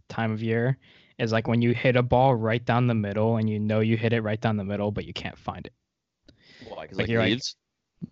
time 0.09 0.31
of 0.31 0.41
year 0.41 0.77
is 1.19 1.31
like 1.31 1.47
when 1.47 1.61
you 1.61 1.71
hit 1.73 1.95
a 1.95 2.01
ball 2.03 2.33
right 2.35 2.63
down 2.65 2.87
the 2.87 2.95
middle 2.95 3.37
and 3.37 3.47
you 3.47 3.59
know 3.59 3.79
you 3.79 3.95
hit 3.95 4.11
it 4.11 4.21
right 4.21 4.41
down 4.41 4.57
the 4.57 4.63
middle, 4.63 4.91
but 4.91 5.05
you 5.05 5.13
can't 5.13 5.37
find 5.37 5.67
it. 5.67 5.73
Why? 6.67 6.87
'Cause, 6.87 6.97
Like, 6.97 7.03
like, 7.03 7.09
you're 7.09 7.21
like- 7.21 7.29
leaves? 7.29 7.55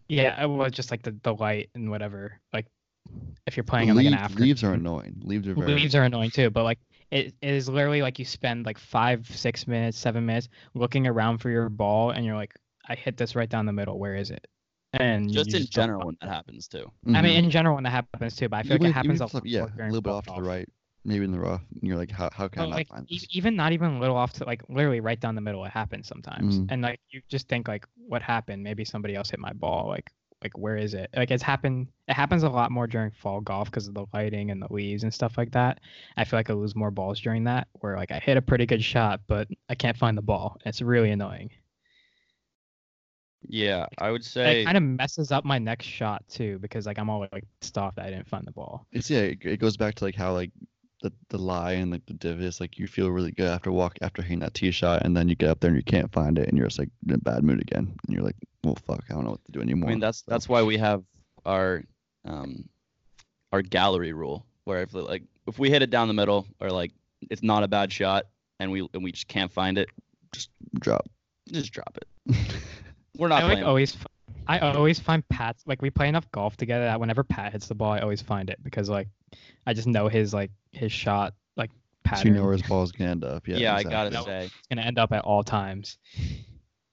Yeah, 0.08 0.42
it 0.44 0.48
was 0.48 0.72
just 0.72 0.92
like 0.92 1.02
the, 1.04 1.16
the 1.24 1.34
light 1.34 1.70
and 1.76 1.90
whatever. 1.90 2.40
Like 2.54 2.68
if 3.48 3.58
you're 3.58 3.64
playing 3.64 3.90
in 3.90 3.96
like 3.96 4.06
an 4.06 4.12
Leave- 4.14 4.22
afternoon. 4.22 4.48
leaves 4.48 4.64
are 4.64 4.74
annoying. 4.74 5.22
Leaves 5.24 5.48
are 5.48 5.56
very. 5.56 5.74
Leaves 5.74 5.96
are 5.96 6.04
annoying 6.04 6.30
too, 6.32 6.50
but 6.50 6.64
like 6.64 6.80
it, 7.12 7.34
it 7.42 7.54
is 7.54 7.68
literally 7.68 8.02
like 8.02 8.20
you 8.20 8.26
spend 8.26 8.66
like 8.66 8.78
five, 8.78 9.28
six 9.30 9.68
minutes, 9.68 9.98
seven 9.98 10.26
minutes 10.26 10.48
looking 10.74 11.08
around 11.08 11.40
for 11.40 11.50
your 11.50 11.68
ball, 11.70 12.12
and 12.12 12.26
you're 12.26 12.36
like, 12.36 12.54
I 12.88 12.96
hit 12.96 13.18
this 13.18 13.36
right 13.36 13.50
down 13.50 13.66
the 13.66 13.74
middle. 13.74 14.00
Where 14.00 14.16
is 14.16 14.32
it? 14.32 14.46
And 14.94 15.32
Just 15.32 15.54
in 15.54 15.62
don't 15.62 15.70
general 15.72 16.06
when 16.08 16.18
that 16.22 16.30
happens 16.30 16.68
too. 16.68 16.90
it. 17.08 17.16
I 17.16 17.22
mean, 17.22 17.34
Mhm. 17.42 17.44
in 17.46 17.50
general, 17.50 17.76
when 17.76 17.84
that 17.86 17.92
happens 17.92 18.36
too, 18.36 18.50
but 18.50 18.58
I 18.58 18.64
feel 18.64 18.74
Even 18.74 18.84
like 18.88 18.90
it 18.92 18.94
happens 18.94 19.16
if 19.16 19.22
a 19.22 19.24
it's, 19.26 19.34
lot 19.36 19.46
yeah, 19.46 19.60
more 19.62 19.70
a 19.80 19.86
little 19.86 20.02
bit 20.02 20.10
fall 20.10 20.18
off 20.18 20.24
to 20.26 20.30
the 20.32 20.36
golf. 20.36 20.48
right, 20.48 20.70
maybe 21.04 21.26
in 21.26 21.32
the 21.32 21.40
rough. 21.40 21.62
And 21.72 21.88
you're 21.88 21.98
like, 21.98 22.12
how 22.12 22.30
how 22.32 22.48
can 22.48 22.62
Well, 22.62 22.68
I 22.68 22.70
not 22.70 22.76
like 22.78 22.88
find 22.88 23.08
e- 23.08 23.16
this? 23.16 23.28
even 23.32 23.56
not 23.56 23.72
even 23.74 23.92
a 23.96 24.00
little 24.00 24.16
off 24.16 24.34
to 24.34 24.46
like 24.46 24.62
literally 24.70 25.00
right 25.00 25.20
down 25.20 25.36
the 25.36 25.42
middle. 25.42 25.64
It 25.66 25.72
happens 25.72 26.08
sometimes, 26.08 26.60
Mhm. 26.60 26.68
and 26.70 26.82
like 26.82 27.00
you 27.10 27.22
just 27.30 27.48
think 27.48 27.68
like, 27.68 27.86
what 27.96 28.22
happened? 28.22 28.64
Maybe 28.64 28.86
somebody 28.86 29.16
else 29.16 29.30
hit 29.32 29.40
my 29.40 29.54
ball. 29.54 29.88
Like 29.88 30.12
like 30.44 30.58
where 30.58 30.76
is 30.78 30.94
it? 30.94 31.10
Like 31.16 31.32
it's 31.32 31.44
happened. 31.44 31.88
It 32.08 32.14
happens 32.14 32.44
a 32.44 32.50
lot 32.50 32.72
more 32.72 32.88
during 32.88 33.12
fall 33.12 33.42
golf 33.42 33.70
because 33.70 33.88
of 33.88 33.94
the 33.94 34.06
lighting 34.14 34.52
and 34.52 34.62
the 34.62 34.72
leaves 34.74 35.04
and 35.04 35.14
stuff 35.14 35.38
like 35.38 35.52
that. 35.52 35.80
I 36.18 36.24
feel 36.26 36.38
like 36.40 36.50
I 36.50 36.54
lose 36.54 36.76
more 36.76 36.92
balls 36.92 37.20
during 37.22 37.44
that. 37.46 37.68
Where 37.74 37.96
like 37.96 38.12
I 38.12 38.20
hit 38.20 38.38
a 38.38 38.42
pretty 38.42 38.66
good 38.66 38.84
shot, 38.84 39.22
but 39.28 39.48
I 39.70 39.76
can't 39.76 39.98
find 39.98 40.18
the 40.18 40.22
ball. 40.22 40.58
It's 40.66 40.82
really 40.82 41.12
annoying. 41.12 41.52
Yeah, 43.48 43.88
I 43.98 44.12
would 44.12 44.24
say 44.24 44.62
it 44.62 44.66
kind 44.66 44.78
of 44.78 44.84
messes 44.84 45.32
up 45.32 45.46
my 45.46 45.58
next 45.58 45.86
shot 45.86 46.24
too 46.30 46.60
because 46.60 46.86
like 46.86 47.00
I'm 47.00 47.10
always 47.10 47.30
like 47.32 47.46
pissed 47.60 47.78
off 47.78 47.96
that 47.96 48.06
I 48.06 48.10
didn't 48.12 48.28
find 48.28 48.46
the 48.46 48.52
ball. 48.52 48.88
It's 48.92 49.10
yeah. 49.10 49.22
It, 49.22 49.40
it 49.44 49.58
goes 49.60 49.78
back 49.78 49.96
to 49.96 50.06
like 50.06 50.16
how 50.16 50.34
like 50.34 50.52
the 51.02 51.12
the 51.30 51.38
lie 51.38 51.74
and 51.74 51.92
like 51.92 52.06
the 52.06 52.14
div 52.14 52.42
is 52.42 52.60
like 52.60 52.78
you 52.78 52.88
feel 52.88 53.10
really 53.10 53.32
good 53.32 53.48
after 53.48 53.72
walk 53.72 53.98
after 54.02 54.22
hitting 54.22 54.40
that 54.40 54.54
tee 54.54 54.72
shot 54.72 55.02
and 55.04 55.18
then 55.18 55.28
you 55.28 55.36
get 55.36 55.50
up 55.50 55.60
there 55.60 55.70
and 55.70 55.78
you 55.78 55.84
can't 55.84 56.12
find 56.12 56.38
it 56.38 56.48
and 56.48 56.58
you're 56.58 56.68
just 56.68 56.80
like 56.80 56.90
in 57.08 57.16
a 57.16 57.18
bad 57.18 57.44
mood 57.44 57.60
again 57.60 57.94
and 58.06 58.16
you're 58.16 58.24
like 58.24 58.36
well 58.64 58.78
fuck 58.86 59.04
I 59.10 59.14
don't 59.14 59.24
know 59.24 59.32
what 59.32 59.46
to 59.46 59.52
do 59.52 59.62
anymore. 59.62 59.90
I 59.90 59.94
mean 59.94 60.00
that's 60.00 60.20
So, 60.20 60.26
that's 60.28 60.48
why 60.48 60.62
we 60.64 60.78
have 60.78 61.04
our 61.46 61.84
um 62.26 62.70
our 63.52 63.62
gallery 63.62 64.14
rule 64.14 64.46
where 64.66 64.84
if 64.84 64.94
like 64.94 65.24
if 65.48 65.60
we 65.60 65.70
hit 65.70 65.82
it 65.82 65.90
down 65.90 66.08
the 66.08 66.14
middle 66.14 66.48
or 66.60 66.70
like 66.70 66.92
it's 67.30 67.44
not 67.44 67.64
a 67.64 67.68
bad 67.68 67.92
shot 67.92 68.26
and 68.60 68.72
we 68.72 68.88
and 68.94 69.04
we 69.04 69.12
just 69.12 69.28
can't 69.28 69.52
find 69.52 69.78
it, 69.78 69.90
just 70.32 70.50
drop. 70.80 71.10
just 71.50 71.72
drop 71.72 71.98
it. 71.98 72.36
We're 73.18 73.28
not 73.28 73.44
I 73.44 73.54
like 73.54 73.66
always, 73.66 73.96
f- 73.96 74.08
I 74.48 74.60
always 74.60 75.00
find 75.00 75.28
Pat's 75.30 75.64
like 75.68 75.82
we 75.82 75.90
play 75.90 76.08
enough 76.08 76.32
golf 76.32 76.58
together 76.58 76.86
that 76.86 77.00
whenever 77.00 77.24
Pat 77.24 77.52
hits 77.52 77.68
the 77.68 77.76
ball, 77.76 77.92
I 77.92 78.00
always 78.00 78.22
find 78.22 78.50
it 78.50 78.60
because 78.64 78.90
like 78.90 79.08
I 79.68 79.74
just 79.74 79.88
know 79.88 80.08
his 80.08 80.34
like 80.34 80.52
his 80.72 80.92
shot 80.92 81.34
like 81.58 81.70
so 82.16 82.24
you 82.24 82.32
know 82.32 82.44
where 82.44 82.54
his 82.54 82.64
ball's 82.64 82.92
gonna 82.92 83.12
end 83.12 83.24
up. 83.24 83.48
yeah, 83.48 83.58
Yeah, 83.58 83.76
I 83.76 83.84
gotta 83.84 84.24
say, 84.24 84.46
It's 84.46 84.68
gonna 84.70 84.82
end 84.82 85.00
up 85.00 85.12
at 85.12 85.24
all 85.24 85.44
times. 85.44 85.98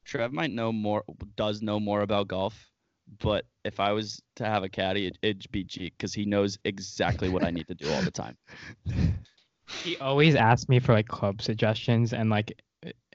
Trev 0.05 0.33
might 0.33 0.51
know 0.51 0.73
more, 0.73 1.05
does 1.37 1.61
know 1.61 1.79
more 1.79 2.01
about 2.03 2.29
golf. 2.29 2.71
But 3.21 3.47
if 3.65 3.81
I 3.81 3.93
was 3.93 4.23
to 4.37 4.45
have 4.45 4.65
a 4.65 4.69
caddy, 4.69 5.07
it, 5.07 5.19
it'd 5.23 5.51
be 5.51 5.65
Jeek 5.65 5.95
because 5.97 6.13
he 6.13 6.27
knows 6.27 6.59
exactly 6.65 7.29
what 7.29 7.43
I 7.43 7.51
need 7.51 7.67
to 7.69 7.75
do 7.75 7.91
all 7.91 8.03
the 8.03 8.11
time. 8.11 8.37
He 9.85 9.99
always 9.99 10.35
asks 10.35 10.67
me 10.71 10.79
for 10.79 10.95
like 10.95 11.09
club 11.09 11.43
suggestions 11.43 12.15
and 12.15 12.31
like 12.31 12.59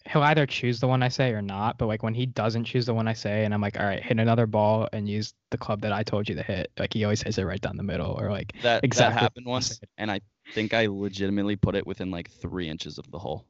he'll 0.05 0.21
either 0.21 0.45
choose 0.45 0.79
the 0.79 0.87
one 0.87 1.01
I 1.01 1.07
say 1.07 1.31
or 1.31 1.41
not. 1.41 1.77
But 1.77 1.87
like 1.87 2.03
when 2.03 2.13
he 2.13 2.25
doesn't 2.25 2.65
choose 2.65 2.85
the 2.85 2.93
one 2.93 3.07
I 3.07 3.13
say 3.13 3.45
and 3.45 3.53
I'm 3.53 3.61
like, 3.61 3.79
all 3.79 3.85
right, 3.85 4.03
hit 4.03 4.19
another 4.19 4.45
ball 4.45 4.87
and 4.93 5.09
use 5.09 5.33
the 5.49 5.57
club 5.57 5.81
that 5.81 5.91
I 5.91 6.03
told 6.03 6.29
you 6.29 6.35
to 6.35 6.43
hit. 6.43 6.71
Like 6.77 6.93
he 6.93 7.03
always 7.03 7.21
hits 7.21 7.37
it 7.37 7.45
right 7.45 7.59
down 7.59 7.77
the 7.77 7.83
middle 7.83 8.11
or 8.11 8.29
like 8.29 8.53
That 8.61 8.83
Exactly 8.83 9.15
that 9.15 9.19
happened 9.19 9.45
once, 9.47 9.79
and 9.97 10.11
I 10.11 10.21
think 10.51 10.73
I 10.73 10.87
legitimately 10.87 11.55
put 11.55 11.75
it 11.75 11.85
within 11.87 12.11
like 12.11 12.29
three 12.29 12.69
inches 12.69 12.97
of 12.97 13.09
the 13.11 13.19
hole. 13.19 13.45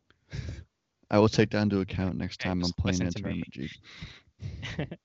I 1.10 1.20
will 1.20 1.30
take 1.30 1.52
that 1.52 1.62
into 1.62 1.80
account 1.82 2.18
next 2.18 2.40
Okay, 2.42 2.50
time 2.50 2.64
I'm 2.64 2.74
playing 2.74 3.02
in 3.02 3.08
a 3.08 3.12
to 3.12 3.22
tournament. 3.22 3.52
G. 3.52 3.70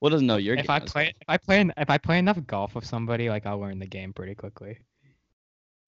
Well, 0.00 0.10
doesn't 0.10 0.26
know 0.26 0.36
your 0.36 0.56
if. 0.56 0.70
I 0.70 0.80
play 0.80 1.08
if 1.08 1.28
I 1.28 1.36
play 1.38 1.60
en- 1.60 1.72
if 1.76 1.90
I 1.90 1.98
play 1.98 2.18
enough 2.18 2.38
golf 2.46 2.74
with 2.74 2.86
somebody, 2.86 3.28
like 3.28 3.46
I'll 3.46 3.58
learn 3.60 3.78
the 3.78 3.86
game 3.86 4.12
pretty 4.12 4.34
quickly. 4.34 4.78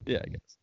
yeah, 0.06 0.20
I 0.24 0.28
guess. 0.28 0.56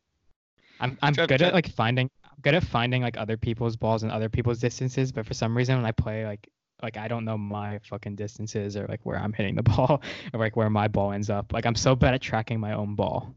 I'm 0.79 0.97
I'm 1.01 1.13
Trev- 1.13 1.27
good 1.27 1.39
Trev- 1.39 1.49
at 1.49 1.53
like 1.53 1.69
finding 1.69 2.09
I'm 2.23 2.37
good 2.41 2.55
at 2.55 2.63
finding 2.63 3.01
like 3.01 3.17
other 3.17 3.37
people's 3.37 3.75
balls 3.75 4.03
and 4.03 4.11
other 4.11 4.29
people's 4.29 4.59
distances, 4.59 5.11
but 5.11 5.25
for 5.25 5.33
some 5.33 5.55
reason 5.57 5.75
when 5.77 5.85
I 5.85 5.91
play 5.91 6.25
like 6.25 6.47
like 6.83 6.97
I 6.97 7.07
don't 7.07 7.25
know 7.25 7.37
my 7.37 7.79
fucking 7.79 8.15
distances 8.15 8.77
or 8.77 8.87
like 8.87 9.05
where 9.05 9.17
I'm 9.19 9.33
hitting 9.33 9.55
the 9.55 9.63
ball 9.75 10.01
or 10.33 10.39
like 10.39 10.55
where 10.55 10.69
my 10.69 10.87
ball 10.87 11.11
ends 11.11 11.29
up. 11.29 11.51
Like 11.53 11.65
I'm 11.65 11.75
so 11.75 11.95
bad 11.95 12.13
at 12.13 12.21
tracking 12.21 12.59
my 12.59 12.73
own 12.73 12.95
ball. 12.95 13.35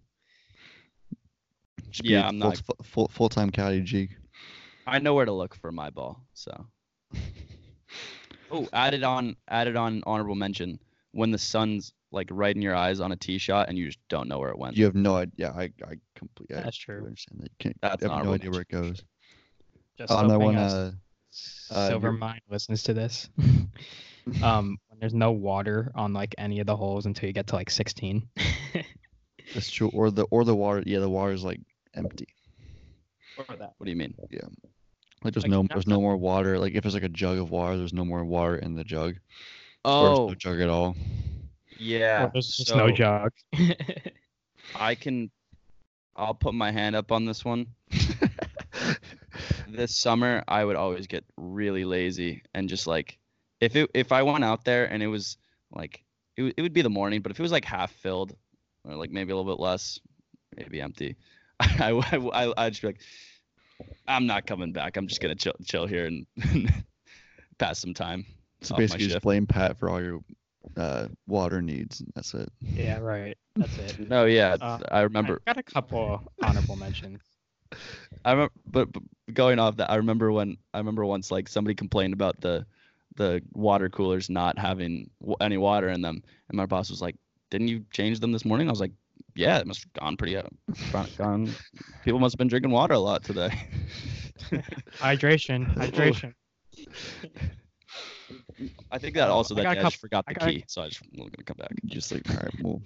Just 1.92 2.04
Yeah, 2.08 2.26
I'm 2.26 2.40
full, 2.40 2.50
not- 2.50 2.62
full 2.86 3.08
full 3.08 3.28
time 3.28 3.50
caddy 3.50 3.80
G. 3.82 4.08
I 4.86 4.98
know 4.98 5.14
where 5.14 5.24
to 5.26 5.32
look 5.32 5.54
for 5.54 5.70
my 5.72 5.90
ball. 5.90 6.24
So. 6.34 6.66
Oh, 8.54 8.68
added 8.74 9.02
on, 9.02 9.34
added 9.48 9.76
on 9.76 10.02
honorable 10.04 10.34
mention 10.34 10.78
when 11.12 11.30
the 11.30 11.38
sun's 11.38 11.94
like 12.10 12.28
right 12.30 12.54
in 12.54 12.60
your 12.60 12.74
eyes 12.76 13.00
on 13.00 13.10
a 13.10 13.16
tee 13.16 13.38
shot 13.38 13.70
and 13.70 13.78
you 13.78 13.86
just 13.86 13.98
don't 14.10 14.28
know 14.28 14.38
where 14.38 14.50
it 14.50 14.58
went. 14.58 14.76
You 14.76 14.84
have 14.84 14.94
no 14.94 15.16
idea. 15.16 15.32
Yeah, 15.38 15.52
I 15.58 15.62
I 15.88 15.94
completely. 16.14 16.56
That's 16.56 16.66
I 16.66 16.84
true. 16.84 16.98
understand 16.98 17.40
that. 17.40 17.44
You 17.50 17.56
can't. 17.58 17.76
That's 17.80 18.02
I 18.02 18.04
have 18.04 18.10
no 18.10 18.14
honorable 18.16 18.34
idea 18.34 18.50
where 18.50 18.60
it 18.60 18.68
goes. 18.68 19.02
Just 19.96 20.12
On 20.12 20.28
that 20.28 20.34
hoping 20.34 20.46
one, 20.48 20.56
a 20.58 20.60
uh, 20.60 20.90
uh, 21.70 21.88
Silver 21.88 22.08
you're- 22.08 22.18
Mine 22.18 22.40
listens 22.50 22.82
to 22.82 22.92
this. 22.92 23.30
um, 24.42 24.76
when 24.88 25.00
there's 25.00 25.14
no 25.14 25.32
water 25.32 25.90
on 25.94 26.12
like 26.12 26.34
any 26.36 26.60
of 26.60 26.66
the 26.66 26.76
holes 26.76 27.06
until 27.06 27.28
you 27.28 27.32
get 27.32 27.46
to 27.46 27.54
like 27.56 27.70
16. 27.70 28.28
that's 29.54 29.70
true. 29.70 29.90
Or 29.94 30.10
the 30.10 30.24
or 30.24 30.44
the 30.44 30.54
water. 30.54 30.82
Yeah, 30.84 30.98
the 30.98 31.08
water 31.08 31.32
is 31.32 31.42
like 31.42 31.60
empty. 31.94 32.26
or 33.38 33.56
that. 33.56 33.74
What 33.78 33.84
do 33.84 33.90
you 33.90 33.96
mean? 33.96 34.14
Yeah. 34.30 34.40
Like 35.24 35.34
there's 35.34 35.44
Like, 35.44 35.50
no 35.50 35.62
not 35.62 35.70
there's 35.70 35.86
no 35.86 36.00
more 36.00 36.16
water. 36.16 36.58
Like 36.58 36.74
if 36.74 36.84
it's 36.84 36.94
like 36.94 37.02
a 37.04 37.08
jug 37.08 37.38
of 37.38 37.50
water, 37.50 37.76
there's 37.76 37.92
no 37.92 38.04
more 38.04 38.24
water 38.24 38.56
in 38.56 38.74
the 38.74 38.84
jug. 38.84 39.14
Or 39.84 39.90
Oh, 40.08 40.26
no 40.28 40.34
jug 40.34 40.60
at 40.60 40.68
all. 40.68 40.96
yeah. 41.78 42.24
Or 42.26 42.30
there's 42.32 42.56
just 42.56 42.74
no 42.74 42.90
jug. 42.90 43.32
I 44.76 44.94
can. 44.94 45.30
I'll 46.14 46.34
put 46.34 46.54
my 46.54 46.70
hand 46.70 46.94
up 46.96 47.10
on 47.12 47.24
this 47.24 47.44
one. 47.44 47.66
this 49.68 49.96
summer 49.96 50.44
I 50.46 50.64
would 50.64 50.76
always 50.76 51.06
get 51.06 51.24
really 51.36 51.84
lazy 51.84 52.42
and 52.54 52.68
just 52.68 52.86
like 52.86 53.18
if 53.60 53.74
it 53.76 53.90
if 53.94 54.12
I 54.12 54.22
went 54.22 54.44
out 54.44 54.64
there 54.64 54.84
and 54.84 55.02
it 55.02 55.06
was 55.06 55.36
like 55.72 56.04
it, 56.36 56.54
it 56.56 56.62
would 56.62 56.72
be 56.72 56.82
the 56.82 56.90
morning, 56.90 57.20
but 57.22 57.30
if 57.32 57.38
it 57.38 57.42
was 57.42 57.52
like 57.52 57.64
half 57.64 57.92
filled 57.92 58.34
or 58.84 58.94
like 58.96 59.10
maybe 59.10 59.32
a 59.32 59.36
little 59.36 59.50
bit 59.54 59.60
less, 59.62 60.00
maybe 60.56 60.80
empty, 60.80 61.16
I 61.80 61.90
I 62.12 62.46
I 62.46 62.54
I'd 62.66 62.70
just 62.72 62.82
be 62.82 62.88
like, 62.88 63.00
I'm 64.06 64.26
not 64.26 64.46
coming 64.46 64.72
back. 64.72 64.96
I'm 64.96 65.06
just 65.06 65.20
gonna 65.20 65.34
chill 65.34 65.54
chill 65.64 65.86
here 65.86 66.06
and 66.06 66.26
pass 67.58 67.78
some 67.78 67.94
time. 67.94 68.26
So 68.62 68.76
basically, 68.76 69.06
just 69.06 69.14
shift. 69.14 69.24
blame 69.24 69.46
Pat 69.46 69.78
for 69.78 69.88
all 69.88 70.00
your 70.00 70.20
uh, 70.76 71.08
water 71.26 71.60
needs. 71.62 72.00
and 72.00 72.12
That's 72.14 72.34
it. 72.34 72.48
yeah, 72.60 72.98
right. 72.98 73.36
That's 73.56 73.78
it. 73.78 73.98
No, 74.08 74.24
yeah, 74.26 74.56
Uh, 74.60 74.78
I 74.90 75.00
remember. 75.02 75.40
I've 75.46 75.56
got 75.56 75.58
a 75.58 75.62
couple 75.62 76.22
honorable 76.42 76.76
mentions. 76.76 77.20
I 78.24 78.32
remember, 78.32 78.52
but, 78.70 78.92
but 78.92 79.02
going 79.34 79.58
off 79.58 79.76
that, 79.76 79.90
I 79.90 79.96
remember 79.96 80.30
when 80.30 80.56
I 80.74 80.78
remember 80.78 81.04
once 81.04 81.30
like 81.30 81.48
somebody 81.48 81.74
complained 81.74 82.14
about 82.14 82.40
the 82.40 82.64
the 83.16 83.42
water 83.52 83.88
coolers 83.90 84.30
not 84.30 84.58
having 84.58 85.10
w- 85.20 85.36
any 85.40 85.58
water 85.58 85.88
in 85.88 86.00
them, 86.02 86.22
and 86.48 86.56
my 86.56 86.66
boss 86.66 86.88
was 86.90 87.02
like, 87.02 87.16
"Didn't 87.50 87.68
you 87.68 87.84
change 87.92 88.20
them 88.20 88.32
this 88.32 88.44
morning?" 88.44 88.68
I 88.68 88.70
was 88.70 88.80
like, 88.80 88.92
"Yeah, 89.34 89.58
it 89.58 89.66
must 89.66 89.84
have 89.84 89.92
gone 89.94 90.16
pretty 90.16 90.36
uh, 90.36 90.42
gone- 90.92 91.08
gone. 91.18 91.54
People 92.04 92.20
must 92.20 92.34
have 92.34 92.38
been 92.38 92.48
drinking 92.48 92.70
water 92.70 92.94
a 92.94 92.98
lot 92.98 93.22
today." 93.24 93.50
Hydration, 95.00 95.72
hydration. 95.76 96.34
I 98.90 98.98
think 98.98 99.14
that 99.14 99.28
Uh, 99.28 99.34
also 99.34 99.54
that 99.54 99.62
got 99.62 99.76
a 99.76 99.80
I 99.80 99.82
just 99.82 99.96
couple- 99.96 100.00
forgot 100.08 100.24
I 100.28 100.32
the 100.34 100.40
got 100.40 100.48
key, 100.50 100.64
so 100.66 100.82
I 100.82 100.88
just 100.88 101.00
wasn't 101.14 101.36
gonna 101.36 101.44
come 101.44 101.56
back. 101.58 101.72
Just 101.86 102.12
like 102.12 102.28
all 102.30 102.36
right, 102.36 102.54
well, 102.62 102.82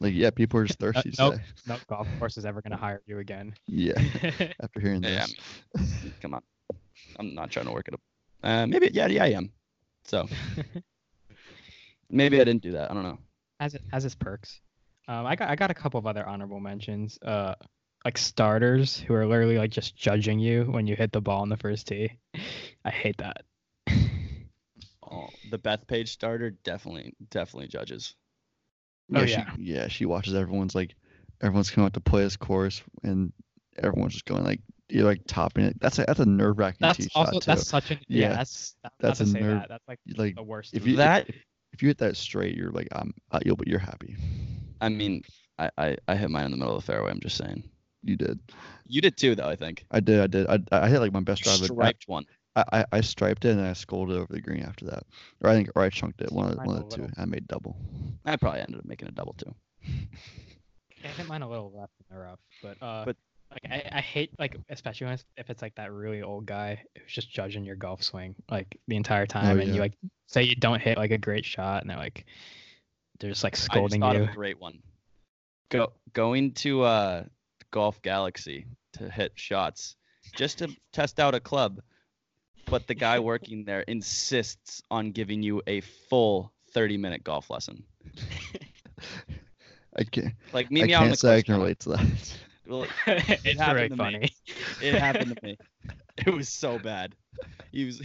like 0.00 0.14
yeah, 0.14 0.30
people 0.30 0.60
are 0.60 0.64
just 0.66 0.78
thirsty 0.78 1.12
nope. 1.18 1.34
today. 1.34 1.44
no 1.66 1.78
golf 1.88 2.06
course 2.18 2.36
is 2.36 2.44
ever 2.44 2.62
gonna 2.62 2.76
hire 2.76 3.02
you 3.06 3.18
again. 3.18 3.54
Yeah, 3.66 4.00
after 4.62 4.80
hearing 4.80 5.02
Yeah, 5.02 5.26
this. 5.26 5.34
I 5.76 5.80
mean, 6.04 6.14
come 6.20 6.34
on, 6.34 6.42
I'm 7.18 7.34
not 7.34 7.50
trying 7.50 7.66
to 7.66 7.72
work 7.72 7.88
it 7.88 7.94
up. 7.94 8.00
Uh, 8.42 8.66
maybe 8.66 8.90
yeah, 8.92 9.06
yeah, 9.08 9.24
I 9.24 9.28
am. 9.28 9.50
So 10.04 10.28
maybe 12.10 12.40
I 12.40 12.44
didn't 12.44 12.62
do 12.62 12.72
that. 12.72 12.90
I 12.90 12.94
don't 12.94 13.02
know. 13.02 13.18
As 13.60 13.74
it 13.74 13.82
has 13.92 14.04
its 14.04 14.14
perks. 14.14 14.60
Um, 15.08 15.26
I 15.26 15.34
got 15.36 15.48
I 15.48 15.56
got 15.56 15.70
a 15.70 15.74
couple 15.74 15.98
of 15.98 16.06
other 16.06 16.26
honorable 16.26 16.60
mentions. 16.60 17.18
Uh, 17.22 17.54
like 18.04 18.16
starters 18.18 18.96
who 18.98 19.14
are 19.14 19.26
literally 19.26 19.58
like 19.58 19.70
just 19.70 19.96
judging 19.96 20.38
you 20.38 20.64
when 20.64 20.86
you 20.86 20.94
hit 20.94 21.10
the 21.12 21.20
ball 21.20 21.40
on 21.42 21.48
the 21.48 21.56
first 21.56 21.88
tee. 21.88 22.12
I 22.84 22.90
hate 22.90 23.16
that. 23.18 23.44
Oh, 25.10 25.30
the 25.50 25.56
Beth 25.56 25.86
Page 25.86 26.12
starter 26.12 26.50
definitely 26.50 27.14
definitely 27.30 27.68
judges. 27.68 28.14
Oh, 29.14 29.20
yeah, 29.22 29.24
yeah. 29.24 29.54
She, 29.56 29.62
yeah, 29.62 29.88
she 29.88 30.04
watches 30.04 30.34
everyone's 30.34 30.74
like, 30.74 30.94
everyone's 31.40 31.70
coming 31.70 31.86
out 31.86 31.94
to 31.94 32.00
play 32.00 32.24
this 32.24 32.36
course, 32.36 32.82
and 33.02 33.32
everyone's 33.82 34.12
just 34.12 34.26
going 34.26 34.44
like, 34.44 34.60
you're 34.90 35.06
like 35.06 35.22
topping 35.26 35.64
it. 35.64 35.80
That's 35.80 35.98
a 35.98 36.04
that's 36.06 36.20
a 36.20 36.26
nerve 36.26 36.58
wracking 36.58 36.78
That's 36.80 36.98
tee 36.98 37.08
also 37.14 37.32
shot 37.32 37.42
too. 37.42 37.46
that's 37.46 37.66
such 37.66 37.90
an 37.90 38.00
yeah. 38.08 38.28
Yeah, 38.28 38.36
that's 38.36 38.76
that, 38.82 38.92
that's 39.00 39.18
that's 39.20 39.30
a 39.30 39.38
nerve- 39.40 39.60
that. 39.60 39.68
That's 39.70 39.88
like 39.88 39.98
like 40.18 40.34
the 40.34 40.42
worst. 40.42 40.74
if 40.74 40.82
move. 40.82 40.88
you 40.90 40.96
That- 40.96 41.26
if, 41.30 41.36
if 41.72 41.82
you 41.82 41.88
hit 41.88 41.98
that 41.98 42.18
straight, 42.18 42.54
you're 42.54 42.70
like 42.70 42.88
I'm 42.92 43.14
uh, 43.30 43.40
you'll 43.46 43.56
but 43.56 43.66
you're 43.66 43.78
happy. 43.78 44.14
I 44.80 44.88
mean, 44.88 45.22
I, 45.58 45.70
I 45.78 45.96
I 46.08 46.16
hit 46.16 46.30
mine 46.30 46.46
in 46.46 46.50
the 46.50 46.56
middle 46.56 46.76
of 46.76 46.84
the 46.84 46.92
fairway. 46.92 47.10
I'm 47.10 47.20
just 47.20 47.36
saying. 47.36 47.62
You 48.02 48.16
did. 48.16 48.38
You 48.86 49.00
did 49.00 49.16
too, 49.16 49.34
though. 49.34 49.48
I 49.48 49.56
think. 49.56 49.84
I 49.90 50.00
did. 50.00 50.20
I 50.20 50.26
did. 50.26 50.46
I, 50.46 50.58
I 50.72 50.88
hit 50.88 51.00
like 51.00 51.12
my 51.12 51.20
best 51.20 51.42
drive. 51.42 51.56
Striped 51.56 52.08
one. 52.08 52.24
I, 52.56 52.64
I 52.72 52.84
I 52.92 53.00
striped 53.00 53.44
it 53.44 53.50
and 53.50 53.60
I 53.60 53.72
scolded 53.72 54.16
over 54.16 54.32
the 54.32 54.40
green 54.40 54.62
after 54.62 54.86
that. 54.86 55.04
Or 55.42 55.50
I 55.50 55.54
think 55.54 55.70
or 55.74 55.82
I 55.82 55.90
chunked 55.90 56.20
it. 56.20 56.32
One 56.32 56.50
of, 56.50 56.58
one 56.58 56.76
of 56.76 56.90
the 56.90 56.96
two. 56.96 57.08
I 57.16 57.24
made 57.24 57.46
double. 57.48 57.76
I 58.24 58.36
probably 58.36 58.60
ended 58.60 58.78
up 58.78 58.84
making 58.84 59.08
a 59.08 59.12
double 59.12 59.34
too. 59.34 59.54
I 61.04 61.08
hit 61.08 61.28
mine 61.28 61.42
a 61.42 61.48
little 61.48 61.72
left 61.76 61.92
in 62.00 62.16
the 62.16 62.20
rough, 62.20 62.40
but 62.62 62.76
uh, 62.82 63.04
But- 63.04 63.16
like 63.50 63.72
I, 63.72 63.98
I 63.98 64.00
hate 64.02 64.30
like 64.38 64.58
especially 64.68 65.06
when 65.06 65.14
it's, 65.14 65.24
if 65.38 65.48
it's 65.48 65.62
like 65.62 65.74
that 65.76 65.90
really 65.90 66.22
old 66.22 66.44
guy 66.44 66.82
who's 66.94 67.10
just 67.10 67.30
judging 67.30 67.64
your 67.64 67.76
golf 67.76 68.02
swing 68.02 68.34
like 68.50 68.78
the 68.88 68.96
entire 68.96 69.26
time, 69.26 69.58
and 69.58 69.68
yeah. 69.68 69.74
you 69.74 69.80
like 69.80 69.94
say 70.26 70.42
you 70.42 70.54
don't 70.54 70.80
hit 70.80 70.98
like 70.98 71.12
a 71.12 71.18
great 71.18 71.46
shot, 71.46 71.80
and 71.80 71.88
they're 71.88 71.96
like 71.96 72.26
they're 73.18 73.30
just 73.30 73.44
like 73.44 73.56
scolding 73.56 73.56
I 73.56 73.56
just 73.56 73.64
scolding 73.94 74.00
thought 74.00 74.16
you. 74.16 74.22
of 74.24 74.28
a 74.30 74.32
great 74.34 74.60
one. 74.60 74.78
Go 75.70 75.92
going 76.12 76.52
to 76.54 76.82
uh 76.82 77.24
Golf 77.70 78.00
Galaxy 78.02 78.66
to 78.94 79.08
hit 79.10 79.32
shots 79.36 79.96
just 80.34 80.58
to 80.58 80.68
test 80.92 81.20
out 81.20 81.34
a 81.34 81.40
club, 81.40 81.80
but 82.66 82.86
the 82.86 82.94
guy 82.94 83.18
working 83.20 83.64
there 83.64 83.80
insists 83.82 84.82
on 84.90 85.12
giving 85.12 85.42
you 85.42 85.62
a 85.66 85.80
full 85.82 86.52
30 86.72 86.96
minute 86.96 87.24
golf 87.24 87.50
lesson. 87.50 87.82
I 89.96 90.04
can't. 90.04 90.34
Like 90.52 90.70
meet 90.70 90.84
I 90.84 90.86
me 90.86 90.94
out 90.94 91.02
on 91.04 91.10
the 91.10 91.10
can't 91.10 91.18
say 91.18 91.36
I 91.36 91.42
can 91.42 91.54
now. 91.54 91.60
relate 91.60 91.80
to 91.80 91.88
that. 91.90 92.38
Well, 92.66 92.86
it's 93.06 93.58
happened 93.58 93.76
really 93.76 93.88
to 93.88 93.96
me. 93.96 93.96
funny. 93.96 94.30
it 94.82 94.94
happened 94.94 95.34
to 95.34 95.42
me. 95.42 95.56
It 96.18 96.28
was 96.34 96.50
so 96.50 96.78
bad. 96.78 97.14
He 97.72 97.86
was 97.86 98.02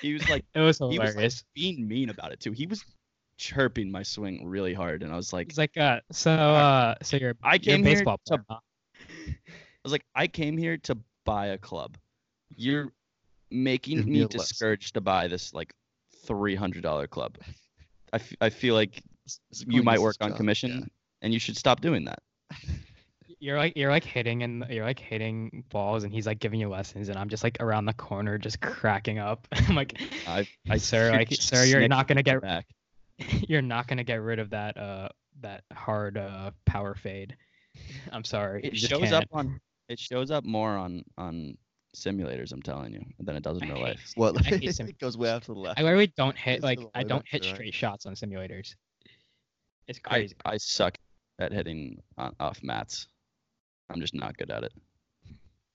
he 0.00 0.12
was 0.12 0.28
like 0.28 0.44
It 0.54 0.60
was 0.60 0.78
he 0.88 1.00
was 1.00 1.16
like, 1.16 1.32
being 1.54 1.88
mean 1.88 2.10
about 2.10 2.30
it 2.30 2.38
too. 2.38 2.52
He 2.52 2.66
was 2.68 2.84
chirping 3.44 3.90
my 3.90 4.02
swing 4.02 4.46
really 4.46 4.72
hard, 4.74 5.02
and 5.02 5.12
I 5.12 5.16
was 5.16 5.32
like, 5.32 5.48
It's 5.48 5.58
like 5.58 5.76
uh, 5.76 6.00
so 6.10 6.32
uh, 6.32 6.94
so 7.02 7.16
you're 7.18 7.34
I 7.42 7.58
you're 7.60 7.76
a 7.76 7.78
came 7.78 7.84
here 7.84 8.04
to 8.04 8.04
player, 8.04 8.44
huh? 8.48 8.58
I 9.28 9.82
was 9.84 9.92
like, 9.92 10.04
I 10.14 10.26
came 10.26 10.56
here 10.56 10.78
to 10.78 10.96
buy 11.24 11.46
a 11.48 11.58
club. 11.58 11.96
You're 12.56 12.92
making 13.50 13.98
Give 13.98 14.06
me 14.06 14.12
me 14.12 14.20
a 14.20 14.22
lesson. 14.24 14.38
discouraged 14.40 14.94
to 14.94 15.00
buy 15.00 15.28
this 15.28 15.52
like 15.52 15.74
three 16.24 16.54
hundred 16.54 16.82
dollar 16.82 17.06
club. 17.06 17.36
I, 18.12 18.16
f- 18.16 18.36
I 18.40 18.50
feel 18.50 18.74
like 18.74 19.02
you 19.66 19.82
might 19.82 20.00
work 20.00 20.16
on 20.20 20.32
commission, 20.34 20.70
yeah. 20.70 20.86
and 21.22 21.32
you 21.32 21.38
should 21.38 21.56
stop 21.56 21.80
doing 21.80 22.06
that. 22.06 22.22
You're 23.40 23.58
like 23.58 23.76
you're 23.76 23.90
like 23.90 24.04
hitting 24.04 24.42
and 24.42 24.64
you're 24.70 24.86
like 24.86 24.98
hitting 24.98 25.64
balls, 25.68 26.04
and 26.04 26.12
he's 26.12 26.26
like 26.26 26.38
giving 26.38 26.60
you 26.60 26.70
lessons, 26.70 27.10
and 27.10 27.18
I'm 27.18 27.28
just 27.28 27.44
like 27.44 27.58
around 27.60 27.84
the 27.84 27.92
corner 27.92 28.38
just 28.38 28.58
cracking 28.62 29.18
up. 29.18 29.46
I'm 29.52 29.74
like, 29.74 30.00
I, 30.26 30.48
I 30.70 30.78
sir, 30.78 31.10
you're 31.10 31.18
like 31.18 31.32
sir, 31.32 31.64
you're 31.64 31.86
not 31.86 32.08
gonna 32.08 32.22
get 32.22 32.40
back. 32.40 32.66
you're 33.48 33.62
not 33.62 33.86
gonna 33.86 34.04
get 34.04 34.20
rid 34.20 34.38
of 34.38 34.50
that 34.50 34.76
uh 34.76 35.08
that 35.40 35.64
hard 35.72 36.16
uh 36.16 36.50
power 36.66 36.94
fade. 36.94 37.36
I'm 38.12 38.24
sorry. 38.24 38.62
It 38.64 38.72
you 38.74 38.78
shows 38.78 39.12
up 39.12 39.28
can't. 39.32 39.48
on 39.48 39.60
it 39.88 39.98
shows 39.98 40.30
up 40.30 40.44
more 40.44 40.70
on 40.70 41.04
on 41.18 41.56
simulators. 41.94 42.52
I'm 42.52 42.62
telling 42.62 42.92
you, 42.92 43.02
than 43.20 43.36
it 43.36 43.42
does 43.42 43.60
in 43.60 43.68
real 43.68 43.80
life. 43.80 44.12
What? 44.16 44.46
I 44.52 44.58
sim- 44.70 44.88
it 44.88 44.98
goes 44.98 45.16
way 45.16 45.30
out 45.30 45.42
to 45.44 45.54
the 45.54 45.58
left. 45.58 45.78
I 45.78 45.82
literally 45.82 46.12
don't 46.16 46.36
hit 46.36 46.62
like 46.62 46.80
I 46.94 47.02
don't 47.02 47.26
hit 47.26 47.42
to 47.42 47.48
right. 47.48 47.56
straight 47.56 47.74
shots 47.74 48.06
on 48.06 48.14
simulators. 48.14 48.74
It's 49.86 50.00
I, 50.06 50.08
crazy. 50.08 50.34
I 50.44 50.56
suck 50.56 50.98
at 51.38 51.52
hitting 51.52 52.00
on, 52.18 52.34
off 52.40 52.62
mats. 52.62 53.06
I'm 53.90 54.00
just 54.00 54.14
not 54.14 54.36
good 54.36 54.50
at 54.50 54.64
it. 54.64 54.72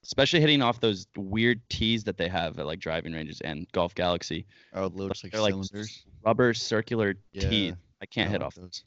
Especially 0.04 0.40
hitting 0.40 0.62
off 0.62 0.80
those 0.80 1.08
weird 1.16 1.62
tees 1.70 2.04
that 2.06 2.18
they 2.18 2.28
have 2.28 2.58
at 2.58 2.66
like 2.66 2.80
driving 2.80 3.14
ranges 3.14 3.42
and 3.42 3.68
Golf 3.74 3.94
Galaxy. 3.94 4.48
Oh, 4.74 4.86
it 4.86 4.96
looks 4.96 5.24
like 5.24 5.34
They're 5.34 5.42
like 5.42 5.52
cylinders. 5.52 6.06
Rubber 6.26 6.54
circular 6.54 7.16
tees. 7.34 7.70
Yeah, 7.70 7.76
I 8.02 8.06
can't 8.06 8.28
I 8.30 8.32
hit 8.32 8.42
like 8.42 8.48
off 8.48 8.56
those. 8.56 8.84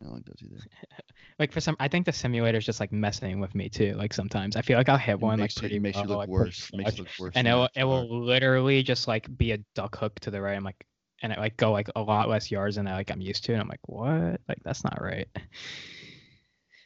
I 0.00 0.04
don't 0.04 0.14
like 0.14 0.24
those 0.26 0.42
either. 0.42 0.60
like 1.38 1.52
for 1.52 1.60
some, 1.60 1.76
I 1.80 1.88
think 1.88 2.04
the 2.06 2.12
simulator's 2.12 2.66
just 2.66 2.80
like 2.80 2.92
messing 2.92 3.40
with 3.40 3.54
me 3.54 3.68
too. 3.68 3.94
Like 3.94 4.12
sometimes 4.12 4.54
I 4.56 4.62
feel 4.62 4.76
like 4.76 4.88
I'll 4.88 4.98
hit 4.98 5.12
It 5.12 5.20
one 5.20 5.38
like 5.38 5.44
makes 5.44 5.56
you- 5.56 5.60
pretty 5.60 5.76
it 5.76 5.82
makes 5.82 5.96
you 5.98 6.04
look 6.04 6.18
like, 6.18 6.28
worse. 6.28 6.70
Makes 6.74 6.90
flush, 6.90 6.98
you 6.98 7.02
look 7.04 7.12
worse. 7.18 7.32
and 7.34 7.48
it 7.48 7.54
will 7.54 7.68
it 7.74 7.84
will 7.84 8.24
literally 8.24 8.82
just 8.82 9.08
like 9.08 9.34
be 9.38 9.52
a 9.52 9.58
duck 9.74 9.96
hook 9.96 10.18
to 10.20 10.30
the 10.30 10.40
right. 10.40 10.54
I'm 10.56 10.64
like, 10.64 10.84
and 11.22 11.32
it 11.32 11.38
like 11.38 11.56
go 11.56 11.72
like 11.72 11.88
a 11.96 12.00
lot 12.02 12.28
less 12.28 12.50
yards 12.50 12.76
than 12.76 12.86
I 12.86 12.94
like 12.94 13.10
I'm 13.10 13.20
used 13.22 13.44
to, 13.44 13.52
and 13.52 13.60
I'm 13.62 13.68
like, 13.68 13.80
what? 13.86 14.40
Like 14.48 14.58
that's 14.64 14.84
not 14.84 15.00
right. 15.00 15.28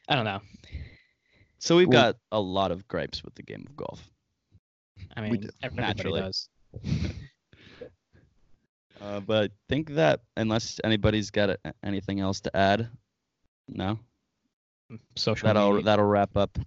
I 0.09 0.14
don't 0.14 0.24
know. 0.24 0.40
So 1.59 1.76
we've 1.76 1.88
Well- 1.88 2.12
got 2.12 2.16
a 2.32 2.40
lot 2.40 2.70
of 2.70 2.86
gripes 2.86 3.24
with 3.24 3.34
the 3.34 3.42
game 3.42 3.64
of 3.68 3.76
golf. 3.76 4.01
I 5.16 5.22
We 5.22 5.30
mean, 5.32 5.40
do. 5.42 5.48
everybody 5.62 5.86
Naturally. 5.88 6.20
does. 6.20 6.48
Uh, 9.01 9.20
but 9.20 9.51
I 9.51 9.55
think 9.68 9.90
that 9.90 10.20
unless 10.36 10.78
anybody's 10.84 11.30
got 11.30 11.51
a, 11.51 11.59
anything 11.82 12.20
else 12.20 12.40
to 12.42 12.57
add, 12.57 12.88
no, 13.68 13.98
Social 15.16 15.46
that'll 15.46 15.70
media. 15.70 15.84
that'll 15.84 16.05
wrap 16.07 16.36
up 16.36 16.59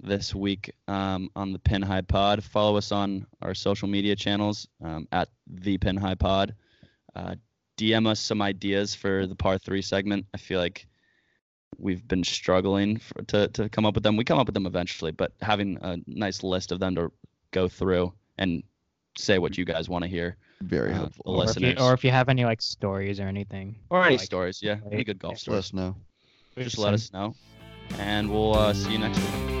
this 0.00 0.34
week 0.34 0.72
um, 0.88 1.30
on 1.34 1.52
the 1.52 1.58
Pin 1.58 1.82
High 1.82 2.02
Pod. 2.02 2.44
Follow 2.44 2.76
us 2.76 2.92
on 2.92 3.26
our 3.42 3.54
social 3.54 3.88
media 3.88 4.14
channels 4.16 4.68
um, 4.82 5.08
at 5.12 5.28
the 5.46 5.78
Pin 5.78 5.96
High 5.96 6.14
Pod. 6.14 6.54
Uh, 7.14 7.34
DM 7.78 8.06
us 8.06 8.20
some 8.20 8.40
ideas 8.42 8.94
for 8.94 9.26
the 9.26 9.34
par 9.34 9.58
three 9.58 9.82
segment. 9.82 10.26
I 10.34 10.38
feel 10.38 10.60
like 10.60 10.86
we've 11.78 12.06
been 12.06 12.24
struggling 12.24 12.98
for, 12.98 13.22
to 13.24 13.48
to 13.48 13.68
come 13.68 13.84
up 13.84 13.94
with 13.94 14.02
them. 14.04 14.16
We 14.16 14.24
come 14.24 14.38
up 14.38 14.46
with 14.46 14.54
them 14.54 14.66
eventually, 14.66 15.12
but 15.12 15.32
having 15.40 15.78
a 15.82 15.98
nice 16.06 16.42
list 16.42 16.72
of 16.72 16.80
them 16.80 16.94
to 16.94 17.12
go 17.50 17.68
through 17.68 18.12
and 18.38 18.62
say 19.18 19.38
what 19.38 19.58
you 19.58 19.64
guys 19.64 19.88
want 19.88 20.04
to 20.04 20.10
hear, 20.10 20.36
Very 20.62 20.92
uh, 20.92 20.94
helpful. 20.94 21.24
the 21.26 21.30
or 21.30 21.50
if, 21.50 21.60
you, 21.60 21.74
or 21.78 21.92
if 21.92 22.04
you 22.04 22.10
have 22.10 22.28
any 22.28 22.44
like 22.44 22.62
stories 22.62 23.20
or 23.20 23.28
anything, 23.28 23.76
or 23.90 24.04
any 24.04 24.16
like, 24.16 24.24
stories. 24.24 24.62
Yeah, 24.62 24.76
any 24.90 25.04
good 25.04 25.18
golf 25.18 25.34
Just 25.34 25.48
let 25.48 25.58
stories. 25.58 25.64
us 25.66 25.72
know. 25.72 25.96
Just 26.58 26.78
let 26.78 26.94
us 26.94 27.12
know, 27.12 27.34
and 27.98 28.30
we'll 28.30 28.54
uh, 28.54 28.72
see 28.72 28.92
you 28.92 28.98
next 28.98 29.18
week. 29.18 29.55